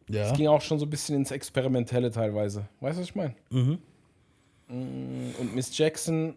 Ja. 0.09 0.29
Es 0.31 0.37
ging 0.37 0.47
auch 0.47 0.61
schon 0.61 0.79
so 0.79 0.85
ein 0.85 0.89
bisschen 0.89 1.15
ins 1.15 1.31
Experimentelle 1.31 2.11
teilweise. 2.11 2.67
Weißt 2.79 2.97
du, 2.97 3.01
was 3.01 3.09
ich 3.09 3.15
meine? 3.15 3.35
Mhm. 3.49 3.79
Und 4.69 5.55
Miss 5.55 5.77
Jackson, 5.77 6.35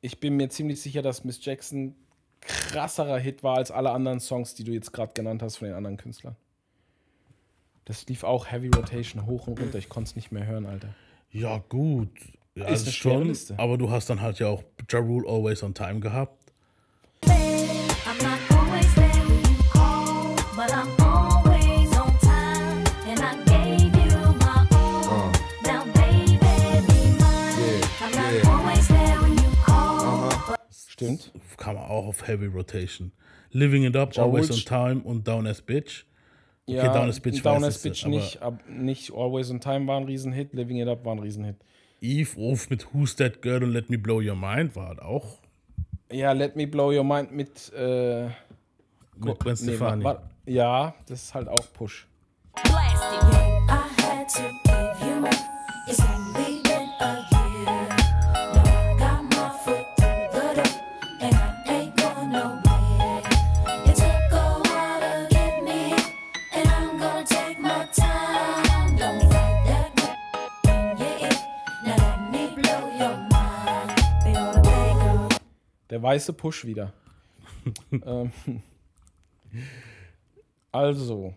ich 0.00 0.18
bin 0.20 0.36
mir 0.36 0.48
ziemlich 0.50 0.80
sicher, 0.80 1.02
dass 1.02 1.24
Miss 1.24 1.44
Jackson 1.44 1.94
krasserer 2.40 3.18
Hit 3.18 3.42
war 3.42 3.56
als 3.56 3.70
alle 3.70 3.90
anderen 3.90 4.20
Songs, 4.20 4.54
die 4.54 4.64
du 4.64 4.72
jetzt 4.72 4.92
gerade 4.92 5.12
genannt 5.14 5.42
hast 5.42 5.56
von 5.56 5.68
den 5.68 5.76
anderen 5.76 5.96
Künstlern. 5.96 6.36
Das 7.88 8.06
lief 8.06 8.22
auch 8.22 8.50
Heavy 8.50 8.68
Rotation 8.68 9.24
hoch 9.24 9.46
und 9.46 9.58
runter. 9.58 9.78
Ich 9.78 9.88
konnte 9.88 10.10
es 10.10 10.16
nicht 10.16 10.30
mehr 10.30 10.46
hören, 10.46 10.66
Alter. 10.66 10.88
Ja, 11.30 11.56
gut. 11.70 12.10
Ja, 12.54 12.64
Ist 12.64 12.86
also 12.86 12.90
schon, 12.90 13.28
Liste. 13.28 13.58
aber 13.58 13.78
du 13.78 13.90
hast 13.90 14.10
dann 14.10 14.20
halt 14.20 14.38
ja 14.40 14.48
auch 14.48 14.62
Ja 14.90 14.98
Rule 14.98 15.26
Always 15.26 15.62
on 15.62 15.72
Time 15.72 15.98
gehabt. 15.98 16.52
Stimmt. 30.88 31.32
Kam 31.56 31.76
auch 31.78 32.06
auf 32.06 32.26
Heavy 32.26 32.46
Rotation. 32.46 33.12
Living 33.50 33.84
It 33.84 33.96
Up, 33.96 34.14
Ja 34.14 34.24
Always 34.24 34.50
on 34.50 34.58
Time 34.58 35.00
und 35.04 35.26
Down 35.26 35.46
as 35.46 35.62
Bitch. 35.62 36.04
Ja, 36.76 36.92
Down 36.92 37.08
as 37.08 37.18
Bitch 37.20 37.42
Down 37.42 37.64
ich, 37.64 37.82
Bitch 37.82 38.04
aber- 38.04 38.10
nicht, 38.14 38.42
ab, 38.42 38.62
nicht 38.68 39.12
Always 39.12 39.50
on 39.50 39.60
Time 39.60 39.86
war 39.86 39.96
ein 39.98 40.04
Riesenhit, 40.04 40.52
Living 40.52 40.76
It 40.78 40.88
Up 40.88 41.04
war 41.04 41.14
ein 41.14 41.18
Riesenhit. 41.20 41.56
Eve 42.00 42.36
Ruf 42.36 42.70
mit 42.70 42.86
Who's 42.92 43.16
That 43.16 43.42
Girl 43.42 43.64
und 43.64 43.72
Let 43.72 43.90
Me 43.90 43.98
Blow 43.98 44.20
Your 44.20 44.36
Mind 44.36 44.76
war 44.76 44.88
halt 44.88 45.00
auch 45.02 45.38
Ja, 46.12 46.32
Let 46.32 46.56
Me 46.56 46.66
Blow 46.66 46.92
Your 46.96 47.04
Mind 47.04 47.32
mit, 47.32 47.72
äh, 47.76 48.26
mit 49.16 49.38
Gwen 49.40 49.56
Stefani. 49.56 50.04
wa- 50.04 50.14
wa- 50.14 50.22
ja, 50.46 50.94
das 51.06 51.24
ist 51.24 51.34
halt 51.34 51.48
auch 51.48 51.72
Push. 51.72 52.06
blasted. 52.54 53.22
I 53.68 54.02
had 54.02 54.28
to 54.28 54.42
give 54.64 55.10
you 55.10 55.20
more. 55.20 56.27
Der 75.90 76.02
weiße 76.02 76.32
Push 76.32 76.64
wieder. 76.64 76.92
ähm, 77.92 78.32
also. 80.72 81.34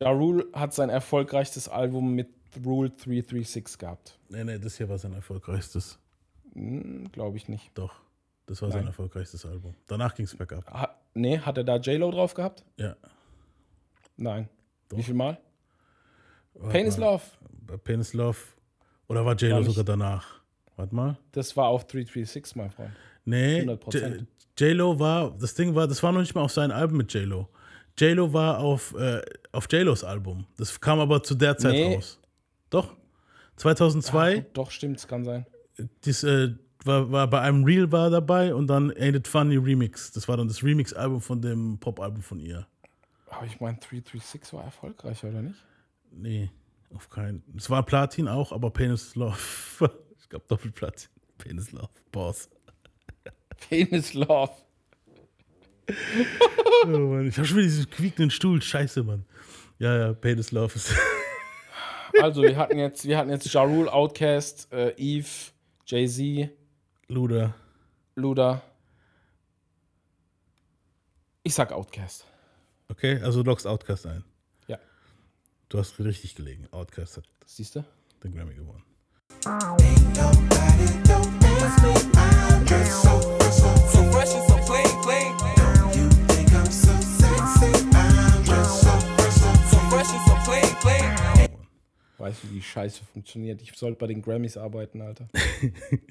Ja 0.00 0.10
Rule 0.10 0.46
hat 0.52 0.74
sein 0.74 0.90
erfolgreichstes 0.90 1.68
Album 1.68 2.14
mit 2.14 2.28
Rule 2.64 2.90
336 2.90 3.78
gehabt. 3.78 4.18
Nee, 4.28 4.44
nee, 4.44 4.58
das 4.58 4.76
hier 4.76 4.88
war 4.88 4.98
sein 4.98 5.14
erfolgreichstes. 5.14 5.98
Glaube 7.12 7.36
ich 7.36 7.48
nicht. 7.48 7.70
Doch, 7.74 7.94
das 8.46 8.60
war 8.62 8.70
sein 8.70 8.80
Nein. 8.80 8.88
erfolgreichstes 8.88 9.46
Album. 9.46 9.74
Danach 9.86 10.14
ging 10.14 10.26
es 10.26 10.36
bergab. 10.36 10.66
Ha, 10.70 10.94
nee, 11.14 11.38
hat 11.38 11.56
er 11.58 11.64
da 11.64 11.76
J-Lo 11.76 12.10
drauf 12.10 12.34
gehabt? 12.34 12.64
Ja. 12.76 12.96
Nein. 14.16 14.48
Doch. 14.88 14.98
Wie 14.98 15.02
viel 15.02 15.14
Mal? 15.14 15.38
Pain 16.70 16.86
is 16.86 16.96
Love. 16.96 17.22
Bei 17.66 17.76
Penis 17.76 18.12
Love. 18.12 18.38
Oder 19.08 19.24
war 19.24 19.34
J-Lo 19.34 19.62
sogar 19.62 19.84
danach? 19.84 20.43
Warte 20.76 20.94
mal. 20.94 21.18
Das 21.32 21.56
war 21.56 21.66
auf 21.66 21.86
336, 21.86 22.56
mein 22.56 22.70
Freund. 22.70 22.90
Nee, 23.24 23.60
100%. 23.62 23.92
J- 23.98 24.26
J-Lo 24.58 24.98
war, 24.98 25.30
das 25.38 25.54
Ding 25.54 25.74
war, 25.74 25.86
das 25.88 26.02
war 26.02 26.12
noch 26.12 26.20
nicht 26.20 26.34
mal 26.34 26.42
auf 26.42 26.52
seinem 26.52 26.72
Album 26.72 26.98
mit 26.98 27.12
J-Lo. 27.12 27.48
J-Lo 27.98 28.32
war 28.32 28.58
auf, 28.58 28.94
äh, 28.94 29.22
auf 29.52 29.66
J-Los 29.70 30.02
Album. 30.04 30.46
Das 30.56 30.80
kam 30.80 30.98
aber 31.00 31.22
zu 31.22 31.34
der 31.34 31.56
Zeit 31.56 31.72
Nee. 31.72 31.94
raus. 31.94 32.20
Doch. 32.70 32.94
2002, 33.56 34.38
Ah, 34.38 34.44
doch, 34.52 34.70
stimmt, 34.70 34.96
es 34.98 35.06
kann 35.06 35.24
sein. 35.24 35.46
dies, 36.04 36.22
äh, 36.24 36.50
war, 36.84 37.10
war 37.10 37.28
bei 37.30 37.40
einem 37.40 37.64
Reel 37.64 37.90
war 37.92 38.10
dabei 38.10 38.52
und 38.54 38.66
dann 38.66 38.90
Ain't 38.92 39.16
It 39.16 39.28
Funny 39.28 39.56
Remix. 39.56 40.10
Das 40.12 40.28
war 40.28 40.36
dann 40.36 40.48
das 40.48 40.62
Remix-Album 40.62 41.20
von 41.20 41.40
dem 41.40 41.78
Pop-Album 41.78 42.22
von 42.22 42.38
ihr. 42.40 42.66
Aber 43.30 43.46
ich 43.46 43.58
meine, 43.60 43.78
336 43.78 44.52
war 44.52 44.64
erfolgreicher, 44.64 45.28
oder 45.28 45.42
nicht? 45.42 45.56
Nee, 46.10 46.50
auf 46.94 47.08
keinen. 47.10 47.42
Es 47.56 47.70
war 47.70 47.84
Platin 47.84 48.28
auch, 48.28 48.52
aber 48.52 48.70
Penis 48.70 49.14
Love. 49.14 49.38
ich 50.24 50.28
glaube 50.30 50.46
Doppelplatin. 50.48 51.08
Penis. 51.36 51.70
Pain 53.68 53.88
is 53.88 54.14
Love. 54.14 54.52
Oh 56.86 56.86
Mann, 56.88 57.28
ich 57.28 57.36
habe 57.36 57.46
schon 57.46 57.58
wieder 57.58 57.66
diesen 57.66 57.88
quiekenden 57.90 58.30
Stuhl. 58.30 58.60
Scheiße, 58.60 59.02
Mann. 59.02 59.26
Ja, 59.78 59.96
ja, 59.96 60.12
Penis 60.12 60.50
Love 60.50 60.74
ist. 60.74 60.92
Also, 62.22 62.42
wir 62.42 62.56
hatten 62.56 62.78
jetzt, 62.78 63.06
wir 63.06 63.18
hatten 63.18 63.30
jetzt 63.30 63.52
Ja 63.52 63.62
Rule, 63.62 63.92
Outkast, 63.92 64.72
äh, 64.72 64.90
Eve, 64.96 65.26
Jay-Z, 65.84 66.48
Luda. 67.08 67.54
Luda. 68.14 68.62
Ich 71.42 71.54
sag 71.54 71.72
Outkast. 71.72 72.24
Okay, 72.88 73.20
also 73.20 73.42
du 73.42 73.50
lockst 73.50 73.66
Outcast 73.66 74.06
ein. 74.06 74.22
Ja. 74.68 74.78
Du 75.68 75.78
hast 75.78 75.98
richtig 75.98 76.36
gelegen. 76.36 76.68
Outcast 76.70 77.16
hat 77.16 77.24
Siehst 77.46 77.74
du? 77.74 77.84
den 78.22 78.32
Grammy 78.32 78.54
gewonnen. 78.54 78.84
Weißt 92.16 92.42
du, 92.42 92.48
wie 92.50 92.54
die 92.54 92.62
Scheiße 92.62 93.04
funktioniert? 93.12 93.60
Ich 93.60 93.74
sollte 93.76 93.98
bei 93.98 94.06
den 94.06 94.22
Grammys 94.22 94.56
arbeiten, 94.56 95.02
Alter. 95.02 95.28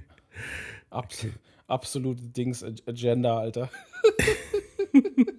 Abs 0.91 1.25
absolute 1.65 2.21
Dings, 2.21 2.63
Ag- 2.63 2.83
Agenda, 2.85 3.39
Alter. 3.39 3.71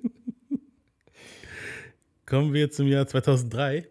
Kommen 2.26 2.52
wir 2.52 2.72
zum 2.72 2.88
Jahr 2.88 3.06
2003. 3.06 3.86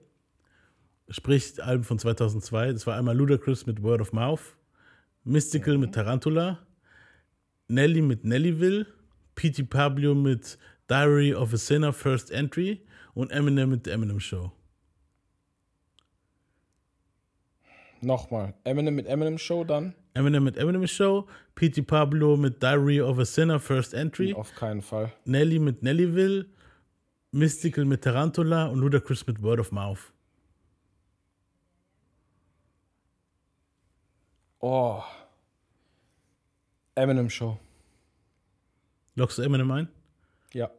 Sprich, 1.14 1.64
Album 1.64 1.84
von 1.84 2.00
2002. 2.00 2.74
Das 2.74 2.88
war 2.88 2.98
einmal 2.98 3.16
Ludacris 3.16 3.68
mit 3.68 3.84
Word 3.84 4.02
of 4.02 4.14
Mouth, 4.14 4.58
Mystical 5.24 5.78
mit 5.78 5.94
Tarantula, 5.94 6.58
Nelly 7.68 8.02
mit 8.02 8.24
Nellyville, 8.24 8.88
P.T. 9.36 9.64
Pablo 9.66 10.16
mit 10.16 10.58
Diary 10.90 11.36
of 11.36 11.54
a 11.54 11.58
Sinner 11.58 11.94
First 11.94 12.32
Entry 12.32 12.82
und 13.14 13.32
Eminem 13.32 13.70
mit 13.70 13.88
Eminem 13.88 14.20
Show. 14.20 14.52
Nochmal. 18.02 18.56
Eminem 18.64 18.96
mit 18.96 19.06
Eminem 19.06 19.38
Show 19.38 19.64
dann? 19.64 19.94
Eminem 20.16 20.44
mit 20.44 20.58
Eminem 20.58 20.88
Show, 20.88 21.28
P.T. 21.54 21.84
Pablo 21.84 22.38
mit 22.38 22.62
Diary 22.64 23.02
of 23.02 23.20
a 23.20 23.26
Sinner 23.26 23.60
First 23.60 23.94
Entry, 23.94 24.34
Auf 24.34 24.56
keinen 24.56 24.82
Fall. 24.82 25.14
Nelly 25.26 25.60
mit 25.60 25.84
Nellyville, 25.84 26.48
Mystical 27.32 27.86
mit 27.86 28.04
Tarantula 28.04 28.66
und 28.66 28.80
Ludacris 28.80 29.28
mit 29.28 29.42
Word 29.44 29.60
of 29.60 29.72
Mouth. 29.72 30.13
Oh. 34.66 35.04
Eminem 36.96 37.30
Show. 37.30 37.60
Lockst 39.16 39.38
du 39.38 39.42
Eminem 39.42 39.70
ein? 39.72 39.90
Ja, 40.54 40.70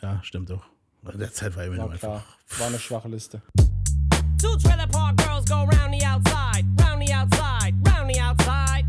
Ja, 0.00 0.22
stimmt 0.22 0.48
doch. 0.48 0.64
In 1.12 1.18
der 1.18 1.30
Zeit 1.30 1.54
war 1.54 1.64
Eminem 1.64 1.86
war 1.90 1.98
klar. 1.98 2.14
einfach. 2.14 2.60
War 2.60 2.68
eine 2.68 2.78
schwache 2.78 3.08
Liste. 3.08 3.42
Two 4.40 4.56
trailer 4.56 4.86
park 4.86 5.18
girls 5.18 5.44
go 5.44 5.64
round 5.64 5.94
the 6.00 6.06
outside, 6.06 6.64
round 6.80 7.06
the 7.06 7.12
outside, 7.14 7.74
round 7.84 8.10
the 8.14 8.20
outside. 8.22 8.85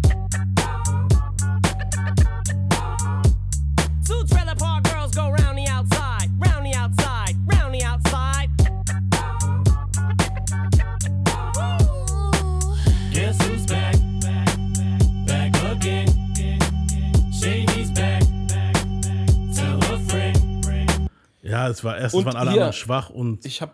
Es 21.78 21.84
war 21.84 21.97
erstens 21.97 22.19
Und 22.19 22.25
waren 22.25 22.36
alle 22.36 22.51
hier- 22.51 22.61
anderen 22.61 22.73
schwach 22.73 23.09
und 23.09 23.45
Ich 23.45 23.61
habe 23.61 23.73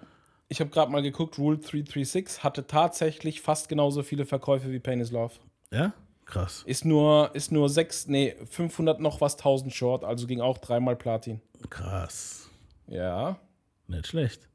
ich 0.49 0.59
hab 0.61 0.71
gerade 0.71 0.91
mal 0.91 1.01
geguckt, 1.01 1.37
Rule 1.39 1.57
336 1.57 2.43
hatte 2.43 2.67
tatsächlich 2.67 3.41
fast 3.41 3.69
genauso 3.69 4.03
viele 4.03 4.25
Verkäufe 4.25 4.71
wie 4.71 4.79
Pain 4.79 4.99
is 4.99 5.11
Love. 5.11 5.33
ja, 5.71 5.93
krass. 6.25 6.63
Ist 6.65 6.85
nur, 6.85 7.31
ist 7.33 7.51
nur 7.51 7.69
6, 7.69 8.07
nee, 8.07 8.35
500 8.49 8.99
noch 8.99 9.19
was 9.21 9.37
1000 9.37 9.73
Short, 9.73 10.03
also 10.03 10.27
ging 10.27 10.41
auch 10.41 10.57
dreimal 10.59 10.95
Platin. 10.95 11.41
Krass. 11.69 12.49
Ja. 12.87 13.37
Nicht 13.87 14.07
schlecht. 14.07 14.47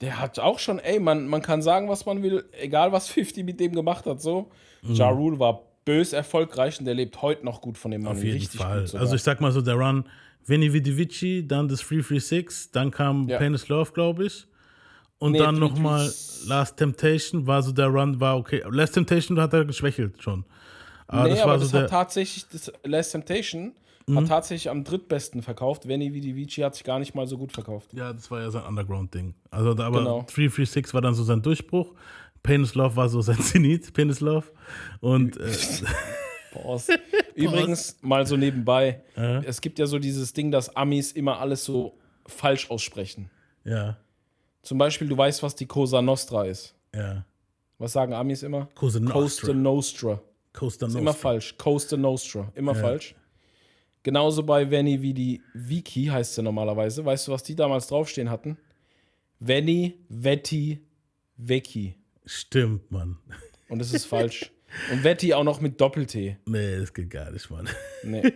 Der 0.00 0.18
hat 0.20 0.38
auch 0.38 0.58
schon, 0.58 0.78
ey, 0.78 0.98
man, 0.98 1.26
man 1.26 1.42
kann 1.42 1.60
sagen, 1.60 1.88
was 1.88 2.06
man 2.06 2.22
will, 2.22 2.44
egal 2.52 2.92
was 2.92 3.08
50 3.10 3.44
mit 3.44 3.60
dem 3.60 3.72
gemacht 3.74 4.06
hat, 4.06 4.20
so. 4.20 4.50
Ja 4.82 5.08
Rule 5.08 5.38
war 5.38 5.62
bös 5.86 6.12
erfolgreich 6.12 6.78
und 6.78 6.84
der 6.84 6.94
lebt 6.94 7.20
heute 7.20 7.44
noch 7.44 7.60
gut 7.60 7.76
von 7.78 7.90
dem 7.90 8.02
Money. 8.02 8.16
Auf 8.18 8.22
jeden 8.24 8.36
Richtig 8.38 8.60
Fall. 8.60 8.80
Also 8.94 9.14
ich 9.16 9.22
sag 9.22 9.40
mal 9.40 9.50
so, 9.52 9.60
der 9.60 9.74
Run 9.74 10.04
Vinny 10.46 10.72
Vidi 10.72 10.96
Vici, 10.96 11.46
dann 11.46 11.68
das 11.68 11.80
Free 11.80 12.02
Free 12.02 12.18
Six, 12.20 12.70
dann 12.70 12.90
kam 12.90 13.28
Ja. 13.28 13.38
Pain 13.38 13.54
is 13.54 13.68
Love, 13.68 13.92
glaube 13.92 14.26
ich. 14.26 14.46
Und 15.18 15.32
Nee, 15.32 15.38
dann 15.38 15.58
nochmal 15.58 16.12
Last 16.46 16.76
Temptation 16.76 17.46
war 17.46 17.62
so 17.62 17.72
der 17.72 17.86
Run, 17.86 18.20
war 18.20 18.36
okay. 18.36 18.62
Last 18.70 18.94
Temptation 18.94 19.40
hat 19.40 19.52
er 19.54 19.64
geschwächelt 19.64 20.22
schon. 20.22 20.44
Aber 21.06 21.24
nee, 21.24 21.30
das 21.30 21.40
aber 21.40 21.58
das 21.58 21.70
so 21.70 21.78
hat 21.78 21.90
tatsächlich, 21.90 22.46
das 22.48 22.72
Last 22.84 23.12
Temptation 23.12 23.72
Mhm. 24.06 24.18
hat 24.18 24.28
tatsächlich 24.28 24.68
am 24.68 24.84
drittbesten 24.84 25.40
verkauft. 25.40 25.88
Venny 25.88 26.12
Vidi 26.12 26.36
Vici 26.36 26.60
hat 26.60 26.74
sich 26.74 26.84
gar 26.84 26.98
nicht 26.98 27.14
mal 27.14 27.26
so 27.26 27.38
gut 27.38 27.52
verkauft. 27.52 27.94
Ja, 27.94 28.12
das 28.12 28.30
war 28.30 28.42
ja 28.42 28.50
sein 28.50 28.64
Underground-Ding. 28.64 29.34
Also, 29.50 29.72
da- 29.72 29.86
aber 29.86 30.00
Genau. 30.00 30.26
336 30.28 30.92
war 30.92 31.00
dann 31.00 31.14
so 31.14 31.22
sein 31.24 31.40
Durchbruch. 31.40 31.94
Pain 32.42 32.62
is 32.62 32.74
Love 32.74 32.96
war 32.96 33.08
so 33.08 33.20
sein 33.22 33.38
Zenit, 33.40 33.94
Pain 33.94 34.10
is 34.10 34.20
Love. 34.20 34.44
Und 35.00 35.38
äh, 35.38 35.50
Pause. 36.62 36.98
Übrigens, 37.34 37.98
mal 38.00 38.26
so 38.26 38.36
nebenbei, 38.36 39.02
Ja. 39.16 39.40
es 39.40 39.60
gibt 39.60 39.78
ja 39.78 39.86
so 39.86 39.98
dieses 39.98 40.32
Ding, 40.32 40.50
dass 40.50 40.74
Amis 40.74 41.12
immer 41.12 41.38
alles 41.40 41.64
so 41.64 41.98
falsch 42.26 42.70
aussprechen. 42.70 43.30
ja, 43.64 43.98
Zum 44.62 44.78
Beispiel, 44.78 45.08
du 45.08 45.16
weißt, 45.16 45.42
was 45.42 45.54
die 45.54 45.66
Cosa 45.66 46.00
Nostra 46.02 46.44
ist. 46.46 46.74
ja. 46.94 47.24
Was 47.76 47.92
sagen 47.92 48.12
Amis 48.14 48.44
immer? 48.44 48.68
Cosa 48.76 49.00
Nostra. 49.00 49.20
Costa 49.20 49.52
Nostra. 49.52 50.22
Costa 50.52 50.86
Ist 50.86 50.92
Nostra. 50.92 51.00
immer 51.00 51.12
falsch. 51.12 51.56
Costa 51.58 51.96
Nostra. 51.96 52.52
Immer 52.54 52.72
Ja. 52.74 52.80
falsch. 52.80 53.16
Genauso 54.04 54.44
bei 54.44 54.70
Venny 54.70 55.02
wie 55.02 55.12
die 55.12 55.42
Wiki 55.54 56.04
heißt 56.06 56.34
sie 56.36 56.42
normalerweise. 56.42 57.04
Weißt 57.04 57.26
du, 57.26 57.32
was 57.32 57.42
die 57.42 57.56
damals 57.56 57.88
draufstehen 57.88 58.30
hatten? 58.30 58.56
Venny, 59.40 59.98
Vetti, 60.08 60.86
Vecchi. 61.36 61.96
Stimmt, 62.24 62.90
Mann. 62.92 63.18
Und 63.68 63.80
das 63.80 63.92
ist 63.92 64.04
falsch. 64.06 64.50
Und 64.90 65.04
Vetti 65.04 65.34
auch 65.34 65.44
noch 65.44 65.60
mit 65.60 65.80
Doppel-T. 65.80 66.36
Nee, 66.46 66.76
das 66.78 66.92
geht 66.92 67.10
gar 67.10 67.30
nicht, 67.30 67.50
Mann. 67.50 67.68
Nee. 68.02 68.32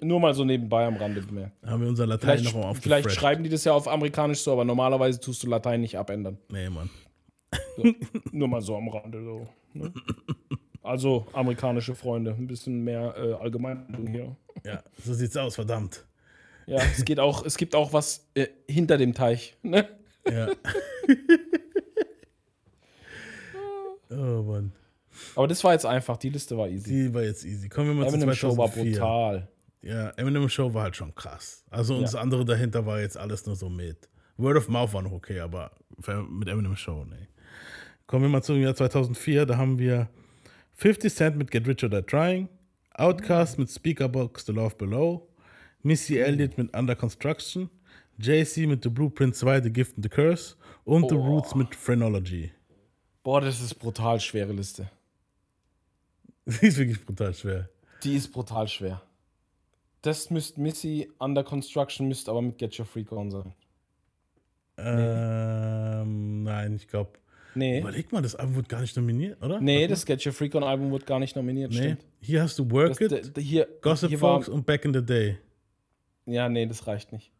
Nur 0.00 0.20
mal 0.20 0.34
so 0.34 0.44
nebenbei 0.44 0.86
am 0.86 0.96
Rande 0.96 1.22
bemerkt. 1.22 1.52
Haben 1.64 1.82
wir 1.82 1.88
unser 1.88 2.06
Latein 2.06 2.38
Vielleicht, 2.38 2.54
noch 2.54 2.62
mal 2.62 2.74
vielleicht 2.74 3.10
schreiben 3.12 3.44
die 3.44 3.50
das 3.50 3.64
ja 3.64 3.72
auf 3.72 3.88
amerikanisch 3.88 4.40
so, 4.40 4.52
aber 4.52 4.64
normalerweise 4.64 5.20
tust 5.20 5.42
du 5.42 5.48
Latein 5.48 5.80
nicht 5.80 5.98
abändern. 5.98 6.38
Nee, 6.50 6.68
Mann. 6.70 6.90
Nur 8.32 8.48
mal 8.48 8.60
so 8.60 8.76
am 8.76 8.88
Rande 8.88 9.22
so. 9.22 9.48
Ne? 9.74 9.92
Also 10.82 11.26
amerikanische 11.32 11.94
Freunde, 11.94 12.32
ein 12.32 12.46
bisschen 12.46 12.84
mehr 12.84 13.14
äh, 13.16 13.32
Allgemeinbildung 13.34 14.06
hier. 14.06 14.36
Ja, 14.64 14.82
so 15.04 15.14
sieht's 15.14 15.36
aus, 15.36 15.56
verdammt. 15.56 16.06
Ja, 16.66 16.78
es 16.78 17.04
geht 17.04 17.20
auch, 17.20 17.44
es 17.44 17.56
gibt 17.56 17.74
auch 17.74 17.92
was 17.92 18.28
äh, 18.34 18.46
hinter 18.68 18.98
dem 18.98 19.14
Teich. 19.14 19.56
Ne? 19.62 19.88
Ja. 20.28 20.48
oh, 24.10 24.42
Mann. 24.42 24.72
Aber 25.34 25.46
das 25.48 25.62
war 25.64 25.72
jetzt 25.72 25.86
einfach, 25.86 26.16
die 26.16 26.28
Liste 26.30 26.56
war 26.56 26.68
easy. 26.68 26.90
Die 27.08 27.14
war 27.14 27.22
jetzt 27.22 27.44
easy. 27.44 27.68
Kommen 27.68 27.88
wir 27.88 27.94
mal 27.94 28.06
Eminem 28.08 28.30
zu 28.30 28.36
Show 28.36 28.56
war 28.56 28.66
2004. 28.68 28.92
brutal. 28.92 29.48
Ja, 29.82 30.08
Eminem 30.10 30.48
Show 30.48 30.72
war 30.74 30.84
halt 30.84 30.96
schon 30.96 31.14
krass. 31.14 31.64
Also 31.70 31.94
und 31.94 32.00
Ja. 32.00 32.06
das 32.06 32.14
andere 32.14 32.44
dahinter 32.44 32.84
war 32.86 33.00
jetzt 33.00 33.16
alles 33.16 33.46
nur 33.46 33.56
so 33.56 33.68
mit. 33.68 34.08
Word 34.36 34.56
of 34.56 34.68
Mouth 34.68 34.92
war 34.92 35.02
noch 35.02 35.12
okay, 35.12 35.40
aber 35.40 35.70
mit 36.30 36.48
Eminem 36.48 36.76
Show, 36.76 37.04
nee. 37.08 37.28
Kommen 38.06 38.24
wir 38.24 38.28
mal 38.28 38.42
zum 38.42 38.60
Jahr 38.60 38.74
2004. 38.74 39.46
Da 39.46 39.56
haben 39.56 39.78
wir 39.78 40.08
50 40.74 41.14
Cent 41.14 41.36
mit 41.36 41.50
Get 41.50 41.66
Rich 41.66 41.84
or 41.84 41.88
Die 41.90 42.02
Trying, 42.02 42.48
Outkast 42.94 43.58
mit 43.58 43.70
Speakerbox 43.70 44.44
The 44.46 44.52
Love 44.52 44.74
Below, 44.76 45.28
Missy 45.82 46.18
Elliott 46.18 46.58
mit 46.58 46.76
Under 46.76 46.94
Construction, 46.96 47.70
JC 48.18 48.66
mit 48.66 48.82
The 48.82 48.88
Blueprint 48.90 49.34
2 49.36 49.60
The 49.62 49.70
Gift 49.72 49.96
and 49.96 50.04
the 50.04 50.08
Curse 50.08 50.56
und 50.84 51.08
The 51.08 51.14
Roots 51.16 51.54
mit 51.54 51.74
Phrenology. 51.74 52.50
Boah, 53.22 53.40
das 53.40 53.60
ist 53.60 53.74
brutal 53.74 54.20
schwere 54.20 54.52
Liste. 54.52 54.90
Die 56.60 56.66
ist 56.66 56.78
wirklich 56.78 57.04
brutal 57.04 57.34
schwer. 57.34 57.68
Die 58.04 58.14
ist 58.14 58.28
brutal 58.32 58.68
schwer. 58.68 59.02
Das 60.02 60.30
müsste 60.30 60.60
Missy 60.60 61.10
Under 61.18 61.42
Construction 61.42 62.06
müsste 62.06 62.30
aber 62.30 62.42
mit 62.42 62.58
Get 62.58 62.78
Your 62.78 62.86
Freak 62.86 63.10
On 63.12 63.30
sein. 63.30 63.52
Ähm, 64.78 66.42
nein, 66.42 66.76
ich 66.76 66.86
glaube. 66.88 67.10
Nee. 67.54 67.80
Überleg 67.80 68.12
mal, 68.12 68.20
das 68.20 68.34
Album 68.36 68.56
wird 68.56 68.68
gar 68.68 68.82
nicht 68.82 68.94
nominiert, 68.96 69.42
oder? 69.42 69.58
Nee, 69.60 69.72
Warte 69.76 69.82
mal. 69.84 69.88
das 69.88 70.04
Get 70.06 70.26
Your 70.26 70.32
Freak 70.34 70.54
On 70.54 70.62
Album 70.62 70.90
wurde 70.90 71.06
gar 71.06 71.18
nicht 71.18 71.34
nominiert, 71.34 71.70
Nee. 71.72 71.76
stimmt. 71.78 72.04
Hier 72.20 72.42
hast 72.42 72.58
du 72.58 72.70
Work 72.70 72.98
Das, 72.98 73.28
It, 73.28 73.38
hier, 73.38 73.66
Gossip 73.80 74.10
hier 74.10 74.20
war, 74.20 74.34
Folks 74.34 74.48
und 74.50 74.66
Back 74.66 74.84
in 74.84 74.92
the 74.92 75.04
Day. 75.04 75.38
Ja, 76.26 76.48
nee, 76.50 76.66
das 76.66 76.86
reicht 76.86 77.12
nicht. 77.12 77.30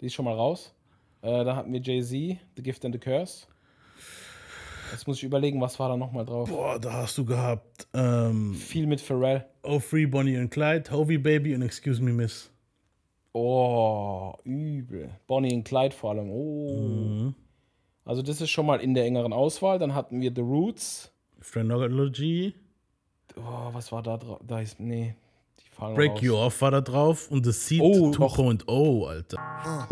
Die 0.00 0.06
ist 0.06 0.14
schon 0.14 0.24
mal 0.24 0.34
raus. 0.34 0.72
Äh, 1.20 1.44
da 1.44 1.54
hatten 1.56 1.72
wir 1.72 1.80
Jay-Z, 1.80 2.38
The 2.56 2.62
Gift 2.62 2.84
and 2.86 2.94
the 2.94 2.98
Curse. 2.98 3.46
Jetzt 4.92 5.06
muss 5.06 5.18
ich 5.18 5.24
überlegen, 5.24 5.60
was 5.60 5.78
war 5.78 5.88
da 5.88 5.96
nochmal 5.96 6.24
drauf? 6.24 6.48
Boah, 6.48 6.78
da 6.78 6.92
hast 6.92 7.16
du 7.18 7.24
gehabt 7.24 7.86
ähm, 7.94 8.54
Viel 8.54 8.86
mit 8.86 9.00
Pharrell. 9.00 9.44
Oh 9.62 9.78
Free, 9.80 10.06
Bonnie 10.06 10.36
and 10.36 10.50
Clyde, 10.50 10.90
Hovey 10.90 11.18
Baby 11.18 11.54
und 11.54 11.62
Excuse 11.62 12.02
Me 12.02 12.12
Miss. 12.12 12.50
Oh, 13.32 14.32
übel. 14.44 15.10
Bonnie 15.26 15.54
und 15.54 15.64
Clyde 15.64 15.94
vor 15.94 16.10
allem. 16.10 16.30
Oh. 16.30 17.32
Also 18.04 18.22
das 18.22 18.40
ist 18.40 18.50
schon 18.50 18.66
mal 18.66 18.80
in 18.80 18.94
der 18.94 19.04
engeren 19.04 19.32
Auswahl. 19.32 19.78
Dann 19.78 19.94
hatten 19.94 20.20
wir 20.20 20.32
The 20.34 20.40
Roots. 20.40 21.12
Phrenology, 21.40 22.54
Oh, 23.36 23.72
was 23.72 23.92
war 23.92 24.02
da 24.02 24.16
drauf? 24.16 24.40
Da 24.44 24.60
ist, 24.60 24.80
nee, 24.80 25.14
die 25.60 25.68
fallen 25.70 25.94
Break 25.94 26.12
raus. 26.12 26.22
You 26.22 26.34
Off 26.34 26.60
war 26.62 26.70
da 26.72 26.80
drauf 26.80 27.30
und 27.30 27.44
The 27.44 27.52
Seed 27.52 27.80
Oh, 27.80 28.10
doch. 28.10 28.36
2.0, 28.38 29.06
Alter. 29.06 29.88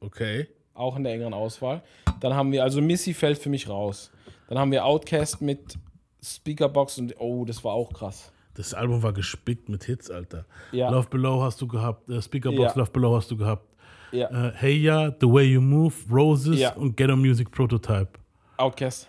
Okay. 0.00 0.48
Auch 0.74 0.96
in 0.96 1.04
der 1.04 1.14
engeren 1.14 1.34
Auswahl. 1.34 1.82
Dann 2.20 2.34
haben 2.34 2.52
wir, 2.52 2.62
also 2.62 2.80
Missy 2.82 3.14
fällt 3.14 3.38
für 3.38 3.48
mich 3.48 3.68
raus. 3.68 4.10
Dann 4.48 4.58
haben 4.58 4.70
wir 4.70 4.84
Outcast 4.84 5.40
mit 5.40 5.76
Speakerbox 6.22 6.98
und, 6.98 7.14
oh, 7.18 7.44
das 7.44 7.64
war 7.64 7.72
auch 7.72 7.92
krass. 7.92 8.32
Das 8.54 8.72
Album 8.74 9.02
war 9.02 9.12
gespickt 9.12 9.68
mit 9.68 9.84
Hits, 9.84 10.10
Alter. 10.10 10.46
Ja. 10.72 10.88
Love 10.90 11.08
Below 11.08 11.42
hast 11.42 11.60
du 11.60 11.66
gehabt, 11.66 12.08
äh, 12.08 12.20
Speakerbox 12.22 12.74
Ja. 12.74 12.80
Love 12.80 12.90
Below 12.90 13.16
hast 13.16 13.30
du 13.30 13.36
gehabt. 13.36 13.66
Ja. 14.12 14.48
Äh, 14.48 14.52
hey 14.54 14.74
Ya, 14.76 15.14
The 15.20 15.26
Way 15.26 15.52
You 15.54 15.60
Move, 15.60 15.94
Roses 16.10 16.58
Ja. 16.58 16.72
und 16.74 16.96
Ghetto 16.96 17.16
Music 17.16 17.50
Prototype. 17.50 18.08
Outcast. 18.56 19.08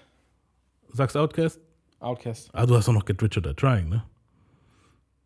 Sagst 0.93 1.15
Outcast? 1.15 1.59
Outcast. 1.99 2.49
Ah, 2.53 2.65
du 2.65 2.75
hast 2.75 2.89
auch 2.89 2.93
noch 2.93 3.05
Get 3.05 3.21
Rich 3.21 3.37
or 3.37 3.43
Die 3.43 3.53
Trying, 3.53 3.89
ne? 3.89 4.03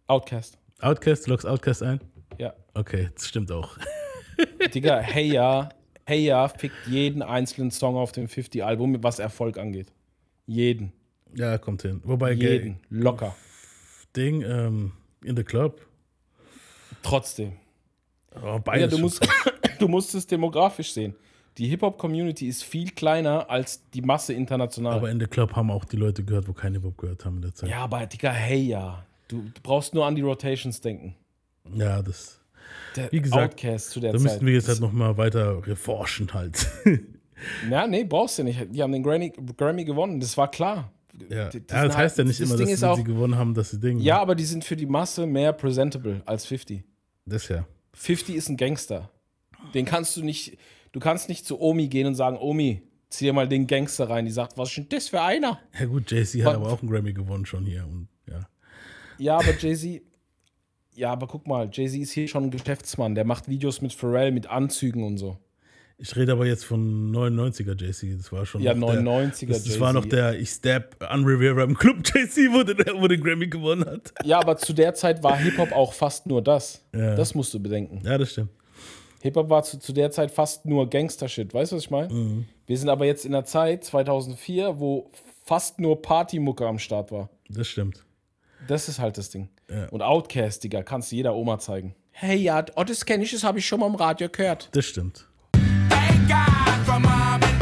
Outcast. 0.08 0.58
Outcast, 0.82 1.26
du 1.26 1.32
loggst 1.32 1.46
Outcast 1.46 1.84
ein? 1.84 2.00
Ja. 2.38 2.54
Okay, 2.74 3.10
das 3.16 3.28
stimmt 3.28 3.52
auch. 3.52 3.78
Digga, 4.74 5.00
Hey 5.00 5.32
Ja, 5.34 5.70
Hey 6.06 6.26
Ja 6.26 6.48
fickt 6.48 6.76
jeden 6.88 7.22
einzelnen 7.22 7.72
Song 7.72 7.96
auf 7.96 8.12
dem 8.12 8.28
50-Album, 8.28 9.04
was 9.04 9.20
Erfolg 9.20 9.58
angeht. 9.58 9.92
Jeden. 10.46 10.92
Ja, 11.36 11.58
kommt 11.58 11.82
hin. 11.84 12.02
Wobei, 12.04 12.34
Jeden. 12.34 12.80
Locker. 12.90 13.36
Ding, 14.16 14.42
ähm, 14.42 14.92
in 15.24 15.36
the 15.38 15.44
Club. 15.44 15.80
Trotzdem. 17.04 17.54
Oh, 18.36 18.60
Ja, 18.76 18.88
du, 18.88 18.98
musst, 18.98 19.26
du 19.80 19.88
musst 19.88 20.14
es 20.16 20.28
demografisch 20.28 20.92
sehen. 20.92 21.16
Die 21.58 21.68
Hip-Hop-Community 21.68 22.48
ist 22.48 22.64
viel 22.64 22.92
kleiner 22.92 23.50
als 23.50 23.90
die 23.92 24.02
Masse 24.02 24.34
international. 24.34 24.94
Aber 24.94 25.12
in 25.12 25.20
the 25.20 25.28
Club 25.28 25.54
haben 25.56 25.70
auch 25.70 25.86
die 25.86 25.98
Leute 25.98 26.24
gehört, 26.24 26.48
wo 26.48 26.54
keine 26.54 26.78
Hip-Hop 26.78 26.98
gehört 26.98 27.26
haben 27.26 27.38
in 27.38 27.42
der 27.44 27.54
Zeit. 27.54 27.70
ja, 27.70 27.80
aber 27.80 28.06
Digga, 28.06 28.32
Hey 28.32 28.62
Ja. 28.62 29.06
Du 29.28 29.50
brauchst 29.64 29.94
nur 29.94 30.06
an 30.06 30.16
die 30.16 30.22
Rotations 30.22 30.82
denken. 30.82 31.16
Ja, 31.74 32.02
das. 32.02 32.41
Der 32.96 33.12
Wie 33.12 33.22
gesagt, 33.22 33.54
Outcast 33.54 33.92
zu 33.92 34.00
der 34.00 34.12
Da 34.12 34.18
Zeit. 34.18 34.24
müssten 34.24 34.46
wir 34.46 34.54
jetzt 34.54 34.68
halt 34.68 34.80
nochmal 34.82 35.18
weiter 35.18 35.66
reforschen 35.66 36.34
halt. 36.34 36.68
Ja, 37.72 37.88
nee, 37.88 38.04
brauchst 38.04 38.38
du 38.38 38.44
nicht. 38.44 38.68
Die 38.70 38.84
haben 38.84 38.92
den 38.92 39.02
Grammy, 39.02 39.34
Grammy 39.58 39.84
gewonnen, 39.84 40.20
das 40.20 40.38
war 40.38 40.52
klar. 40.52 40.92
ja. 41.28 41.50
Die- 41.50 41.58
ja, 41.58 41.88
das 41.88 41.98
heißt 41.98 42.18
ja 42.20 42.22
halt- 42.22 42.28
nicht 42.28 42.40
das 42.40 42.48
immer, 42.50 42.58
Ding 42.58 42.70
dass 42.70 42.82
wenn 42.82 42.90
auch- 42.90 42.98
sie 42.98 43.04
gewonnen 43.04 43.36
haben, 43.36 43.56
dass 43.56 43.72
sie 43.72 43.80
Ding. 43.80 43.98
Ja, 43.98 44.20
aber 44.22 44.36
die 44.36 44.44
sind 44.46 44.64
für 44.64 44.76
die 44.76 44.86
Masse 44.86 45.26
mehr 45.26 45.52
presentable 45.52 46.22
als 46.28 46.46
50. 46.46 46.84
Das 47.26 47.48
ja. 47.48 47.66
50 47.94 48.36
ist 48.36 48.48
ein 48.50 48.58
Gangster. 48.58 49.10
Den 49.74 49.86
kannst 49.86 50.16
du 50.18 50.24
nicht, 50.24 50.56
du 50.92 51.00
kannst 51.00 51.30
nicht 51.30 51.48
zu 51.48 51.60
Omi 51.60 51.88
gehen 51.88 52.06
und 52.06 52.14
sagen, 52.14 52.38
Omi, 52.38 52.84
zieh 53.10 53.26
dir 53.26 53.34
mal 53.34 53.48
den 53.48 53.66
Gangster 53.66 54.08
rein. 54.08 54.26
Die 54.26 54.32
sagt, 54.32 54.56
was 54.60 54.70
ist 54.70 54.78
denn 54.78 54.90
das 54.90 55.08
für 55.10 55.22
einer? 55.24 55.60
Ja 55.80 55.86
gut, 55.88 56.12
JC 56.12 56.44
hat 56.46 56.54
Aber- 56.56 56.66
aber 56.66 56.74
auch 56.74 56.82
einen 56.84 56.92
Grammy 56.92 57.12
gewonnen 57.12 57.48
schon 57.48 57.66
hier. 57.66 57.86
Und, 57.88 58.08
ja. 58.30 58.48
Ja, 59.18 59.38
aber 59.40 59.58
Jay-Z, 59.60 60.04
ja, 60.94 61.12
aber 61.12 61.28
guck 61.28 61.48
mal, 61.48 61.70
Jay-Z 61.72 62.00
ist 62.02 62.12
hier 62.12 62.28
schon 62.28 62.46
ein 62.46 62.52
Geschäftsmann. 62.52 63.16
Der 63.16 63.26
macht 63.26 63.48
Videos 63.48 63.82
mit 63.82 63.94
Pharrell, 63.94 64.32
mit 64.32 64.48
Anzügen 64.48 65.04
und 65.04 65.18
so. 65.18 65.38
Ich 65.98 66.16
rede 66.16 66.32
aber 66.32 66.48
jetzt 66.48 66.66
von 66.66 67.12
99er 67.16 67.80
JC. 67.80 68.18
Das 68.18 68.32
war 68.32 68.44
schon. 68.46 68.62
Ja, 68.62 68.74
noch 68.74 68.92
der- 68.92 69.02
99er 69.02 69.48
Das, 69.50 69.64
das 69.66 69.80
war 69.80 69.94
noch 69.94 70.06
der 70.06 70.40
Ich 70.40 70.50
Step 70.50 70.96
An 71.08 71.24
Rivera 71.24 71.64
im 71.64 71.78
Club 71.78 71.98
JC, 72.08 72.52
wo 72.52 72.64
der, 72.64 73.00
wo 73.00 73.08
der 73.08 73.20
Grammy 73.20 73.48
gewonnen 73.48 73.86
hat. 73.86 74.12
Ja, 74.24 74.40
aber 74.40 74.58
zu 74.58 74.74
der 74.74 74.96
Zeit 74.96 75.22
war 75.22 75.38
Hip-Hop 75.38 75.72
auch 75.72 75.94
fast 75.94 76.26
nur 76.26 76.42
das. 76.42 76.84
Ja. 76.94 77.14
Das 77.16 77.36
musst 77.36 77.54
du 77.54 77.60
bedenken. 77.62 78.02
Ja, 78.04 78.18
das 78.18 78.32
stimmt. 78.32 78.50
Hip-Hop 79.22 79.52
war 79.52 79.62
zu, 79.62 79.78
zu 79.78 79.94
der 79.94 80.10
Zeit 80.10 80.32
fast 80.32 80.66
nur 80.66 80.90
Gangster-Shit. 80.90 81.54
Weißt 81.54 81.72
du, 81.72 81.76
was 81.76 81.84
ich 81.84 81.92
meine? 81.92 82.12
Mhm. 82.12 82.46
Wir 82.66 82.78
sind 82.80 82.90
aber 82.90 83.06
jetzt 83.06 83.24
in 83.24 83.34
der 83.34 83.46
Zeit, 83.46 83.84
2004, 83.84 84.80
wo 84.80 85.12
fast 85.46 85.80
nur 85.80 86.02
Partymucke 86.02 86.66
am 86.66 86.80
Start 86.80 87.12
war. 87.12 87.30
Das 87.48 87.68
stimmt. 87.68 88.04
Das 88.68 88.90
ist 88.90 88.98
halt 89.00 89.20
das 89.20 89.30
Ding. 89.30 89.50
Ja. 89.72 89.88
Und 89.90 90.02
Outcast, 90.02 90.64
Digga, 90.64 90.84
kannst 90.84 91.12
du 91.12 91.16
jeder 91.16 91.36
Oma 91.36 91.60
zeigen. 91.60 91.96
Hey, 92.12 92.38
ja, 92.38 92.64
oh, 92.76 92.84
das 92.84 93.06
kenne 93.06 93.24
ich, 93.24 93.32
das 93.32 93.44
habe 93.44 93.60
ich 93.60 93.66
schon 93.66 93.80
mal 93.80 93.88
im 93.88 93.96
Radio 93.96 94.28
gehört. 94.30 94.70
Das 94.74 94.86
stimmt. 94.86 95.28
Thank 95.90 96.28
God 96.28 96.86
for 96.86 97.00
mom 97.00 97.42
and 97.42 97.61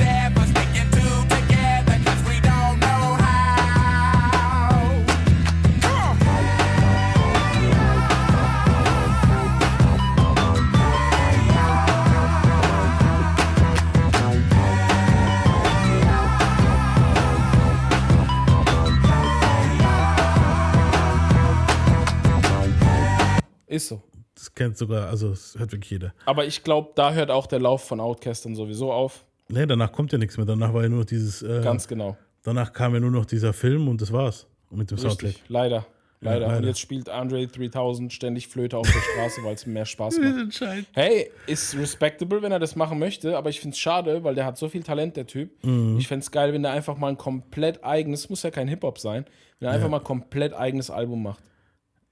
Ist 23.80 23.88
so. 23.88 24.04
Das 24.36 24.54
kennt 24.54 24.78
sogar, 24.78 25.08
also 25.08 25.30
das 25.30 25.56
hört 25.58 25.72
wirklich 25.72 25.90
jeder. 25.90 26.14
Aber 26.26 26.46
ich 26.46 26.66
glaube, 26.66 26.92
da 26.96 27.14
hört 27.14 27.32
auch 27.32 27.48
der 27.48 27.60
Lauf 27.60 27.86
von 27.86 28.02
Outcast 28.02 28.46
dann 28.46 28.56
sowieso 28.56 28.92
auf. 28.92 29.24
Nee, 29.48 29.66
danach 29.66 29.94
kommt 29.94 30.12
ja 30.12 30.18
nichts 30.18 30.36
mehr. 30.36 30.46
Danach 30.46 30.74
war 30.74 30.84
ja 30.84 30.90
nur 30.90 31.00
noch 31.00 31.06
dieses. 31.06 31.42
Äh, 31.42 31.62
Ganz 31.64 31.88
genau. 31.88 32.18
Danach 32.44 32.74
kam 32.74 32.94
ja 32.94 33.00
nur 33.00 33.12
noch 33.12 33.26
dieser 33.26 33.54
Film 33.54 33.88
und 33.88 34.02
das 34.02 34.12
war's. 34.12 34.48
Mit 34.70 34.92
dem 34.92 34.98
Soundtrack. 34.98 35.30
Richtig, 35.30 35.44
leider. 35.48 35.86
Leider. 36.20 36.48
leider. 36.48 36.58
Und 36.58 36.66
jetzt 36.66 36.82
spielt 36.82 37.08
Andre 37.08 37.48
3000 37.48 38.12
ständig 38.12 38.50
Flöte 38.50 38.78
auf 38.78 38.86
der 38.86 39.00
Straße, 39.00 39.42
weil 39.44 39.56
es 39.56 39.66
mehr 39.66 39.86
Spaß 39.86 40.20
macht. 40.22 40.62
Hey, 40.92 41.32
ist 41.48 41.78
respectable, 41.78 42.42
wenn 42.42 42.52
er 42.52 42.60
das 42.60 42.76
machen 42.76 43.00
möchte, 43.00 43.38
aber 43.38 43.50
ich 43.50 43.62
finde 43.62 43.76
es 43.76 43.80
schade, 43.80 44.26
weil 44.26 44.36
der 44.36 44.46
hat 44.46 44.58
so 44.58 44.68
viel 44.68 44.84
Talent, 44.84 45.16
der 45.16 45.26
Typ. 45.26 45.64
Mhm. 45.64 45.98
Ich 45.98 46.10
fände 46.10 46.24
es 46.24 46.32
geil, 46.32 46.52
wenn 46.52 46.64
der 46.64 46.74
einfach 46.74 46.98
mal 46.98 47.08
ein 47.08 47.18
komplett 47.18 47.84
eigenes, 47.86 48.30
muss 48.30 48.44
ja 48.44 48.52
kein 48.52 48.68
Hip-Hop 48.68 49.00
sein, 49.00 49.26
wenn 49.60 49.70
er 49.70 49.76
einfach 49.76 49.90
mal 49.90 50.00
komplett 50.02 50.54
eigenes 50.54 50.92
Album 50.92 51.24
macht. 51.24 51.44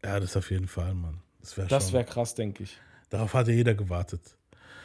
Ja, 0.03 0.19
das 0.19 0.37
auf 0.37 0.51
jeden 0.51 0.67
Fall, 0.67 0.93
Mann. 0.93 1.19
Das 1.47 1.57
wäre 1.57 1.67
Das 1.67 1.93
wäre 1.93 2.03
krass, 2.03 2.35
denke 2.35 2.63
ich. 2.63 2.77
Darauf 3.09 3.33
hat 3.33 3.47
ja 3.47 3.53
jeder 3.53 3.73
gewartet. 3.73 4.21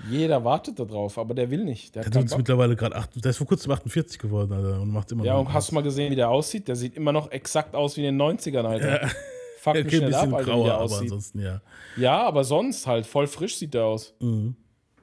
Jeder 0.09 0.45
wartet 0.45 0.79
darauf, 0.79 1.19
aber 1.19 1.35
der 1.35 1.51
will 1.51 1.65
nicht. 1.65 1.95
Der 1.95 2.05
Der 2.05 2.23
ist 2.23 2.29
Bock. 2.31 2.39
mittlerweile 2.39 2.77
gerade 2.77 2.95
acht- 2.97 3.25
der 3.25 3.31
ist 3.31 3.37
vor 3.37 3.47
kurzem 3.47 3.71
48 3.73 4.19
geworden, 4.19 4.53
Alter, 4.53 4.81
und 4.81 4.91
macht 4.91 5.11
immer 5.13 5.25
Ja, 5.25 5.37
und 5.37 5.53
hast 5.53 5.71
du 5.71 5.75
mal 5.75 5.83
gesehen, 5.83 6.11
wie 6.11 6.17
der 6.17 6.29
aussieht? 6.29 6.67
Der 6.69 6.77
sieht 6.77 6.95
immer 6.97 7.13
noch 7.13 7.31
exakt 7.31 7.75
aus 7.75 7.97
wie 7.97 8.07
in 8.07 8.17
den 8.19 8.23
90ern, 8.39 8.65
Alter. 8.65 9.09
Fuck 9.59 9.75
okay, 9.77 9.85
mich 9.85 9.95
ein 9.95 10.05
nicht 10.07 10.15
ab, 10.15 10.23
bisschen 10.23 10.35
Alter, 10.35 10.47
wie 10.47 10.51
grauer, 10.51 10.65
der 10.65 10.75
aber 10.75 10.83
aussieht. 10.85 11.03
ansonsten 11.03 11.39
ja. 11.41 11.61
Ja, 11.97 12.27
aber 12.27 12.43
sonst 12.45 12.87
halt 12.87 13.07
voll 13.07 13.27
frisch 13.29 13.57
sieht 13.57 13.75
der 13.75 13.85
aus. 13.85 14.15
Mhm. 14.21 14.57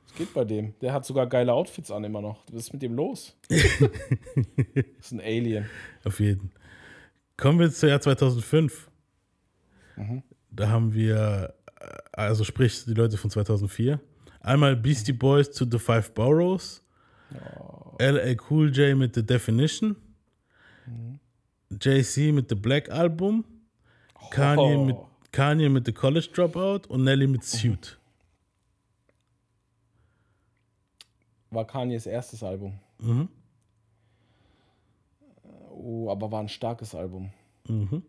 Das 0.07 0.17
geht 0.17 0.33
bei 0.33 0.43
dem. 0.43 0.73
Der 0.81 0.91
hat 0.91 1.05
sogar 1.05 1.27
geile 1.27 1.53
Outfits 1.53 1.91
an 1.91 2.03
immer 2.03 2.21
noch. 2.21 2.43
Was 2.51 2.63
ist 2.63 2.73
mit 2.73 2.81
dem 2.81 2.93
los? 2.93 3.35
das 3.47 3.59
ist 4.99 5.11
ein 5.13 5.21
Alien. 5.21 5.65
Auf 6.03 6.19
jeden. 6.19 6.51
Kommen 7.37 7.59
wir 7.59 7.67
jetzt 7.67 7.79
zum 7.79 7.89
Jahr 7.89 8.01
2005. 8.01 8.89
Mhm. 9.95 10.23
Da 10.51 10.67
haben 10.69 10.93
wir, 10.93 11.53
äh, 11.79 11.85
also 12.13 12.43
sprich 12.43 12.85
die 12.85 12.93
Leute 12.93 13.17
von 13.17 13.29
2004. 13.29 13.99
Einmal 14.41 14.75
Beastie 14.75 15.13
Boys 15.13 15.49
to 15.51 15.65
the 15.69 15.79
Five 15.79 16.13
Boroughs. 16.13 16.83
LA 17.99 18.35
Cool 18.49 18.71
J 18.75 18.97
mit 18.97 19.13
The 19.15 19.25
Definition. 19.25 19.95
Mhm. 20.87 21.19
JC 21.81 22.31
mit 22.31 22.49
The 22.49 22.55
Black 22.55 22.89
Album. 22.89 23.43
Kanye, 24.31 24.75
Oh. 24.75 24.85
mit, 24.85 24.97
Kanye 25.31 25.69
mit 25.69 25.85
The 25.85 25.91
College 25.93 26.29
Dropout 26.33 26.87
und 26.87 27.03
Nelly 27.03 27.27
mit 27.27 27.43
Suit. 27.43 27.99
War 31.51 31.65
Kanyes 31.65 32.05
erstes 32.05 32.43
Album. 32.43 32.79
Mhm. 32.99 33.27
Oh, 35.71 36.09
aber 36.11 36.31
war 36.31 36.41
ein 36.41 36.49
starkes 36.49 36.93
Album. 36.93 37.31
Mhm. 37.67 38.03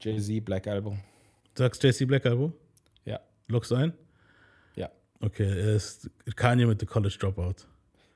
Jay-Z, 0.00 0.44
Black 0.44 0.66
Album. 0.66 0.98
Sagst 1.54 1.82
JC 1.82 2.06
Black 2.06 2.24
Album? 2.26 2.52
Ja. 3.04 3.18
Lockst 3.48 3.70
du 3.72 3.74
ein? 3.74 3.92
Ja. 4.76 4.90
Okay, 5.20 5.48
er 5.48 5.74
ist 5.74 6.08
Kanye 6.36 6.66
mit 6.66 6.78
The 6.80 6.86
College 6.86 7.16
Dropout. 7.18 7.66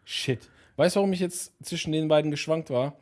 Shit. 0.04 0.48
Weißt 0.76 0.94
du, 0.94 1.00
warum 1.00 1.12
ich 1.12 1.20
jetzt 1.20 1.52
zwischen 1.64 1.92
den 1.92 2.08
beiden 2.08 2.30
geschwankt 2.30 2.70
war? 2.70 2.96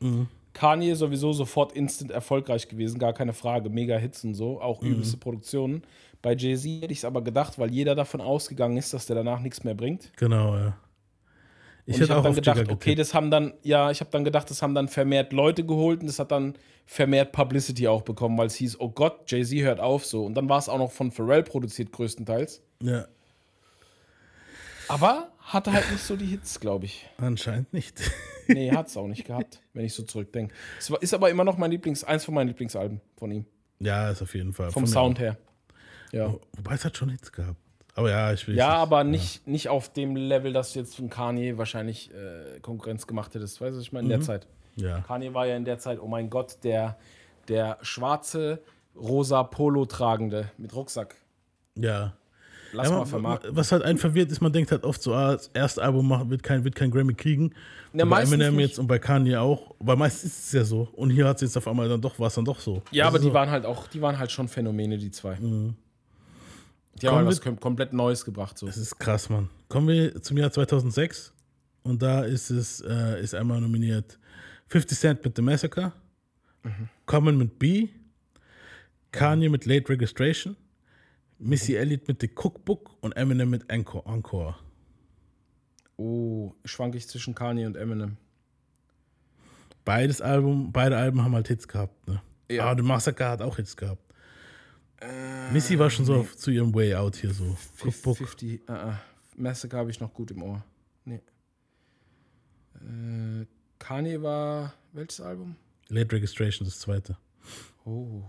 Kanye 0.54 0.94
sowieso 0.94 1.32
sofort 1.32 1.72
instant 1.72 2.10
erfolgreich 2.10 2.68
gewesen, 2.68 2.98
gar 2.98 3.12
keine 3.12 3.32
Frage. 3.34 3.68
Mega 3.68 3.96
Hits 3.96 4.24
und 4.24 4.34
so, 4.34 4.60
auch 4.60 4.82
übelste 4.82 5.18
Produktionen. 5.18 5.82
Bei 6.22 6.34
Jay-Z 6.34 6.82
hätte 6.82 6.92
ich 6.92 6.98
es 6.98 7.04
aber 7.04 7.22
gedacht, 7.22 7.58
weil 7.58 7.70
jeder 7.70 7.94
davon 7.94 8.20
ausgegangen 8.20 8.76
ist, 8.76 8.92
dass 8.92 9.06
der 9.06 9.16
danach 9.16 9.40
nichts 9.40 9.62
mehr 9.62 9.74
bringt. 9.74 10.10
Genau, 10.16 10.56
ja. 10.56 10.78
Ich 11.90 11.96
und 11.96 12.02
ich 12.04 12.10
habe 12.10 12.22
dann 12.22 12.34
gedacht, 12.34 12.68
okay, 12.70 12.94
das 12.94 13.14
haben 13.14 13.30
dann, 13.30 13.54
ja, 13.62 13.90
ich 13.90 14.00
habe 14.00 14.10
dann 14.10 14.24
gedacht, 14.24 14.48
das 14.50 14.62
haben 14.62 14.74
dann 14.74 14.88
vermehrt 14.88 15.32
Leute 15.32 15.64
geholt 15.64 16.00
und 16.00 16.06
das 16.06 16.18
hat 16.18 16.30
dann 16.30 16.54
vermehrt 16.86 17.32
Publicity 17.32 17.86
auch 17.88 18.02
bekommen, 18.02 18.36
weil 18.38 18.46
es 18.46 18.54
hieß, 18.56 18.78
oh 18.80 18.88
Gott, 18.90 19.30
Jay-Z 19.30 19.58
hört 19.62 19.80
auf 19.80 20.04
so. 20.06 20.24
Und 20.24 20.34
dann 20.34 20.48
war 20.48 20.58
es 20.58 20.68
auch 20.68 20.78
noch 20.78 20.90
von 20.92 21.10
Pharrell 21.10 21.42
produziert, 21.42 21.92
größtenteils. 21.92 22.62
Ja, 22.82 23.06
Aber 24.88 25.28
hatte 25.40 25.72
halt 25.72 25.90
nicht 25.90 26.02
so 26.02 26.16
die 26.16 26.26
Hits, 26.26 26.60
glaube 26.60 26.86
ich. 26.86 27.08
anscheinend 27.18 27.72
nicht. 27.72 28.00
Nee, 28.48 28.72
hat 28.72 28.88
es 28.88 28.96
auch 28.96 29.06
nicht 29.06 29.24
gehabt, 29.26 29.60
wenn 29.74 29.84
ich 29.84 29.94
so 29.94 30.02
zurückdenke. 30.02 30.52
Es 30.76 30.90
war- 30.90 31.00
ist 31.00 31.14
aber 31.14 31.30
immer 31.30 31.44
noch 31.44 31.56
mein 31.56 31.70
Lieblings, 31.70 32.02
eins 32.02 32.24
von 32.24 32.34
meinen 32.34 32.48
Lieblingsalben 32.48 33.00
von 33.16 33.30
ihm. 33.30 33.44
ja, 33.78 34.10
ist 34.10 34.22
auf 34.22 34.34
jeden 34.34 34.52
Fall. 34.52 34.72
Vom 34.72 34.88
Sound 34.88 35.20
her. 35.20 35.36
Ja. 36.10 36.34
Wobei 36.56 36.74
es 36.74 36.84
hat 36.84 36.96
schon 36.96 37.10
Hits 37.10 37.30
gehabt. 37.30 37.60
Aber 37.94 38.10
ja, 38.10 38.32
ich 38.32 38.46
will 38.46 38.56
Ja, 38.56 38.70
aber 38.74 39.04
nicht, 39.04 39.46
nicht 39.46 39.68
auf 39.68 39.92
dem 39.92 40.16
Level, 40.16 40.52
dass 40.52 40.72
du 40.72 40.78
jetzt 40.78 40.96
von 40.96 41.10
Kanye 41.10 41.58
wahrscheinlich 41.58 42.10
äh, 42.12 42.60
Konkurrenz 42.60 43.06
gemacht 43.06 43.34
hättest. 43.34 43.60
Weißt 43.60 43.72
du, 43.72 43.76
was 43.78 43.82
ich 43.82 43.92
meine? 43.92 44.04
In 44.04 44.10
der 44.10 44.20
Zeit. 44.20 44.46
Ja. 44.76 45.00
Kanye 45.00 45.34
war 45.34 45.46
ja 45.46 45.56
in 45.56 45.64
der 45.64 45.78
Zeit, 45.78 45.98
oh 46.00 46.06
mein 46.06 46.30
Gott, 46.30 46.58
der, 46.62 46.96
der 47.48 47.78
schwarze, 47.82 48.60
rosa 48.96 49.42
Polo 49.42 49.84
tragende 49.86 50.50
mit 50.58 50.74
Rucksack. 50.74 51.16
Ja. 51.76 52.14
Lass 52.72 52.88
ja, 52.88 52.98
mal 52.98 53.04
vermarkten. 53.04 53.56
Was 53.56 53.72
halt 53.72 53.82
einen 53.82 53.98
verwirrt 53.98 54.30
ist, 54.30 54.40
man 54.40 54.52
denkt 54.52 54.70
halt 54.70 54.84
oft 54.84 55.02
so, 55.02 55.12
ah, 55.12 55.32
das 55.32 55.48
erste 55.48 55.82
Album 55.82 56.06
macht, 56.06 56.30
wird, 56.30 56.44
kein, 56.44 56.62
wird 56.62 56.76
kein 56.76 56.92
Grammy 56.92 57.14
kriegen. 57.14 57.52
Ja, 57.92 58.04
Und 58.04 58.10
bei 58.10 58.22
Eminem 58.22 58.54
nicht. 58.54 58.68
jetzt 58.68 58.78
und 58.78 58.86
bei 58.86 59.00
Kanye 59.00 59.38
auch. 59.38 59.74
Weil 59.80 59.96
meistens 59.96 60.30
ist 60.32 60.46
es 60.46 60.52
ja 60.52 60.62
so. 60.64 60.88
Und 60.92 61.10
hier 61.10 61.26
hat 61.26 61.36
es 61.36 61.42
jetzt 61.42 61.56
auf 61.56 61.66
einmal 61.66 61.88
dann 61.88 62.00
doch, 62.00 62.16
war 62.20 62.28
es 62.28 62.34
dann 62.36 62.44
doch 62.44 62.60
so. 62.60 62.82
Ja, 62.92 63.06
Das 63.06 63.08
aber 63.14 63.18
die 63.18 63.24
so. 63.28 63.34
waren 63.34 63.50
halt 63.50 63.66
auch, 63.66 63.88
die 63.88 64.00
waren 64.00 64.16
halt 64.20 64.30
schon 64.30 64.46
Phänomene, 64.46 64.98
die 64.98 65.10
zwei. 65.10 65.36
Die 66.94 67.08
haben 67.08 67.26
was 67.26 67.40
komplett 67.40 67.92
Neues 67.92 68.24
gebracht. 68.24 68.58
So. 68.58 68.66
Das 68.66 68.76
ist 68.76 68.98
krass, 68.98 69.28
Mann. 69.30 69.48
Kommen 69.68 69.88
wir 69.88 70.20
zum 70.22 70.36
Jahr 70.36 70.50
2006. 70.50 71.32
Und 71.82 72.02
da 72.02 72.24
ist 72.24 72.50
es, 72.50 72.80
äh, 72.82 73.22
ist 73.22 73.34
einmal 73.34 73.60
nominiert 73.60 74.18
50 74.66 74.98
Cent 74.98 75.24
mit 75.24 75.34
The 75.36 75.42
Massacre, 75.42 75.92
Mhm. 76.62 76.88
Common 77.06 77.38
mit 77.38 77.58
B, 77.58 77.88
Kanye 79.12 79.48
mit 79.48 79.64
Late 79.64 79.88
Registration, 79.88 80.56
Missy 81.38 81.72
Mhm. 81.72 81.78
Elliott 81.78 82.08
mit 82.08 82.20
The 82.20 82.30
Cookbook 82.34 82.96
und 83.00 83.12
Eminem 83.12 83.48
mit 83.48 83.70
Encore. 83.70 84.04
Encore. 84.06 84.56
Oh, 85.96 86.52
schwank 86.66 86.94
ich 86.96 87.08
zwischen 87.08 87.34
Kanye 87.34 87.64
und 87.66 87.76
Eminem. 87.76 88.18
Beides 89.84 90.20
Album, 90.20 90.70
beide 90.70 90.96
Alben 90.98 91.22
haben 91.24 91.34
halt 91.34 91.48
Hits 91.48 91.66
gehabt. 91.66 92.06
Ne? 92.06 92.20
Ja. 92.50 92.64
Aber 92.66 92.80
The 92.82 92.86
Massacre 92.86 93.28
hat 93.28 93.40
auch 93.42 93.56
Hits 93.56 93.76
gehabt. 93.76 94.02
Missy 95.52 95.78
war 95.78 95.90
schon 95.90 96.04
so 96.04 96.14
auf, 96.16 96.36
zu 96.36 96.50
ihrem 96.50 96.74
Way 96.74 96.94
Out 96.94 97.16
hier 97.16 97.32
so. 97.32 97.56
Cookbook. 97.82 98.18
50, 98.18 98.68
uh, 98.68 98.72
uh. 98.72 98.92
Massacre 99.36 99.78
habe 99.78 99.90
ich 99.90 100.00
noch 100.00 100.12
gut 100.12 100.30
im 100.30 100.42
Ohr. 100.42 100.62
Nee. 101.04 101.20
Äh, 102.74 103.46
Kanye 103.78 104.22
war, 104.22 104.74
welches 104.92 105.20
Album? 105.20 105.56
Late 105.88 106.14
Registration, 106.14 106.66
das 106.66 106.78
zweite. 106.78 107.16
Oh. 107.84 108.22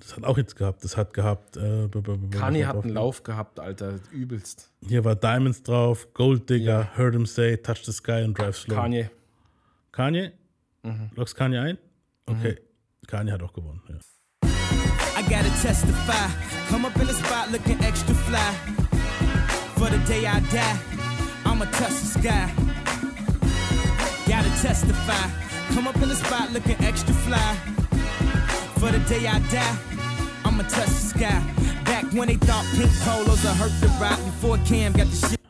Das 0.00 0.16
hat 0.16 0.24
auch 0.24 0.36
Hits 0.36 0.54
gehabt. 0.56 0.82
Das 0.84 0.96
hat 0.96 1.12
gehabt. 1.12 1.56
Äh, 1.56 1.88
Kanye 2.30 2.66
hat 2.66 2.82
einen 2.82 2.94
Lauf 2.94 3.22
gehabt, 3.22 3.60
Alter. 3.60 4.00
Übelst. 4.10 4.72
Hier 4.86 5.04
war 5.04 5.16
Diamonds 5.16 5.62
drauf, 5.62 6.12
Gold 6.14 6.48
Digger, 6.48 6.96
Heard 6.96 7.14
Him 7.14 7.26
Say, 7.26 7.56
Touch 7.58 7.84
the 7.84 7.92
Sky 7.92 8.22
und 8.24 8.38
Drive 8.38 8.56
Slow. 8.56 8.76
Kanye. 8.76 9.10
Kanye? 9.92 10.32
Lockst 11.16 11.34
Kanye 11.34 11.58
ein? 11.58 11.78
Okay. 12.26 12.56
Kanye 13.06 13.32
hat 13.32 13.42
auch 13.42 13.52
gewonnen. 13.52 13.82
Ja. 13.88 13.96
Gotta 15.28 15.50
testify. 15.60 16.28
Come 16.68 16.84
up 16.84 16.96
in 16.96 17.06
the 17.06 17.12
spot 17.12 17.50
looking 17.50 17.82
extra 17.84 18.14
fly. 18.14 18.52
For 19.76 19.90
the 19.90 19.98
day 20.06 20.26
I 20.26 20.40
die, 20.40 20.78
I'ma 21.44 21.64
touch 21.66 21.90
the 21.90 22.06
sky. 22.18 22.50
Gotta 24.28 24.50
testify. 24.62 25.28
Come 25.74 25.88
up 25.88 25.96
in 25.96 26.08
the 26.08 26.14
spot 26.14 26.52
looking 26.52 26.76
extra 26.84 27.14
fly. 27.14 27.56
For 28.78 28.92
the 28.92 29.00
day 29.08 29.26
I 29.26 29.40
die, 29.50 29.76
I'ma 30.44 30.62
touch 30.62 30.86
the 30.86 31.18
sky. 31.18 31.42
Back 31.84 32.04
when 32.12 32.28
they 32.28 32.36
thought 32.36 32.64
pink 32.76 32.90
polos 33.04 33.42
would 33.44 33.56
hurt 33.56 33.72
the 33.80 33.88
rock 34.00 34.18
before 34.24 34.58
Cam 34.58 34.92
got 34.92 35.08
the 35.10 35.28
shit. 35.28 35.40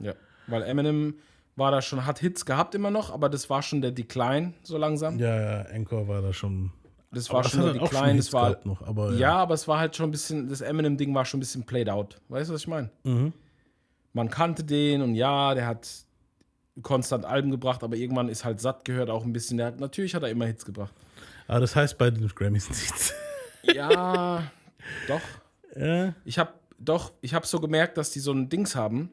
Ja. 0.00 0.12
Weil 0.46 0.62
Eminem 0.62 1.14
war 1.56 1.70
da 1.70 1.82
schon, 1.82 2.06
hat 2.06 2.18
Hits 2.20 2.46
gehabt 2.46 2.74
immer 2.74 2.90
noch, 2.90 3.10
aber 3.12 3.28
das 3.28 3.50
war 3.50 3.62
schon 3.62 3.80
der 3.82 3.92
Decline 3.92 4.54
so 4.62 4.78
langsam. 4.78 5.18
Ja, 5.18 5.40
ja, 5.40 5.62
Encore 5.70 6.08
war 6.08 6.22
da 6.22 6.32
schon. 6.32 6.70
Das 7.12 7.28
Aber 7.28 7.36
war 7.36 7.42
das 7.44 7.52
schon 7.52 7.62
schon 7.62 7.78
Decline. 7.78 8.12
Hits 8.14 8.26
Das 8.26 8.32
war, 8.32 8.56
noch, 8.64 8.82
aber 8.82 9.12
ja. 9.12 9.18
ja. 9.18 9.36
aber 9.36 9.54
es 9.54 9.66
war 9.68 9.78
halt 9.78 9.96
schon 9.96 10.08
ein 10.08 10.10
bisschen, 10.10 10.48
das 10.48 10.60
Eminem-Ding 10.60 11.14
war 11.14 11.24
schon 11.24 11.38
ein 11.38 11.40
bisschen 11.40 11.64
played 11.64 11.88
out. 11.88 12.20
Weißt 12.28 12.50
du, 12.50 12.54
was 12.54 12.62
ich 12.62 12.68
meine? 12.68 12.90
Mhm. 13.04 13.32
Man 14.12 14.30
kannte 14.30 14.64
den 14.64 15.02
und 15.02 15.14
ja, 15.14 15.54
der 15.54 15.66
hat 15.66 15.88
konstant 16.82 17.24
Alben 17.24 17.50
gebracht, 17.50 17.82
aber 17.82 17.96
irgendwann 17.96 18.28
ist 18.28 18.44
halt 18.44 18.60
satt 18.60 18.84
gehört 18.84 19.10
auch 19.10 19.24
ein 19.24 19.32
bisschen. 19.32 19.56
Der 19.56 19.66
hat, 19.66 19.80
natürlich 19.80 20.14
hat 20.14 20.22
er 20.22 20.30
immer 20.30 20.46
Hits 20.46 20.64
gebracht. 20.64 20.92
Aber 21.48 21.60
das 21.60 21.76
heißt 21.76 21.96
bei 21.98 22.10
den 22.10 22.26
Grammys 22.28 22.68
nichts. 22.68 23.14
Ja, 23.74 24.44
doch. 25.08 25.20
ja. 25.74 26.14
Ich 26.24 26.38
habe 26.38 26.52
doch, 26.78 27.12
ich 27.20 27.34
habe 27.34 27.44
so 27.46 27.58
gemerkt, 27.58 27.98
dass 27.98 28.12
die 28.12 28.20
so 28.20 28.30
ein 28.32 28.48
Dings 28.48 28.76
haben. 28.76 29.10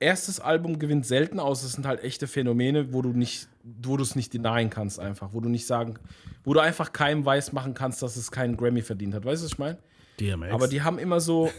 Erstes 0.00 0.38
Album 0.40 0.78
gewinnt 0.78 1.06
selten 1.06 1.40
aus. 1.40 1.62
Es 1.64 1.72
sind 1.72 1.86
halt 1.86 2.04
echte 2.04 2.26
Phänomene, 2.26 2.92
wo 2.92 3.02
du 3.02 3.10
nicht, 3.10 3.48
wo 3.82 3.96
du 3.96 4.02
es 4.02 4.14
nicht 4.14 4.32
denyen 4.32 4.70
kannst 4.70 5.00
einfach, 5.00 5.32
wo 5.32 5.40
du 5.40 5.48
nicht 5.48 5.66
sagen, 5.66 5.98
wo 6.44 6.54
du 6.54 6.60
einfach 6.60 6.92
keinem 6.92 7.24
weiß 7.24 7.52
machen 7.52 7.74
kannst, 7.74 8.02
dass 8.02 8.16
es 8.16 8.30
keinen 8.30 8.56
Grammy 8.56 8.82
verdient 8.82 9.14
hat. 9.14 9.24
Weißt 9.24 9.42
du, 9.42 9.46
was 9.46 9.52
ich 9.52 9.58
meine? 9.58 9.78
DMX. 10.20 10.52
Aber 10.52 10.68
die 10.68 10.82
haben 10.82 10.98
immer 10.98 11.20
so, 11.20 11.50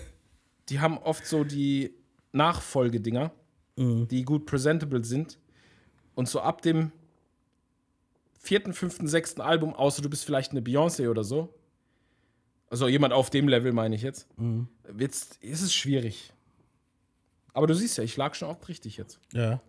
die 0.69 0.79
haben 0.79 0.97
oft 0.97 1.25
so 1.25 1.43
die 1.43 1.93
Nachfolgedinger, 2.31 3.31
die 3.77 4.23
gut 4.23 4.45
presentable 4.45 5.03
sind. 5.03 5.37
Und 6.15 6.27
so 6.27 6.41
ab 6.41 6.61
dem 6.61 6.91
vierten, 8.39 8.73
fünften, 8.73 9.07
sechsten 9.07 9.41
Album, 9.41 9.73
außer 9.73 10.01
du 10.01 10.09
bist 10.09 10.25
vielleicht 10.25 10.51
eine 10.51 10.61
Beyoncé 10.61 11.09
oder 11.09 11.23
so, 11.23 11.53
also 12.69 12.87
jemand 12.87 13.13
auf 13.13 13.29
dem 13.29 13.47
Level 13.47 13.71
meine 13.73 13.95
ich 13.95 14.01
jetzt, 14.01 14.27
wird's, 14.83 15.37
ist 15.41 15.61
es 15.61 15.73
schwierig. 15.73 16.33
Aber 17.54 17.68
du 17.68 17.74
siehst 17.74 17.97
ja, 17.97 18.04
ich 18.04 18.16
lag 18.18 18.36
schon 18.36 18.50
auch 18.50 18.68
richtig 18.68 18.97
jetzt. 18.97 19.20
ja. 19.34 19.62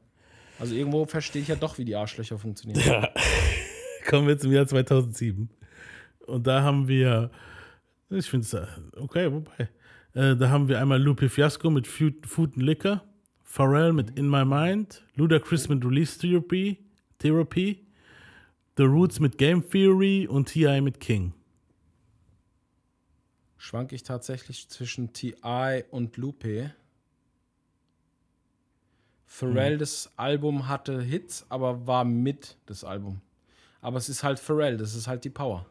Also 0.61 0.75
irgendwo 0.75 1.07
verstehe 1.07 1.41
ich 1.41 1.49
ja 1.49 1.57
doch, 1.57 1.79
wie 1.79 1.87
die 1.87 1.97
Arschlöcher 1.97 2.39
funktionieren. 2.39 3.07
Kommen 4.11 4.29
wir 4.29 4.39
zum 4.39 4.53
Jahr 4.53 4.67
2007. 4.67 5.49
Und 6.27 6.47
da 6.47 6.63
haben 6.63 6.87
wir, 6.87 7.31
ich 8.11 8.29
finde 8.29 8.45
es, 8.45 8.55
okay, 8.99 9.33
wobei, 9.33 9.71
äh, 10.13 10.37
da 10.37 10.51
haben 10.51 10.69
wir 10.69 10.79
einmal 10.79 11.01
Lupe 11.03 11.31
Fiasco 11.31 11.71
mit 11.71 11.87
Food, 11.87 12.27
Food 12.27 12.55
and 12.57 12.63
Liquor, 12.63 13.03
Pharrell 13.43 13.95
mit 13.95 14.19
In 14.19 14.29
My 14.29 14.45
Mind, 14.45 15.03
Ludacris 15.15 15.69
mit 15.71 15.83
Release 15.83 16.19
Therapy, 16.19 16.79
Therapy, 17.19 17.87
The 18.77 18.85
Roots 18.85 19.19
mit 19.19 19.39
Game 19.39 19.67
Theory 19.69 20.27
und 20.27 20.51
T.I. 20.51 20.83
mit 20.83 21.01
King. 21.01 21.33
Schwank 23.57 23.93
ich 23.93 24.03
tatsächlich 24.03 24.69
zwischen 24.69 25.13
T.I. 25.15 25.85
und 25.91 26.19
Lupe. 26.19 26.75
Pharrell, 29.33 29.79
das 29.79 30.11
Album 30.17 30.67
hatte 30.67 31.01
Hits, 31.01 31.47
aber 31.49 31.87
war 31.87 32.05
mit 32.05 32.57
das 32.67 32.83
Album. 32.83 33.21
Aber 33.81 33.97
es 33.97 34.09
ist 34.09 34.25
halt 34.25 34.41
Pharrell, 34.41 34.77
das 34.77 34.95
ist 34.97 35.07
halt 35.07 35.25
die 35.25 35.31
Power. 35.31 35.65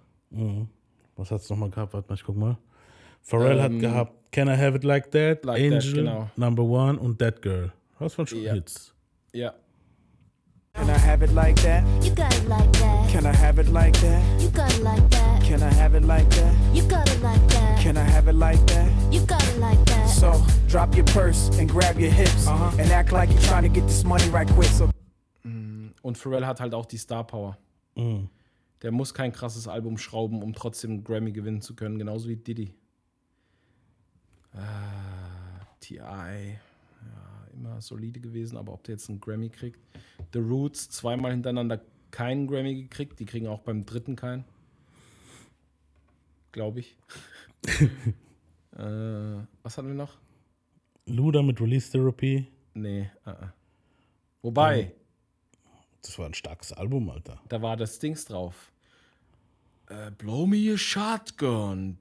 Was 1.18 1.30
hat's 1.30 1.50
nochmal 1.50 1.70
gehabt? 1.70 1.94
Warte 1.94 2.08
mal, 2.08 2.16
ich 2.16 2.24
guck 2.24 2.38
mal. 2.38 2.58
Pharrell 3.22 3.62
hat 3.62 3.78
gehabt 3.78 4.32
Can 4.32 4.48
I 4.48 4.52
Have 4.56 4.78
It 4.78 4.84
Like 4.86 5.12
That, 5.12 5.40
Ähm, 5.44 5.48
Like 5.48 5.58
That, 5.58 5.74
Angel, 5.74 5.94
genau. 5.94 6.30
Number 6.38 6.64
One 6.64 6.98
und 6.98 7.20
That 7.20 7.42
Girl. 7.42 7.74
Das 8.00 8.18
waren 8.18 8.28
schon 8.28 8.42
Ja. 8.42 8.54
Hits. 8.54 8.94
Ja. 9.34 9.54
Can 10.74 10.88
I 10.88 10.94
have 10.94 11.22
it 11.26 11.34
like 11.34 11.58
that? 11.64 11.84
You 12.02 12.16
got 12.16 12.34
it 12.34 12.48
like 12.48 12.72
that. 12.80 13.10
Can 13.12 13.26
I 13.26 13.36
have 13.36 13.60
it 13.60 13.68
like 13.74 14.00
that? 14.00 14.22
You 14.42 14.50
got 14.52 14.72
it 14.72 14.82
like 14.82 15.10
that. 15.12 15.44
Can 15.44 15.62
I 15.62 15.74
have 15.76 15.98
it 15.98 16.06
like 16.06 16.30
that? 16.30 16.54
You 16.74 16.88
got 16.88 17.06
it 17.10 17.22
like 17.22 17.46
that. 17.50 17.59
Can 17.90 17.98
I 17.98 18.12
have 18.12 18.28
it 18.28 18.36
like 18.36 18.64
that? 18.68 18.88
You 19.12 19.22
got 19.22 19.44
it 19.50 19.58
like 19.58 19.84
that. 19.86 20.08
So 20.10 20.46
drop 20.68 20.96
your 20.96 21.06
purse 21.06 21.50
and 21.58 21.68
grab 21.68 22.00
your 22.00 22.12
hips 22.12 22.46
and 22.48 22.92
act 22.92 23.12
like 23.12 23.32
you're 23.32 23.42
trying 23.42 23.64
to 23.64 23.68
get 23.68 23.88
this 23.88 24.04
money 24.04 24.30
right 24.30 24.48
quick. 24.48 24.70
So 24.70 24.92
Und 26.04 26.16
Pharrell 26.16 26.46
hat 26.46 26.60
halt 26.60 26.76
auch 26.76 26.86
die 26.86 27.00
Star 27.00 27.26
Power. 27.26 27.58
Mhm. 27.96 28.30
Der 28.84 28.92
muss 28.92 29.12
kein 29.12 29.32
krasses 29.32 29.68
Album 29.68 29.98
schrauben, 29.98 30.44
um 30.44 30.54
trotzdem 30.54 30.92
einen 30.92 31.04
Grammy 31.04 31.32
gewinnen 31.32 31.64
zu 31.64 31.76
können, 31.76 31.98
genauso 31.98 32.30
wie 32.30 32.36
Diddy. 32.36 32.76
Ah, 34.54 35.66
T.I. 35.80 35.98
Ja, 35.98 37.48
immer 37.56 37.82
solide 37.82 38.20
gewesen, 38.20 38.56
aber 38.56 38.74
ob 38.74 38.84
der 38.84 38.94
jetzt 38.94 39.10
einen 39.10 39.20
Grammy 39.20 39.50
kriegt. 39.50 39.80
The 40.34 40.40
Roots 40.40 40.92
zweimal 40.92 41.32
hintereinander 41.32 41.82
keinen 42.12 42.46
Grammy 42.46 42.84
gekriegt, 42.84 43.20
die 43.20 43.26
kriegen 43.26 43.48
auch 43.48 43.62
beim 43.62 43.84
dritten 43.84 44.16
keinen. 44.16 44.46
Glaube 46.52 46.82
ich. 46.82 46.96
Äh, 47.66 49.44
was 49.64 49.78
hatten 49.78 49.88
wir 49.90 49.96
noch? 49.96 50.18
Luda 51.06 51.42
mit 51.42 51.60
Release 51.60 51.92
Therapy. 51.92 52.48
Nee. 52.74 53.10
Uh 53.26 53.30
-uh. 53.30 53.50
Wobei, 54.42 54.94
Das 56.02 56.18
war 56.18 56.28
ein 56.28 56.34
starkes 56.34 56.72
Album, 56.72 57.10
Alter. 57.10 57.42
da 57.50 57.62
war 57.62 57.76
das 57.76 58.00
Dings 58.00 58.26
drauf. 58.26 58.72
Äh, 59.90 60.12
Blow 60.12 60.46
me 60.46 60.72
a 60.74 60.78
shotgun. 60.78 61.98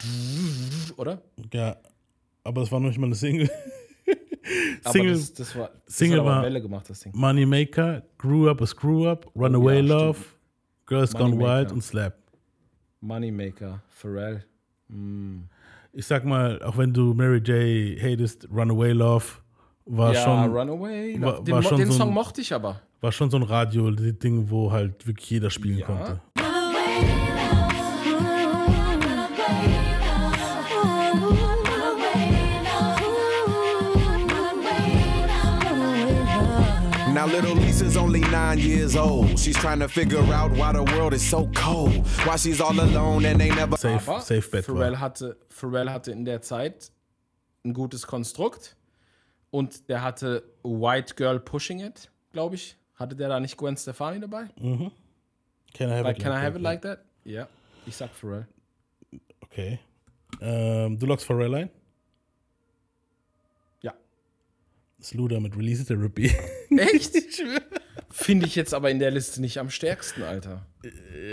Oder? 0.97 1.23
Ja, 1.53 1.77
aber 2.45 2.63
es 2.63 2.71
war 2.71 2.79
noch 2.81 2.89
nicht 2.89 2.99
mal 2.99 3.07
eine 3.07 3.15
Single. 3.15 3.51
Aber 4.83 4.93
Single, 4.93 5.13
das, 5.13 5.33
das 5.35 5.57
war 5.57 5.71
das 5.85 5.97
Single 5.99 6.25
war- 6.25 6.43
Welle 6.43 6.63
gemacht, 6.63 6.89
das 6.89 7.01
Ding. 7.01 7.13
Moneymaker, 7.15 8.03
Grew 8.17 8.49
Up 8.49 8.63
a 8.63 8.67
Screw 8.67 9.07
Up, 9.07 9.31
Runaway 9.37 9.81
Oh 9.83 9.85
ja, 9.87 9.95
Love. 10.07 10.19
Girls 10.87 11.13
Gone 11.13 11.35
Moneymaker. 11.35 11.59
Wild 11.61 11.73
und 11.73 11.83
Slap. 11.83 12.17
Moneymaker, 13.01 13.83
Pharrell. 13.91 14.47
Ich 15.93 16.07
sag 16.07 16.25
mal, 16.25 16.63
auch 16.63 16.77
wenn 16.79 16.93
du 16.93 17.15
Mary 17.15 17.39
J. 17.39 18.01
hatest, 18.01 18.49
Runaway 18.55 18.93
Love 18.93 19.25
war 19.87 20.13
ja, 20.13 20.23
schon 20.23 20.53
Runaway. 20.57 21.21
war- 21.21 21.43
den 21.43 21.55
war 21.55 21.63
schon 21.63 21.79
den 21.79 21.87
so 21.89 21.93
ein- 21.95 21.99
Song 21.99 22.15
mochte 22.15 22.41
ich 22.41 22.53
aber. 22.53 22.81
war 23.01 23.13
schon 23.13 23.31
so 23.31 23.37
ein 23.39 23.43
Radio-Ding, 23.43 24.51
wo 24.51 24.71
halt 24.73 25.07
wirklich 25.07 25.31
jeder 25.31 25.51
spielen 25.51 25.79
Ja. 25.79 25.87
konnte. 25.87 26.21
Little 37.29 37.55
Lisa's 37.55 37.97
only 37.97 38.21
nine 38.21 38.59
years 38.59 38.97
old. 38.97 39.39
She's 39.39 39.57
trying 39.57 39.81
to 39.81 39.89
figure 39.89 40.21
out 40.33 40.51
why 40.53 40.73
the 40.73 40.83
world 40.83 41.13
is 41.13 41.23
so 41.29 41.47
cold. 41.55 42.07
Why 42.27 42.37
she's 42.37 42.61
all 42.61 42.79
alone 42.79 43.25
and 43.27 43.41
they 43.41 43.51
never. 43.51 43.77
Safe, 43.77 44.09
Aber 44.09 44.21
safe 44.21 44.51
Bet 44.51 44.65
Pharrell 44.65 44.93
war. 44.93 45.01
hatte, 45.01 45.37
Pharrell 45.51 45.91
hatte 45.91 46.11
in 46.13 46.25
der 46.25 46.41
Zeit 46.43 46.91
ein 47.65 47.73
gutes 47.75 48.07
Konstrukt 48.07 48.77
und 49.51 49.89
der 49.89 50.03
hatte 50.03 50.43
White 50.63 51.15
Girl 51.17 51.39
Pushing 51.41 51.81
It, 51.81 52.11
glaube 52.33 52.55
ich. 52.57 52.77
Hatte 52.95 53.15
der 53.15 53.29
da 53.29 53.39
nicht 53.41 53.57
Gwen 53.57 53.77
Stefani 53.77 54.19
dabei? 54.21 54.47
Can 54.57 54.91
I 55.81 55.93
have 55.93 56.03
Bei 56.03 56.11
it 56.13 56.19
Can 56.19 56.33
I 56.33 56.35
like 56.35 56.43
Have 56.43 56.53
that? 56.53 56.57
It 56.57 56.63
Like 56.63 56.83
That? 56.83 56.99
Ja, 57.25 57.47
ich 57.87 57.95
sag 57.97 58.11
Pharrell. 58.11 58.47
Okay. 59.43 59.79
Ähm, 60.41 60.99
du 60.99 61.07
loggst 61.07 61.27
Pharrell 61.27 61.55
ein? 61.55 61.71
Ja. 63.83 63.95
Das 64.99 65.15
Luda 65.15 65.39
mit 65.39 65.57
Release 65.57 65.85
Therapy. 65.85 66.33
Echt? 66.77 67.15
Finde 68.11 68.47
ich 68.47 68.57
jetzt 68.57 68.75
aber 68.75 68.91
in 68.91 68.99
der 68.99 69.11
Liste 69.11 69.41
nicht 69.41 69.59
am 69.59 69.71
stärksten, 69.71 70.23
Alter. 70.23 70.67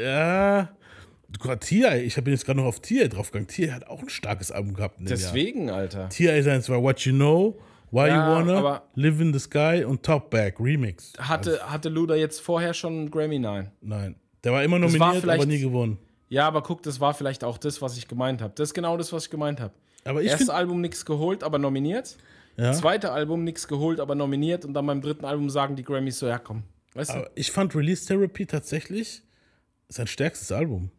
ja. 0.04 0.70
Gott, 1.40 1.62
T.I., 1.62 2.04
ich 2.04 2.16
bin 2.16 2.34
jetzt 2.34 2.46
gerade 2.46 2.60
noch 2.60 2.68
auf 2.68 2.80
T.I. 2.80 3.10
draufgegangen. 3.10 3.48
T.I. 3.48 3.72
hat 3.72 3.88
auch 3.88 4.02
ein 4.02 4.10
starkes 4.10 4.52
Album 4.52 4.74
gehabt. 4.74 5.00
dem 5.00 5.08
Jahr. 5.08 5.18
Deswegen, 5.18 5.70
Alter. 5.70 6.08
T.I. 6.08 6.42
seins 6.44 6.70
war 6.70 6.82
What 6.82 7.02
You 7.02 7.14
Know, 7.14 7.60
Why 7.92 8.08
Ja, 8.08 8.30
You 8.30 8.48
Wanna, 8.48 8.84
Live 8.94 9.20
in 9.20 9.34
the 9.34 9.40
Sky 9.40 9.84
und 9.86 10.04
Top 10.04 10.30
Back 10.30 10.60
Remix. 10.60 11.12
Hatte, 11.18 11.60
hatte 11.70 11.90
Luda 11.90 12.16
jetzt 12.16 12.40
vorher 12.40 12.74
schon 12.74 12.94
einen 12.94 13.12
Grammy? 13.12 13.40
Nein. 13.40 13.72
Nein. 13.82 14.16
Der 14.44 14.54
war 14.54 14.64
immer 14.64 14.80
Das 14.80 14.98
war 14.98 15.14
nominiert, 15.14 15.30
aber 15.30 15.46
nie 15.46 15.60
gewonnen. 15.60 15.98
Ja, 16.30 16.48
aber 16.48 16.62
guck, 16.62 16.84
das 16.84 17.00
war 17.00 17.14
vielleicht 17.14 17.44
auch 17.44 17.58
das, 17.58 17.82
was 17.82 17.98
ich 17.98 18.08
gemeint 18.08 18.42
habe. 18.42 18.54
Das 18.56 18.70
ist 18.70 18.74
genau 18.74 18.96
das, 18.96 19.12
was 19.12 19.26
ich 19.26 19.30
gemeint 19.30 19.60
habe. 19.60 19.74
Aber 20.06 20.22
ich 20.22 20.30
Erstes 20.30 20.50
Album 20.50 20.82
nichts 20.82 21.06
geholt, 21.06 21.44
aber 21.44 21.58
nominiert. 21.58 22.16
Ja. 22.58 22.74
Zweite 22.74 23.12
Album 23.12 23.44
nichts 23.44 23.68
geholt, 23.68 24.00
aber 24.00 24.16
nominiert. 24.16 24.66
Und 24.66 24.74
dann 24.74 24.86
beim 24.86 25.02
dritten 25.02 25.26
Album 25.26 25.50
sagen 25.50 25.76
die 25.76 25.84
Grammys 25.84 26.20
so, 26.20 26.28
ja 26.28 26.40
komm. 26.40 26.64
Weißt 26.94 27.10
du? 27.12 27.16
Aber 27.16 27.30
ich 27.36 27.52
fand 27.52 27.76
Release 27.76 28.06
Therapy 28.06 28.46
tatsächlich 28.46 29.24
sein 29.90 30.08
stärkstes 30.08 30.52
Album. 30.52 30.92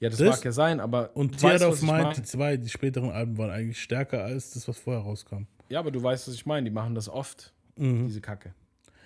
Ja, 0.00 0.08
das, 0.08 0.18
das- 0.18 0.36
mag 0.36 0.44
ja 0.44 0.52
sein, 0.52 0.80
aber 0.80 1.14
Und 1.14 1.38
Tear 1.38 1.68
of 1.68 1.82
Mind, 1.82 2.16
die 2.16 2.22
zwei, 2.22 2.56
die 2.56 2.68
späteren 2.68 3.10
Alben 3.10 3.38
waren 3.38 3.50
eigentlich 3.50 3.80
stärker 3.82 4.24
als 4.24 4.50
das, 4.50 4.66
was 4.66 4.78
vorher 4.78 5.02
rauskam. 5.02 5.46
Ja, 5.68 5.78
aber 5.80 5.90
du 5.90 6.02
weißt, 6.02 6.28
was 6.28 6.34
ich 6.34 6.46
meine. 6.46 6.64
Die 6.68 6.74
machen 6.74 6.94
das 6.94 7.08
oft. 7.08 7.52
Mhm. 7.76 8.06
Diese 8.06 8.20
Kacke. 8.20 8.54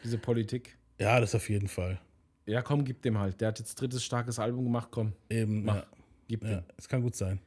Diese 0.04 0.18
Politik. 0.18 0.76
Ja, 0.98 1.20
das 1.20 1.34
auf 1.34 1.48
jeden 1.48 1.68
Fall. 1.68 2.00
Ja, 2.46 2.62
komm, 2.62 2.84
gib 2.84 3.02
dem 3.02 3.18
halt. 3.18 3.40
Der 3.40 3.48
hat 3.48 3.59
jetzt 3.59 3.80
drittes 3.80 4.02
starkes 4.04 4.38
Album 4.38 4.64
gemacht, 4.64 4.88
komm. 4.90 5.12
Eben, 5.28 5.64
Mach. 5.64 5.76
ja. 5.76 5.86
Gib 6.28 6.44
ja. 6.44 6.56
dem. 6.61 6.64
Es 6.76 6.88
kann 6.88 7.02
gut 7.02 7.14
sein. 7.14 7.40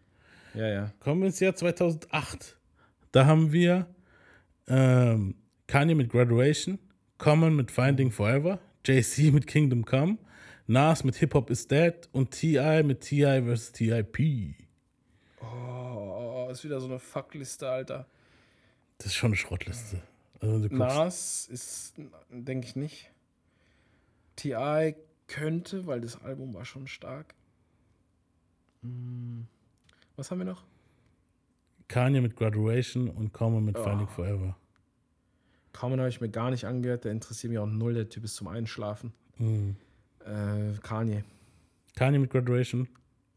Ja, 0.53 0.67
ja. 0.67 0.91
Kommen 0.99 1.21
wir 1.21 1.27
ins 1.27 1.39
Jahr 1.39 1.55
2008. 1.55 2.57
Da 3.11 3.25
haben 3.25 3.51
wir 3.51 3.87
ähm, 4.67 5.35
Kanye 5.67 5.95
mit 5.95 6.09
Graduation, 6.09 6.79
Common 7.17 7.55
mit 7.55 7.71
Finding 7.71 8.11
Forever, 8.11 8.59
JC 8.85 9.17
mit 9.33 9.47
Kingdom 9.47 9.85
Come, 9.85 10.17
Nas 10.67 11.03
mit 11.03 11.15
Hip 11.17 11.33
Hop 11.33 11.49
is 11.49 11.67
Dead 11.67 11.95
und 12.11 12.31
T.I. 12.31 12.83
mit 12.83 13.01
T.I. 13.01 13.41
vs. 13.41 13.71
T.I.P. 13.73 14.55
Oh, 15.41 16.47
ist 16.51 16.63
wieder 16.63 16.79
so 16.79 16.87
eine 16.87 16.99
Fuckliste, 16.99 17.69
Alter. 17.69 18.07
Das 18.97 19.07
ist 19.07 19.15
schon 19.15 19.29
eine 19.29 19.35
Schrottliste. 19.35 20.01
Also, 20.39 20.67
Nas 20.69 21.47
ist, 21.47 21.95
denke 22.29 22.67
ich 22.67 22.75
nicht. 22.75 23.11
T.I. 24.35 24.95
könnte, 25.27 25.85
weil 25.87 26.01
das 26.01 26.21
Album 26.21 26.53
war 26.53 26.65
schon 26.65 26.87
stark. 26.87 27.33
Hm. 28.81 29.47
Was 30.15 30.31
haben 30.31 30.39
wir 30.39 30.45
noch? 30.45 30.63
Kanye 31.91 32.21
mit 32.21 32.35
Graduation 32.35 33.09
und 33.09 33.33
Common 33.33 33.65
mit 33.65 33.77
Oh. 33.77 33.83
Finding 33.83 34.07
Forever. 34.07 34.55
Common 35.73 35.99
habe 35.99 36.09
ich 36.09 36.21
mir 36.21 36.29
gar 36.29 36.49
nicht 36.51 36.65
angehört, 36.65 37.03
der 37.05 37.11
interessiert 37.11 37.51
mich 37.51 37.59
auch 37.59 37.65
null, 37.67 37.93
der 37.93 38.09
Typ 38.09 38.23
ist 38.23 38.35
zum 38.35 38.47
Einschlafen. 38.47 39.13
Mhm. 39.37 39.75
Äh, 40.25 40.77
Kanye, 40.81 41.23
Kanye 41.95 42.19
mit 42.19 42.29
Graduation. 42.31 42.87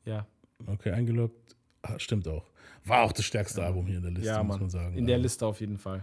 ja. 0.04 0.26
Okay, 0.66 0.92
eingeloggt. 0.92 1.56
Ah, 1.82 1.98
stimmt 1.98 2.26
auch. 2.28 2.44
War 2.84 3.02
auch 3.02 3.12
das 3.12 3.24
stärkste 3.26 3.62
Album 3.62 3.86
hier 3.86 3.96
in 3.96 4.02
der 4.02 4.12
Liste, 4.12 4.28
Ja, 4.28 4.42
muss 4.42 4.58
man 4.60 4.70
sagen. 4.70 4.96
In 4.96 5.04
der 5.06 5.16
Also, 5.16 5.22
Liste 5.24 5.46
auf 5.46 5.60
jeden 5.60 5.76
Fall. 5.76 6.02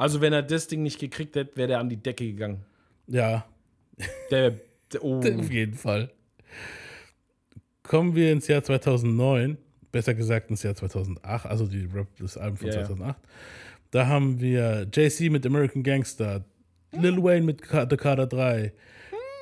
Also, 0.00 0.22
wenn 0.22 0.32
er 0.32 0.42
das 0.42 0.66
Ding 0.66 0.82
nicht 0.82 0.98
gekriegt 0.98 1.36
hätte, 1.36 1.54
wäre 1.58 1.68
der 1.68 1.78
an 1.78 1.90
die 1.90 1.98
Decke 1.98 2.24
gegangen. 2.24 2.64
Ja, 3.06 3.44
Der, 4.30 4.52
der 4.90 5.04
oh, 5.04 5.18
auf 5.38 5.50
jeden 5.50 5.74
Fall. 5.74 6.10
Kommen 7.82 8.14
wir 8.14 8.32
ins 8.32 8.48
Jahr 8.48 8.62
2009, 8.62 9.58
besser 9.92 10.14
gesagt 10.14 10.48
ins 10.48 10.62
Jahr 10.62 10.74
2008, 10.74 11.44
also 11.44 11.66
die 11.66 11.84
Rap, 11.84 12.06
das 12.18 12.38
Album 12.38 12.56
von 12.56 12.68
ja. 12.68 12.72
2008. 12.72 13.18
Da 13.90 14.06
haben 14.06 14.40
wir 14.40 14.86
JC 14.90 15.30
mit 15.30 15.44
American 15.44 15.82
Gangster, 15.82 16.46
Lil 16.92 17.22
Wayne 17.22 17.44
mit 17.44 17.60
The 17.66 17.96
Carter 17.98 18.26
3, 18.26 18.72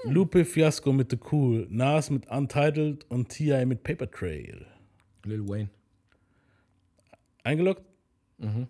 Lupe 0.06 0.44
Fiasco 0.44 0.92
mit 0.92 1.12
The 1.12 1.20
Cool, 1.30 1.68
Nas 1.70 2.11
mit 2.11 2.28
Untitled 2.28 3.09
und 3.11 3.28
T.I. 3.28 3.64
mit 3.64 3.84
Paper 3.84 4.11
Trail. 4.11 4.66
Lil 5.24 5.48
Wayne. 5.48 5.70
Eingeloggt? 7.44 7.84
Mhm. 8.38 8.66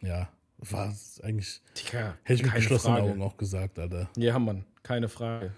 Ja, 0.00 0.32
war 0.58 0.90
es 0.90 1.20
eigentlich. 1.22 1.60
Tja, 1.74 2.16
Hätte 2.22 2.34
ich 2.34 2.42
mit 2.42 2.50
keine 2.50 2.60
geschlossenen 2.60 2.96
Frage. 2.98 3.10
Augen 3.10 3.22
auch 3.22 3.36
gesagt, 3.36 3.78
Alter. 3.78 4.08
Ja, 4.16 4.38
Mann, 4.38 4.64
keine 4.82 5.08
Frage. 5.08 5.52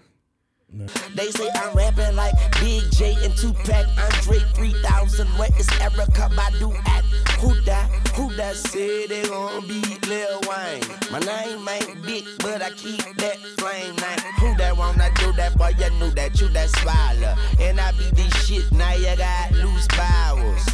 They 1.17 1.29
say 1.31 1.49
I'm 1.53 1.75
rapping 1.75 2.15
like 2.15 2.33
Big 2.61 2.89
J 2.91 3.17
and 3.25 3.35
Tupac. 3.35 3.85
Andre 3.97 4.39
3000. 4.55 5.27
Where 5.37 5.49
is 5.59 5.67
Erica 5.81 6.29
Badu 6.29 6.71
at? 6.87 7.03
Who 7.41 7.53
that? 7.65 7.89
Who 8.15 8.33
that 8.37 8.55
say 8.55 9.05
they 9.05 9.23
gon' 9.27 9.67
beat 9.67 10.07
Lil 10.07 10.39
Wayne? 10.47 10.81
My 11.11 11.19
name 11.19 11.67
ain't 11.67 12.01
big, 12.05 12.23
but 12.39 12.61
I 12.61 12.69
keep 12.69 13.03
that 13.17 13.37
flame 13.57 13.95
name. 13.97 14.19
Who 14.39 14.55
that 14.59 14.77
wanna 14.77 15.09
do 15.15 15.33
that? 15.33 15.57
Boy, 15.57 15.73
you 15.77 15.89
knew 15.99 16.11
that 16.11 16.39
you 16.39 16.47
that 16.53 16.69
swallow. 16.77 17.35
And 17.59 17.77
I 17.77 17.91
be 17.91 18.09
this 18.15 18.33
shit, 18.45 18.71
now 18.71 18.93
you 18.93 19.13
got 19.17 19.51
loose 19.51 19.87
bowels. 19.89 20.65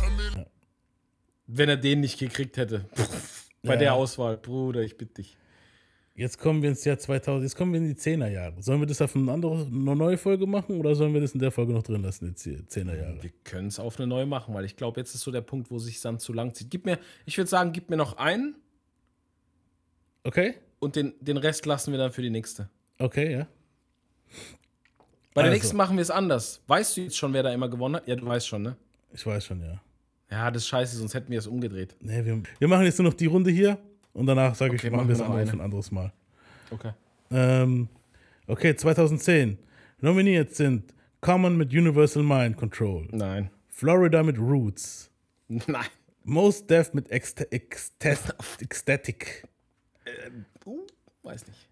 Wenn 1.47 1.69
er 1.69 1.77
den 1.77 2.01
nicht 2.01 2.19
gekriegt 2.19 2.57
hätte. 2.57 2.85
Pff, 2.95 3.36
bei 3.63 3.73
Ja. 3.73 3.79
der 3.79 3.93
Auswahl, 3.93 4.37
Bruder, 4.37 4.81
ich 4.81 4.97
bitte 4.97 5.15
dich. 5.15 5.37
Jetzt 6.15 6.39
kommen 6.39 6.63
wir 6.63 6.69
ins 6.69 6.83
Jahr 6.83 6.97
2000, 6.97 7.43
jetzt 7.43 7.55
kommen 7.55 7.73
wir 7.73 7.79
in 7.79 7.85
die 7.87 7.93
10er 7.95 8.27
Jahre. 8.27 8.59
Sollen 8.63 8.79
wir 8.79 8.87
das 8.87 9.01
auf 9.03 9.15
eine 9.15 9.31
andere, 9.31 9.65
eine 9.67 9.95
neue 9.95 10.17
Folge 10.17 10.47
machen 10.47 10.79
oder 10.79 10.95
sollen 10.95 11.13
wir 11.13 11.21
das 11.21 11.33
in 11.33 11.39
der 11.39 11.51
Folge 11.51 11.73
noch 11.73 11.83
drin 11.83 12.01
lassen, 12.01 12.33
die 12.33 12.57
10er 12.57 12.95
Jahre? 12.97 13.21
Wir 13.21 13.29
können 13.43 13.67
es 13.67 13.77
auf 13.79 13.99
eine 13.99 14.07
neue 14.07 14.25
machen, 14.25 14.51
weil 14.55 14.65
ich 14.65 14.75
glaube, 14.75 14.99
jetzt 14.99 15.13
ist 15.13 15.21
so 15.21 15.29
der 15.31 15.41
Punkt, 15.41 15.69
wo 15.69 15.77
sich 15.77 16.01
dann 16.01 16.17
zu 16.17 16.33
lang 16.33 16.55
zieht. 16.55 16.71
Gib 16.71 16.85
mir, 16.85 16.97
ich 17.27 17.37
würde 17.37 17.49
sagen, 17.49 17.71
gib 17.71 17.89
mir 17.91 17.97
noch 17.97 18.17
einen 18.17 18.55
Okay? 20.23 20.55
und 20.79 20.95
den, 20.95 21.13
den 21.21 21.37
Rest 21.37 21.65
lassen 21.67 21.91
wir 21.91 21.99
dann 21.99 22.11
für 22.11 22.21
die 22.23 22.29
nächste. 22.31 22.67
Okay, 22.97 23.31
ja. 23.31 23.47
Bei 25.35 25.43
der 25.43 25.51
Also. 25.51 25.53
nächsten 25.53 25.77
machen 25.77 25.97
wir 25.97 26.01
es 26.01 26.09
anders. 26.09 26.61
Weißt 26.65 26.97
du 26.97 27.01
jetzt 27.01 27.15
schon, 27.17 27.31
wer 27.33 27.43
da 27.43 27.53
immer 27.53 27.69
gewonnen 27.69 27.97
hat? 27.97 28.07
Ja, 28.07 28.15
du 28.15 28.25
weißt 28.25 28.47
schon, 28.47 28.63
ne? 28.63 28.75
Ich 29.13 29.23
weiß 29.25 29.45
schon, 29.45 29.61
ja. 29.61 29.79
Ja, 30.29 30.51
das 30.51 30.63
ist 30.63 30.67
scheiße, 30.69 30.97
sonst 30.97 31.13
hätten 31.13 31.31
wir 31.31 31.39
es 31.39 31.47
umgedreht. 31.47 31.95
Nee, 32.01 32.25
wir, 32.25 32.41
wir 32.59 32.67
machen 32.67 32.83
jetzt 32.85 32.99
nur 32.99 33.09
noch 33.09 33.13
die 33.15 33.27
Runde 33.27 33.49
hier 33.49 33.77
und 34.13 34.25
danach 34.25 34.55
sage 34.55 34.75
ich, 34.75 34.81
Okay, 34.81 34.89
machen 34.89 35.07
machen 35.07 35.19
wir 35.19 35.25
noch 35.25 35.35
andere 35.35 35.51
ein 35.51 35.61
anderes 35.61 35.91
Mal. 35.91 36.11
Okay. 36.69 36.91
Ähm, 37.31 37.87
okay, 38.47 38.75
2010. 38.75 39.57
Nominiert 40.01 40.53
sind 40.53 40.93
Common 41.21 41.57
mit 41.57 41.71
Universal 41.71 42.23
Mind 42.23 42.57
Control. 42.57 43.07
Nein. 43.11 43.49
Florida 43.69 44.21
mit 44.23 44.37
Roots. 44.37 45.09
Nein. 45.47 45.87
Most 46.23 46.69
Def 46.69 46.93
mit 46.93 47.09
Ecstatic. 47.11 47.77
Uh, 50.65 50.85
weiß 51.23 51.47
nicht. 51.47 51.69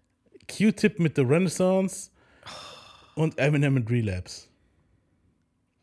Q-Tip 0.48 0.98
mit 0.98 1.16
The 1.16 1.22
Renaissance. 1.22 2.10
Und 3.16 3.38
Eminem 3.38 3.74
mit 3.74 3.90
Relapse. 3.90 4.48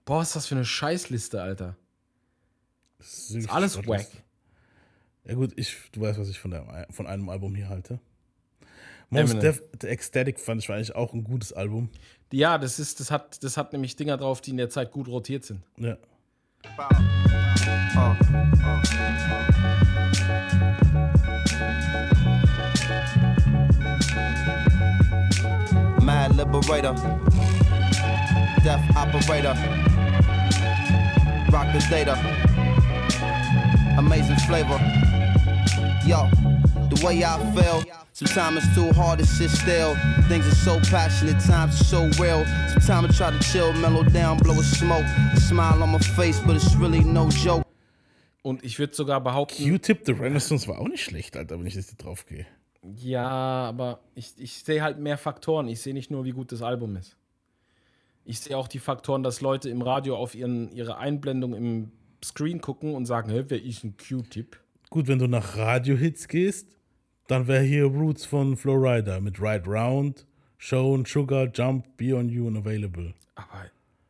Boah, 0.05 0.21
ist 0.21 0.35
das 0.35 0.47
für 0.47 0.55
eine 0.55 0.65
Scheißliste, 0.65 1.41
Alter. 1.41 1.75
Das 3.03 3.31
Ist 3.31 3.49
alles 3.49 3.77
wack. 3.85 4.07
Ja 5.25 5.35
gut, 5.35 5.53
ich, 5.57 5.75
du 5.91 6.01
weißt, 6.01 6.19
was 6.19 6.29
ich 6.29 6.39
von, 6.39 6.51
der, 6.51 6.87
von 6.89 7.05
einem 7.05 7.29
Album 7.29 7.53
hier 7.55 7.69
halte. 7.69 7.99
Most. 9.09 9.41
Def 9.41 9.61
The 9.79 9.87
Ecstatic 9.87 10.39
fand 10.39 10.63
ich 10.63 10.69
eigentlich 10.71 10.95
auch 10.95 11.13
ein 11.13 11.23
gutes 11.23 11.53
Album. 11.53 11.89
Ja, 12.31 12.57
das 12.57 12.79
ist, 12.79 12.99
das 12.99 13.11
hat, 13.11 13.43
das 13.43 13.57
hat 13.57 13.71
nämlich 13.73 13.95
Dinger 13.95 14.17
drauf, 14.17 14.41
die 14.41 14.51
in 14.51 14.57
der 14.57 14.69
Zeit 14.69 14.91
gut 14.91 15.07
rotiert 15.07 15.45
sind. 15.45 15.61
Ja. 15.77 15.97
Mad 26.01 26.35
liberator, 26.35 26.95
death 28.63 28.81
operator, 28.95 29.55
rock 31.51 31.67
the 31.73 31.89
data, 31.89 32.17
amazing 33.97 34.37
flavor. 34.47 34.79
Yo, 36.05 36.29
the 36.89 37.01
way 37.03 37.23
I 37.23 37.37
feel, 37.55 37.83
sometimes 38.13 38.63
it's 38.63 38.75
too 38.75 38.91
hard 38.93 39.19
to 39.19 39.25
sit 39.25 39.49
still. 39.49 39.95
Things 40.27 40.45
are 40.47 40.55
so 40.55 40.79
passionate, 40.89 41.39
times 41.39 41.79
are 41.79 41.83
so 41.83 42.09
real. 42.21 42.45
Sometimes 42.81 43.21
I 43.21 43.29
try 43.29 43.37
to 43.37 43.43
chill, 43.51 43.73
mellow 43.73 44.03
down, 44.03 44.37
blow 44.39 44.59
a 44.59 44.63
smoke, 44.63 45.05
a 45.33 45.39
smile 45.39 45.81
on 45.83 45.91
my 45.91 45.99
face, 45.99 46.39
but 46.39 46.55
it's 46.55 46.75
really 46.75 47.03
no 47.03 47.29
joke. 47.29 47.63
Und 48.41 48.65
ich 48.65 48.77
würde 48.77 48.93
sogar 48.93 49.21
behaupten. 49.21 49.63
Q-Tip 49.63 50.05
The 50.05 50.11
Renaissance 50.11 50.67
war 50.67 50.79
auch 50.79 50.89
nicht 50.89 51.03
schlecht, 51.03 51.37
Alter, 51.37 51.57
wenn 51.57 51.65
ich 51.65 51.75
jetzt 51.75 51.95
drauf 52.03 52.25
gehe. 52.25 52.45
Ja, 52.97 53.29
aber 53.29 54.01
ich, 54.15 54.33
ich 54.37 54.63
sehe 54.63 54.81
halt 54.81 54.99
mehr 54.99 55.17
Faktoren. 55.17 55.69
Ich 55.69 55.81
sehe 55.81 55.93
nicht 55.93 56.11
nur, 56.11 56.25
wie 56.25 56.31
gut 56.31 56.51
das 56.51 56.61
Album 56.61 56.97
ist. 56.97 57.15
Ich 58.25 58.41
sehe 58.41 58.57
auch 58.57 58.67
die 58.67 58.79
Faktoren, 58.79 59.23
dass 59.23 59.39
Leute 59.39 59.69
im 59.69 59.81
Radio 59.81 60.17
auf 60.17 60.35
ihren, 60.35 60.69
ihre 60.73 60.97
Einblendung 60.97 61.53
im 61.53 61.91
Screen 62.23 62.61
gucken 62.61 62.95
und 62.95 63.05
sagen, 63.05 63.31
hä, 63.31 63.43
wer 63.47 63.61
ist 63.61 63.83
ein 63.83 63.95
Q-Tip? 63.97 64.59
Gut, 64.89 65.07
wenn 65.07 65.19
du 65.19 65.27
nach 65.27 65.57
Radio-Hits 65.57 66.27
gehst, 66.27 66.67
dann 67.27 67.47
wäre 67.47 67.63
hier 67.63 67.85
Roots 67.85 68.25
von 68.25 68.55
Florida 68.57 69.19
mit 69.19 69.39
Ride 69.41 69.65
Round, 69.65 70.25
Show 70.57 70.93
and 70.95 71.07
Sugar, 71.07 71.49
Jump, 71.53 71.97
Be 71.97 72.15
on 72.15 72.29
You 72.29 72.47
and 72.47 72.57
Available. 72.57 73.13
Aber 73.35 73.65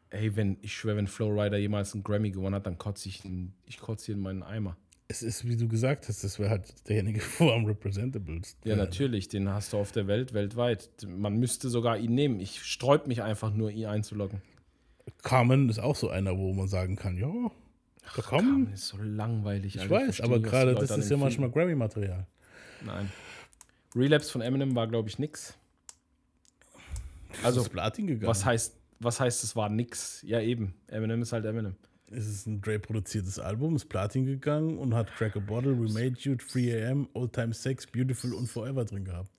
ey, 0.09 0.35
wenn, 0.35 0.57
ich 0.61 0.73
schwöre, 0.73 0.97
wenn 0.97 1.07
Flowrider 1.07 1.57
jemals 1.57 1.93
einen 1.93 2.03
Grammy 2.03 2.31
gewonnen 2.31 2.55
hat, 2.55 2.65
dann 2.67 2.77
kotze 2.77 3.09
ich, 3.09 3.23
in- 3.25 3.53
ich 3.65 3.77
kotze 3.79 4.07
hier 4.07 4.15
in 4.15 4.21
meinen 4.21 4.43
Eimer. 4.43 4.75
Es 5.07 5.21
ist, 5.21 5.47
wie 5.47 5.55
du 5.55 5.67
gesagt 5.67 6.07
hast, 6.07 6.23
das 6.23 6.39
wäre 6.39 6.49
halt 6.49 6.73
derjenige, 6.87 7.21
wo 7.37 7.49
am 7.51 7.65
representables. 7.65 8.57
Ja, 8.63 8.75
natürlich, 8.75 9.27
den 9.27 9.49
hast 9.49 9.73
du 9.73 9.77
auf 9.77 9.91
der 9.91 10.07
Welt, 10.07 10.33
weltweit. 10.33 10.89
Man 11.07 11.37
müsste 11.37 11.69
sogar 11.69 11.97
ihn 11.97 12.13
nehmen. 12.15 12.39
Ich 12.39 12.61
sträub 12.63 13.07
mich 13.07 13.21
einfach 13.21 13.53
nur, 13.53 13.69
ihn 13.71 13.85
einzuloggen. 13.85 14.41
Carmen 15.21 15.69
ist 15.69 15.79
auch 15.79 15.95
so 15.95 16.09
einer, 16.09 16.37
wo 16.37 16.53
man 16.53 16.67
sagen 16.67 16.95
kann, 16.95 17.17
ja, 17.17 17.51
da 18.15 18.21
kommen. 18.21 18.49
Carmen 18.49 18.73
ist 18.73 18.87
so 18.87 18.97
langweilig. 18.97 19.75
Ich 19.75 19.81
Alter. 19.81 19.95
weiß, 19.95 20.03
verstehe 20.17 20.25
aber 20.25 20.39
gerade 20.39 20.75
das 20.75 20.97
ist 20.97 21.09
ja 21.09 21.17
manchmal. 21.17 21.49
Grammy-Material. 21.49 22.27
Nein. 22.85 23.11
Relapse 23.95 24.31
von 24.31 24.41
Eminem 24.41 24.75
war, 24.75 24.87
glaube 24.87 25.09
ich, 25.09 25.19
nix. 25.19 25.57
Also, 27.43 27.61
ist 27.61 27.69
Platin 27.69 28.07
gegangen. 28.07 28.27
was 28.27 28.45
heißt, 28.45 28.75
was 28.99 29.19
heißt, 29.19 29.43
es 29.43 29.55
war 29.55 29.69
nix? 29.69 30.21
Ja, 30.23 30.39
eben. 30.39 30.73
Eminem 30.87 31.21
ist 31.21 31.33
halt 31.33 31.45
Eminem. 31.45 31.75
Es 32.11 32.27
ist 32.27 32.45
ein 32.45 32.61
Dre-produziertes 32.61 33.39
Album, 33.39 33.75
ist 33.75 33.85
Platin 33.89 34.25
gegangen 34.25 34.77
und 34.77 34.93
hat 34.93 35.11
Crack 35.15 35.35
a 35.35 35.39
Bottle, 35.39 35.71
We 35.79 35.91
Made 35.91 36.15
You, 36.19 36.33
3am, 36.33 37.07
Old 37.13 37.33
Time 37.33 37.53
Sex, 37.53 37.87
Beautiful 37.87 38.33
und 38.35 38.47
Forever 38.47 38.85
drin 38.85 39.03
gehabt. 39.05 39.31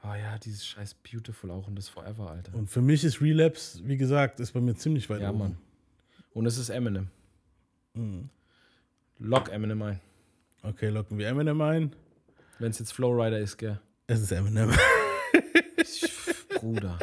Ah 0.00 0.16
ja, 0.16 0.36
dieses 0.38 0.66
scheiß 0.66 0.94
Beautiful 0.94 1.52
auch 1.52 1.68
und 1.68 1.76
das 1.76 1.88
Forever, 1.88 2.28
Alter. 2.30 2.52
Und 2.54 2.68
für 2.68 2.82
mich 2.82 3.04
ist 3.04 3.20
Relapse, 3.20 3.80
wie 3.86 3.96
gesagt, 3.96 4.40
ist 4.40 4.50
bei 4.52 4.60
mir 4.60 4.74
ziemlich 4.74 5.08
weit 5.10 5.20
Ja, 5.20 5.30
oben. 5.30 5.38
Mann. 5.38 5.56
Und 6.34 6.46
es 6.46 6.58
ist 6.58 6.70
Eminem. 6.70 7.08
Mhm. 7.94 8.28
Lock 9.18 9.50
Eminem 9.52 9.82
ein. 9.82 10.00
Okay, 10.62 10.88
locken 10.88 11.18
wir 11.18 11.28
Eminem 11.28 11.60
ein. 11.60 11.92
Wenn 12.58 12.70
es 12.70 12.78
jetzt 12.78 12.92
Flowrider 12.92 13.38
ist, 13.38 13.56
gell? 13.58 13.80
Es 14.06 14.20
ist 14.20 14.32
Eminem. 14.32 14.70
Bruder. 16.60 16.98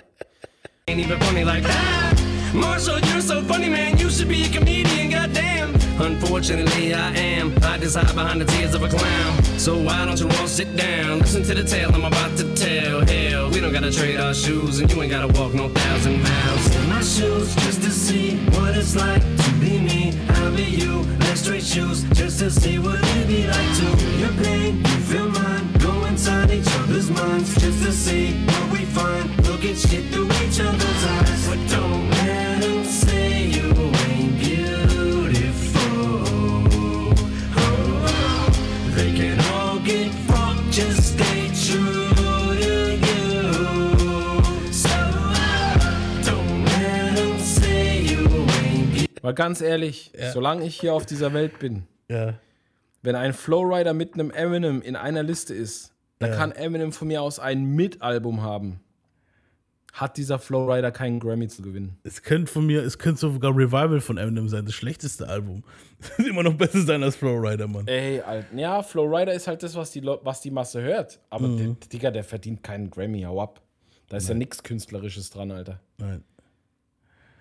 Ain't 0.88 1.00
even 1.00 1.20
funny 1.20 1.44
like 1.44 1.64
that. 1.64 2.16
Marshall, 2.54 3.00
you're 3.00 3.22
so 3.22 3.42
funny, 3.44 3.70
man. 3.70 3.98
You 3.98 4.10
should 4.10 4.28
be 4.28 4.44
a 4.46 4.50
comedian, 4.50 5.12
goddamn. 5.12 5.76
Unfortunately, 6.00 6.94
I 6.94 7.12
am. 7.14 7.54
I 7.62 7.78
just 7.78 7.96
hide 7.96 8.16
behind 8.16 8.42
the 8.42 8.46
tears 8.46 8.74
of 8.74 8.82
a 8.82 8.88
clown. 8.88 9.44
So 9.60 9.78
why 9.78 10.06
don't 10.06 10.20
you 10.20 10.28
all 10.40 10.48
sit 10.48 10.76
down? 10.76 11.20
Listen 11.20 11.44
to 11.44 11.54
the 11.54 11.64
tale 11.64 11.94
I'm 11.94 12.06
about 12.06 12.36
to 12.38 12.56
tell. 12.56 13.02
Hell, 13.06 13.39
we 13.52 13.60
don't 13.60 13.74
gotta 13.74 13.91
trade 13.91 14.20
our 14.20 14.34
shoes, 14.34 14.80
and 14.80 14.91
you 14.91 15.02
ain't 15.02 15.12
gotta 15.12 15.28
walk 15.39 15.54
no 15.54 15.70
thousand 15.70 16.22
miles. 16.22 16.76
In 16.76 16.89
my 16.89 17.02
shoes, 17.02 17.56
just 17.56 17.82
to 17.84 17.91
see 17.91 18.38
what 18.56 18.76
it's 18.76 18.95
like 18.95 19.22
to 19.22 19.52
be 19.60 19.80
me. 19.80 20.14
I'll 20.30 20.56
be 20.56 20.64
you. 20.64 21.02
Let's 21.22 21.45
trade 21.45 21.64
shoes, 21.64 22.04
just 22.14 22.39
to 22.39 22.50
see 22.50 22.80
what 22.80 23.00
it 23.02 23.28
be 23.28 23.47
like 23.47 23.72
to. 23.80 23.88
Your 24.18 24.34
pain, 24.43 24.78
you 24.78 24.97
feel 25.10 25.30
mine. 25.30 25.72
Go 25.80 26.06
inside 26.06 26.52
each 26.52 26.72
other's 26.80 27.10
minds, 27.10 27.54
just 27.56 27.84
to 27.84 27.91
see 27.91 28.34
what 28.45 28.72
we 28.72 28.86
find. 28.86 29.26
Look 29.47 29.64
at 29.66 29.78
shit 29.78 30.06
through 30.12 30.30
each 30.43 30.60
other's 30.60 31.04
eyes. 31.16 31.47
But 31.47 31.60
don't 31.70 32.10
let 32.12 32.64
'em 32.64 32.86
say 32.86 33.39
Mal 49.22 49.34
ganz 49.34 49.62
ehrlich, 49.62 50.12
solange 50.34 50.66
ich 50.66 50.80
hier 50.80 50.94
auf 50.94 51.06
dieser 51.06 51.34
Welt 51.34 51.60
bin, 51.60 51.84
Ja. 52.10 52.36
wenn 53.02 53.16
ein 53.16 53.34
Flowrider 53.34 53.94
mit 53.94 54.14
einem 54.14 54.32
Eminem 54.32 54.82
in 54.82 54.96
einer 54.96 55.24
Liste 55.24 55.54
ist, 55.54 55.94
dann 56.20 56.32
Ja. 56.32 56.36
kann 56.38 56.52
Eminem 56.52 56.92
von 56.92 57.08
mir 57.08 57.22
aus 57.22 57.40
ein 57.40 57.64
Mitalbum 57.76 58.42
haben. 58.42 58.80
Hat 59.94 60.18
dieser 60.18 60.38
Flowrider 60.38 60.92
keinen 60.92 61.20
Grammy 61.20 61.48
zu 61.48 61.62
gewinnen. 61.64 61.98
Es 62.04 62.22
könnte 62.22 62.52
von 62.52 62.66
mir, 62.66 62.84
es 62.84 63.00
könnte 63.00 63.22
sogar 63.22 63.52
Revival 63.52 64.00
von 64.02 64.18
Eminem 64.18 64.48
sein, 64.48 64.66
das 64.66 64.76
schlechteste 64.76 65.28
Album. 65.28 65.64
Das 66.18 66.26
immer 66.26 66.44
noch 66.44 66.54
besser 66.54 66.82
sein 66.84 67.04
als 67.04 67.18
Flowrider, 67.18 67.68
Mann. 67.68 67.86
Ey, 67.88 68.22
Alter. 68.22 68.56
Ja, 68.56 68.82
Flowrider 68.84 69.34
ist 69.34 69.48
halt 69.48 69.64
das, 69.64 69.76
was 69.76 69.92
die, 69.92 70.02
was 70.06 70.40
die 70.40 70.52
Masse 70.52 70.82
hört. 70.82 71.20
Aber 71.30 71.48
Mhm. 71.50 71.58
der, 71.58 71.90
Digga, 71.90 72.12
der 72.12 72.24
verdient 72.24 72.64
keinen 72.64 72.90
Grammy, 72.90 73.24
hau 73.24 73.42
ab. 73.42 73.60
Da 74.08 74.16
ist 74.18 74.30
ja 74.30 74.36
nichts 74.36 74.64
Künstlerisches 74.64 75.30
dran, 75.30 75.52
Alter. 75.52 75.82
Nein. 75.98 76.24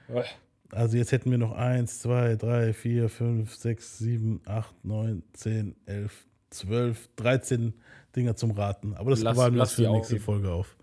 Uah. 0.08 0.24
Also 0.70 0.96
jetzt 0.96 1.12
hätten 1.12 1.30
wir 1.30 1.38
noch 1.38 1.52
1, 1.52 2.00
2, 2.00 2.36
3, 2.36 2.72
4, 2.72 3.08
5, 3.08 3.54
6, 3.54 3.98
7, 3.98 4.40
8, 4.44 4.84
9, 4.84 5.22
10, 5.32 5.76
11, 5.86 6.26
12, 6.50 7.08
13 7.16 7.74
Dinger 8.14 8.36
zum 8.36 8.50
Raten. 8.50 8.94
Aber 8.94 9.10
das 9.10 9.20
bewahren 9.20 9.54
wir 9.54 9.66
für 9.66 9.82
die 9.82 9.88
nächste 9.88 10.16
aufheben. 10.16 10.24
Folge 10.24 10.50
auf. 10.50 10.76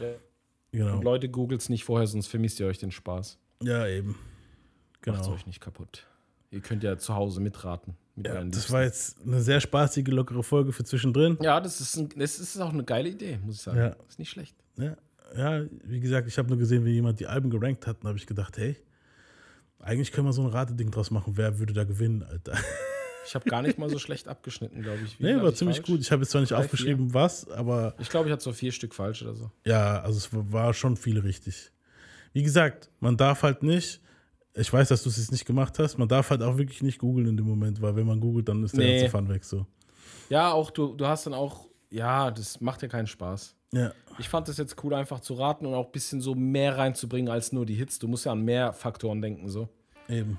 Ja. 0.00 0.06
Genau. 0.72 0.96
Und 0.96 1.04
Leute, 1.04 1.28
googelt's 1.28 1.68
nicht 1.68 1.84
vorher, 1.84 2.06
sonst 2.06 2.26
vermisst 2.26 2.60
ihr 2.60 2.66
euch 2.66 2.78
den 2.78 2.90
Spaß. 2.90 3.38
Ja, 3.62 3.86
eben. 3.86 4.16
Genau. 5.00 5.32
euch 5.32 5.46
nicht 5.46 5.60
kaputt. 5.60 6.06
Ihr 6.50 6.60
könnt 6.60 6.82
ja 6.82 6.98
zu 6.98 7.14
Hause 7.14 7.40
mitraten. 7.40 7.96
Mit 8.14 8.26
Ja, 8.26 8.42
das 8.44 8.70
war 8.70 8.82
jetzt 8.82 9.22
eine 9.24 9.40
sehr 9.40 9.60
spaßige, 9.60 10.08
lockere 10.08 10.42
Folge 10.42 10.72
für 10.72 10.84
zwischendrin. 10.84 11.38
Ja, 11.40 11.60
das 11.60 11.80
ist, 11.80 11.96
ein, 11.96 12.08
das 12.16 12.38
ist 12.38 12.58
auch 12.60 12.72
eine 12.72 12.84
geile 12.84 13.08
Idee, 13.08 13.38
muss 13.44 13.56
ich 13.56 13.62
sagen. 13.62 13.78
Ja. 13.78 13.96
Ist 14.08 14.18
nicht 14.18 14.30
schlecht. 14.30 14.56
Ja, 14.76 14.96
ja 15.36 15.64
wie 15.84 16.00
gesagt, 16.00 16.26
ich 16.26 16.36
habe 16.38 16.48
nur 16.48 16.58
gesehen, 16.58 16.84
wie 16.84 16.92
jemand 16.92 17.20
die 17.20 17.26
Alben 17.26 17.50
gerankt 17.50 17.86
hat. 17.86 18.02
Und 18.02 18.08
habe 18.08 18.18
ich 18.18 18.26
gedacht, 18.26 18.58
hey, 18.58 18.76
eigentlich 19.80 20.12
können 20.12 20.26
wir 20.26 20.32
so 20.32 20.42
ein 20.42 20.48
Rateding 20.48 20.90
draus 20.90 21.10
machen. 21.10 21.36
Wer 21.36 21.58
würde 21.58 21.72
da 21.72 21.84
gewinnen, 21.84 22.22
Alter? 22.22 22.54
Ich 23.26 23.34
habe 23.34 23.48
gar 23.50 23.60
nicht 23.62 23.78
mal 23.78 23.90
so 23.90 23.98
schlecht 23.98 24.26
abgeschnitten, 24.26 24.80
glaube 24.82 25.00
ich. 25.04 25.20
Wie 25.20 25.24
nee, 25.24 25.36
war 25.36 25.50
ich 25.50 25.56
ziemlich 25.56 25.78
falsch? 25.78 25.86
gut. 25.88 26.00
Ich 26.00 26.10
habe 26.10 26.22
jetzt 26.22 26.30
zwar 26.30 26.40
nicht 26.40 26.50
Drei, 26.52 26.58
aufgeschrieben, 26.64 27.12
was, 27.12 27.48
aber 27.50 27.94
Ich 27.98 28.08
glaube, 28.08 28.28
ich 28.28 28.32
hatte 28.32 28.42
so 28.42 28.52
vier 28.52 28.72
Stück 28.72 28.94
falsch 28.94 29.22
oder 29.22 29.34
so. 29.34 29.50
ja, 29.64 30.00
also 30.00 30.16
es 30.16 30.28
war 30.32 30.72
schon 30.72 30.96
viel 30.96 31.18
richtig. 31.18 31.70
Wie 32.32 32.42
gesagt, 32.42 32.90
man 33.00 33.16
darf 33.16 33.42
halt 33.42 33.62
nicht, 33.62 34.00
ich 34.54 34.72
weiß, 34.72 34.88
dass 34.88 35.02
du 35.02 35.08
es 35.10 35.18
jetzt 35.18 35.30
nicht 35.32 35.44
gemacht 35.44 35.78
hast, 35.78 35.98
man 35.98 36.08
darf 36.08 36.30
halt 36.30 36.42
auch 36.42 36.56
wirklich 36.56 36.82
nicht 36.82 36.98
googeln 36.98 37.26
in 37.26 37.36
dem 37.36 37.46
Moment, 37.46 37.80
weil 37.82 37.94
wenn 37.96 38.06
man 38.06 38.18
googelt, 38.20 38.48
dann 38.48 38.62
ist 38.64 38.76
der 38.76 38.84
Nee. 38.86 38.98
ganze 39.00 39.10
Fun 39.10 39.28
weg 39.28 39.44
so. 39.44 39.66
Ja, 40.30 40.52
auch 40.52 40.70
du, 40.70 40.94
du 40.94 41.06
hast 41.06 41.26
dann 41.26 41.34
auch, 41.34 41.68
ja, 41.90 42.30
das 42.30 42.60
macht 42.60 42.80
ja 42.82 42.88
keinen 42.88 43.06
Spaß. 43.06 43.54
Ja. 43.72 43.92
Ich 44.18 44.28
fand 44.28 44.48
das 44.48 44.56
jetzt 44.56 44.82
cool, 44.82 44.94
einfach 44.94 45.20
zu 45.20 45.34
raten 45.34 45.66
und 45.66 45.74
auch 45.74 45.86
ein 45.86 45.92
bisschen 45.92 46.20
so 46.20 46.34
mehr 46.34 46.76
reinzubringen 46.76 47.30
als 47.30 47.52
nur 47.52 47.66
die 47.66 47.74
Hits. 47.74 47.98
Du 47.98 48.08
musst 48.08 48.26
ja 48.26 48.32
an 48.32 48.42
mehr 48.42 48.72
Faktoren 48.72 49.22
denken, 49.22 49.48
so. 49.48 49.68
Eben. 50.08 50.38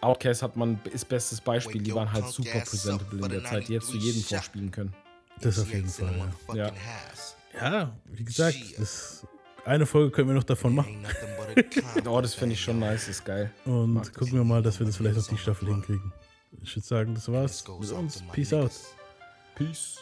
Outcast 0.00 0.42
hat 0.42 0.56
man, 0.56 0.80
ist 0.92 1.08
bestes 1.08 1.40
Beispiel. 1.40 1.82
Die 1.82 1.94
waren 1.94 2.12
halt 2.12 2.26
super 2.26 2.60
presentable 2.60 3.20
in 3.20 3.28
der 3.28 3.44
Zeit, 3.44 3.68
die 3.68 3.74
hättest 3.74 3.92
du 3.92 3.98
jedem 3.98 4.22
vorspielen 4.22 4.70
können. 4.70 4.94
Das 5.40 5.58
auf 5.58 5.72
jeden 5.72 5.88
Fall, 5.88 6.32
ja. 6.54 6.66
Ja. 6.66 6.72
Ja, 7.60 7.92
wie 8.06 8.24
gesagt, 8.24 8.56
das, 8.78 9.26
eine 9.64 9.86
Folge 9.86 10.10
können 10.10 10.28
wir 10.28 10.34
noch 10.34 10.44
davon 10.44 10.74
machen. 10.74 11.04
Oh, 12.06 12.18
das 12.22 12.34
finde 12.34 12.54
ich 12.54 12.62
schon 12.62 12.78
nice, 12.78 13.08
ist 13.08 13.26
geil. 13.26 13.50
Und 13.66 14.14
gucken 14.14 14.32
wir 14.32 14.44
mal, 14.44 14.62
dass 14.62 14.78
wir 14.78 14.86
das 14.86 14.96
vielleicht 14.96 15.18
auf 15.18 15.28
die 15.28 15.36
Staffel 15.36 15.68
hinkriegen. 15.68 16.10
Ich 16.62 16.74
würde 16.74 16.86
sagen, 16.86 17.14
das 17.14 17.30
war's 17.30 17.62
mit 17.78 17.90
uns. 17.90 18.22
Peace 18.32 18.54
out. 18.54 18.72
Peace. 19.54 19.98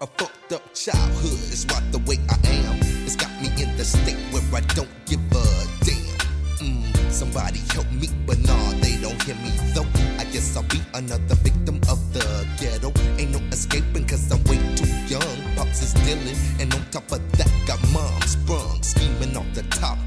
A 0.00 0.06
fucked 0.06 0.52
up 0.52 0.62
childhood 0.74 1.40
is 1.50 1.66
what 1.66 1.82
the 1.90 1.98
way 2.06 2.18
I 2.30 2.38
am. 2.46 2.78
It's 3.04 3.16
got 3.16 3.32
me 3.42 3.48
in 3.60 3.76
the 3.76 3.84
state 3.84 4.14
where 4.30 4.42
I 4.54 4.60
don't 4.78 4.88
give 5.06 5.18
a 5.32 5.42
damn. 5.82 6.18
Mm, 6.62 7.10
somebody 7.10 7.58
help 7.74 7.90
me, 7.90 8.06
but 8.24 8.38
nah, 8.46 8.70
they 8.78 8.96
don't 9.02 9.20
hear 9.24 9.34
me 9.34 9.50
though. 9.74 9.90
I 10.22 10.24
guess 10.30 10.56
I'll 10.56 10.62
be 10.70 10.80
another 10.94 11.34
victim 11.42 11.80
of 11.90 11.98
the 12.12 12.46
ghetto. 12.60 12.92
Ain't 13.18 13.32
no 13.32 13.40
escaping 13.50 14.06
cause 14.06 14.30
I'm 14.30 14.38
way 14.44 14.58
too 14.76 14.86
young. 15.10 15.36
Pops 15.56 15.82
is 15.82 15.94
dealing, 16.06 16.38
and 16.60 16.72
on 16.72 16.84
top 16.92 17.10
of 17.10 17.20
that, 17.32 17.50
got 17.66 17.80
mom 17.90 18.22
sprung, 18.22 18.80
scheming 18.84 19.36
off 19.36 19.52
the 19.52 19.64
top. 19.64 19.98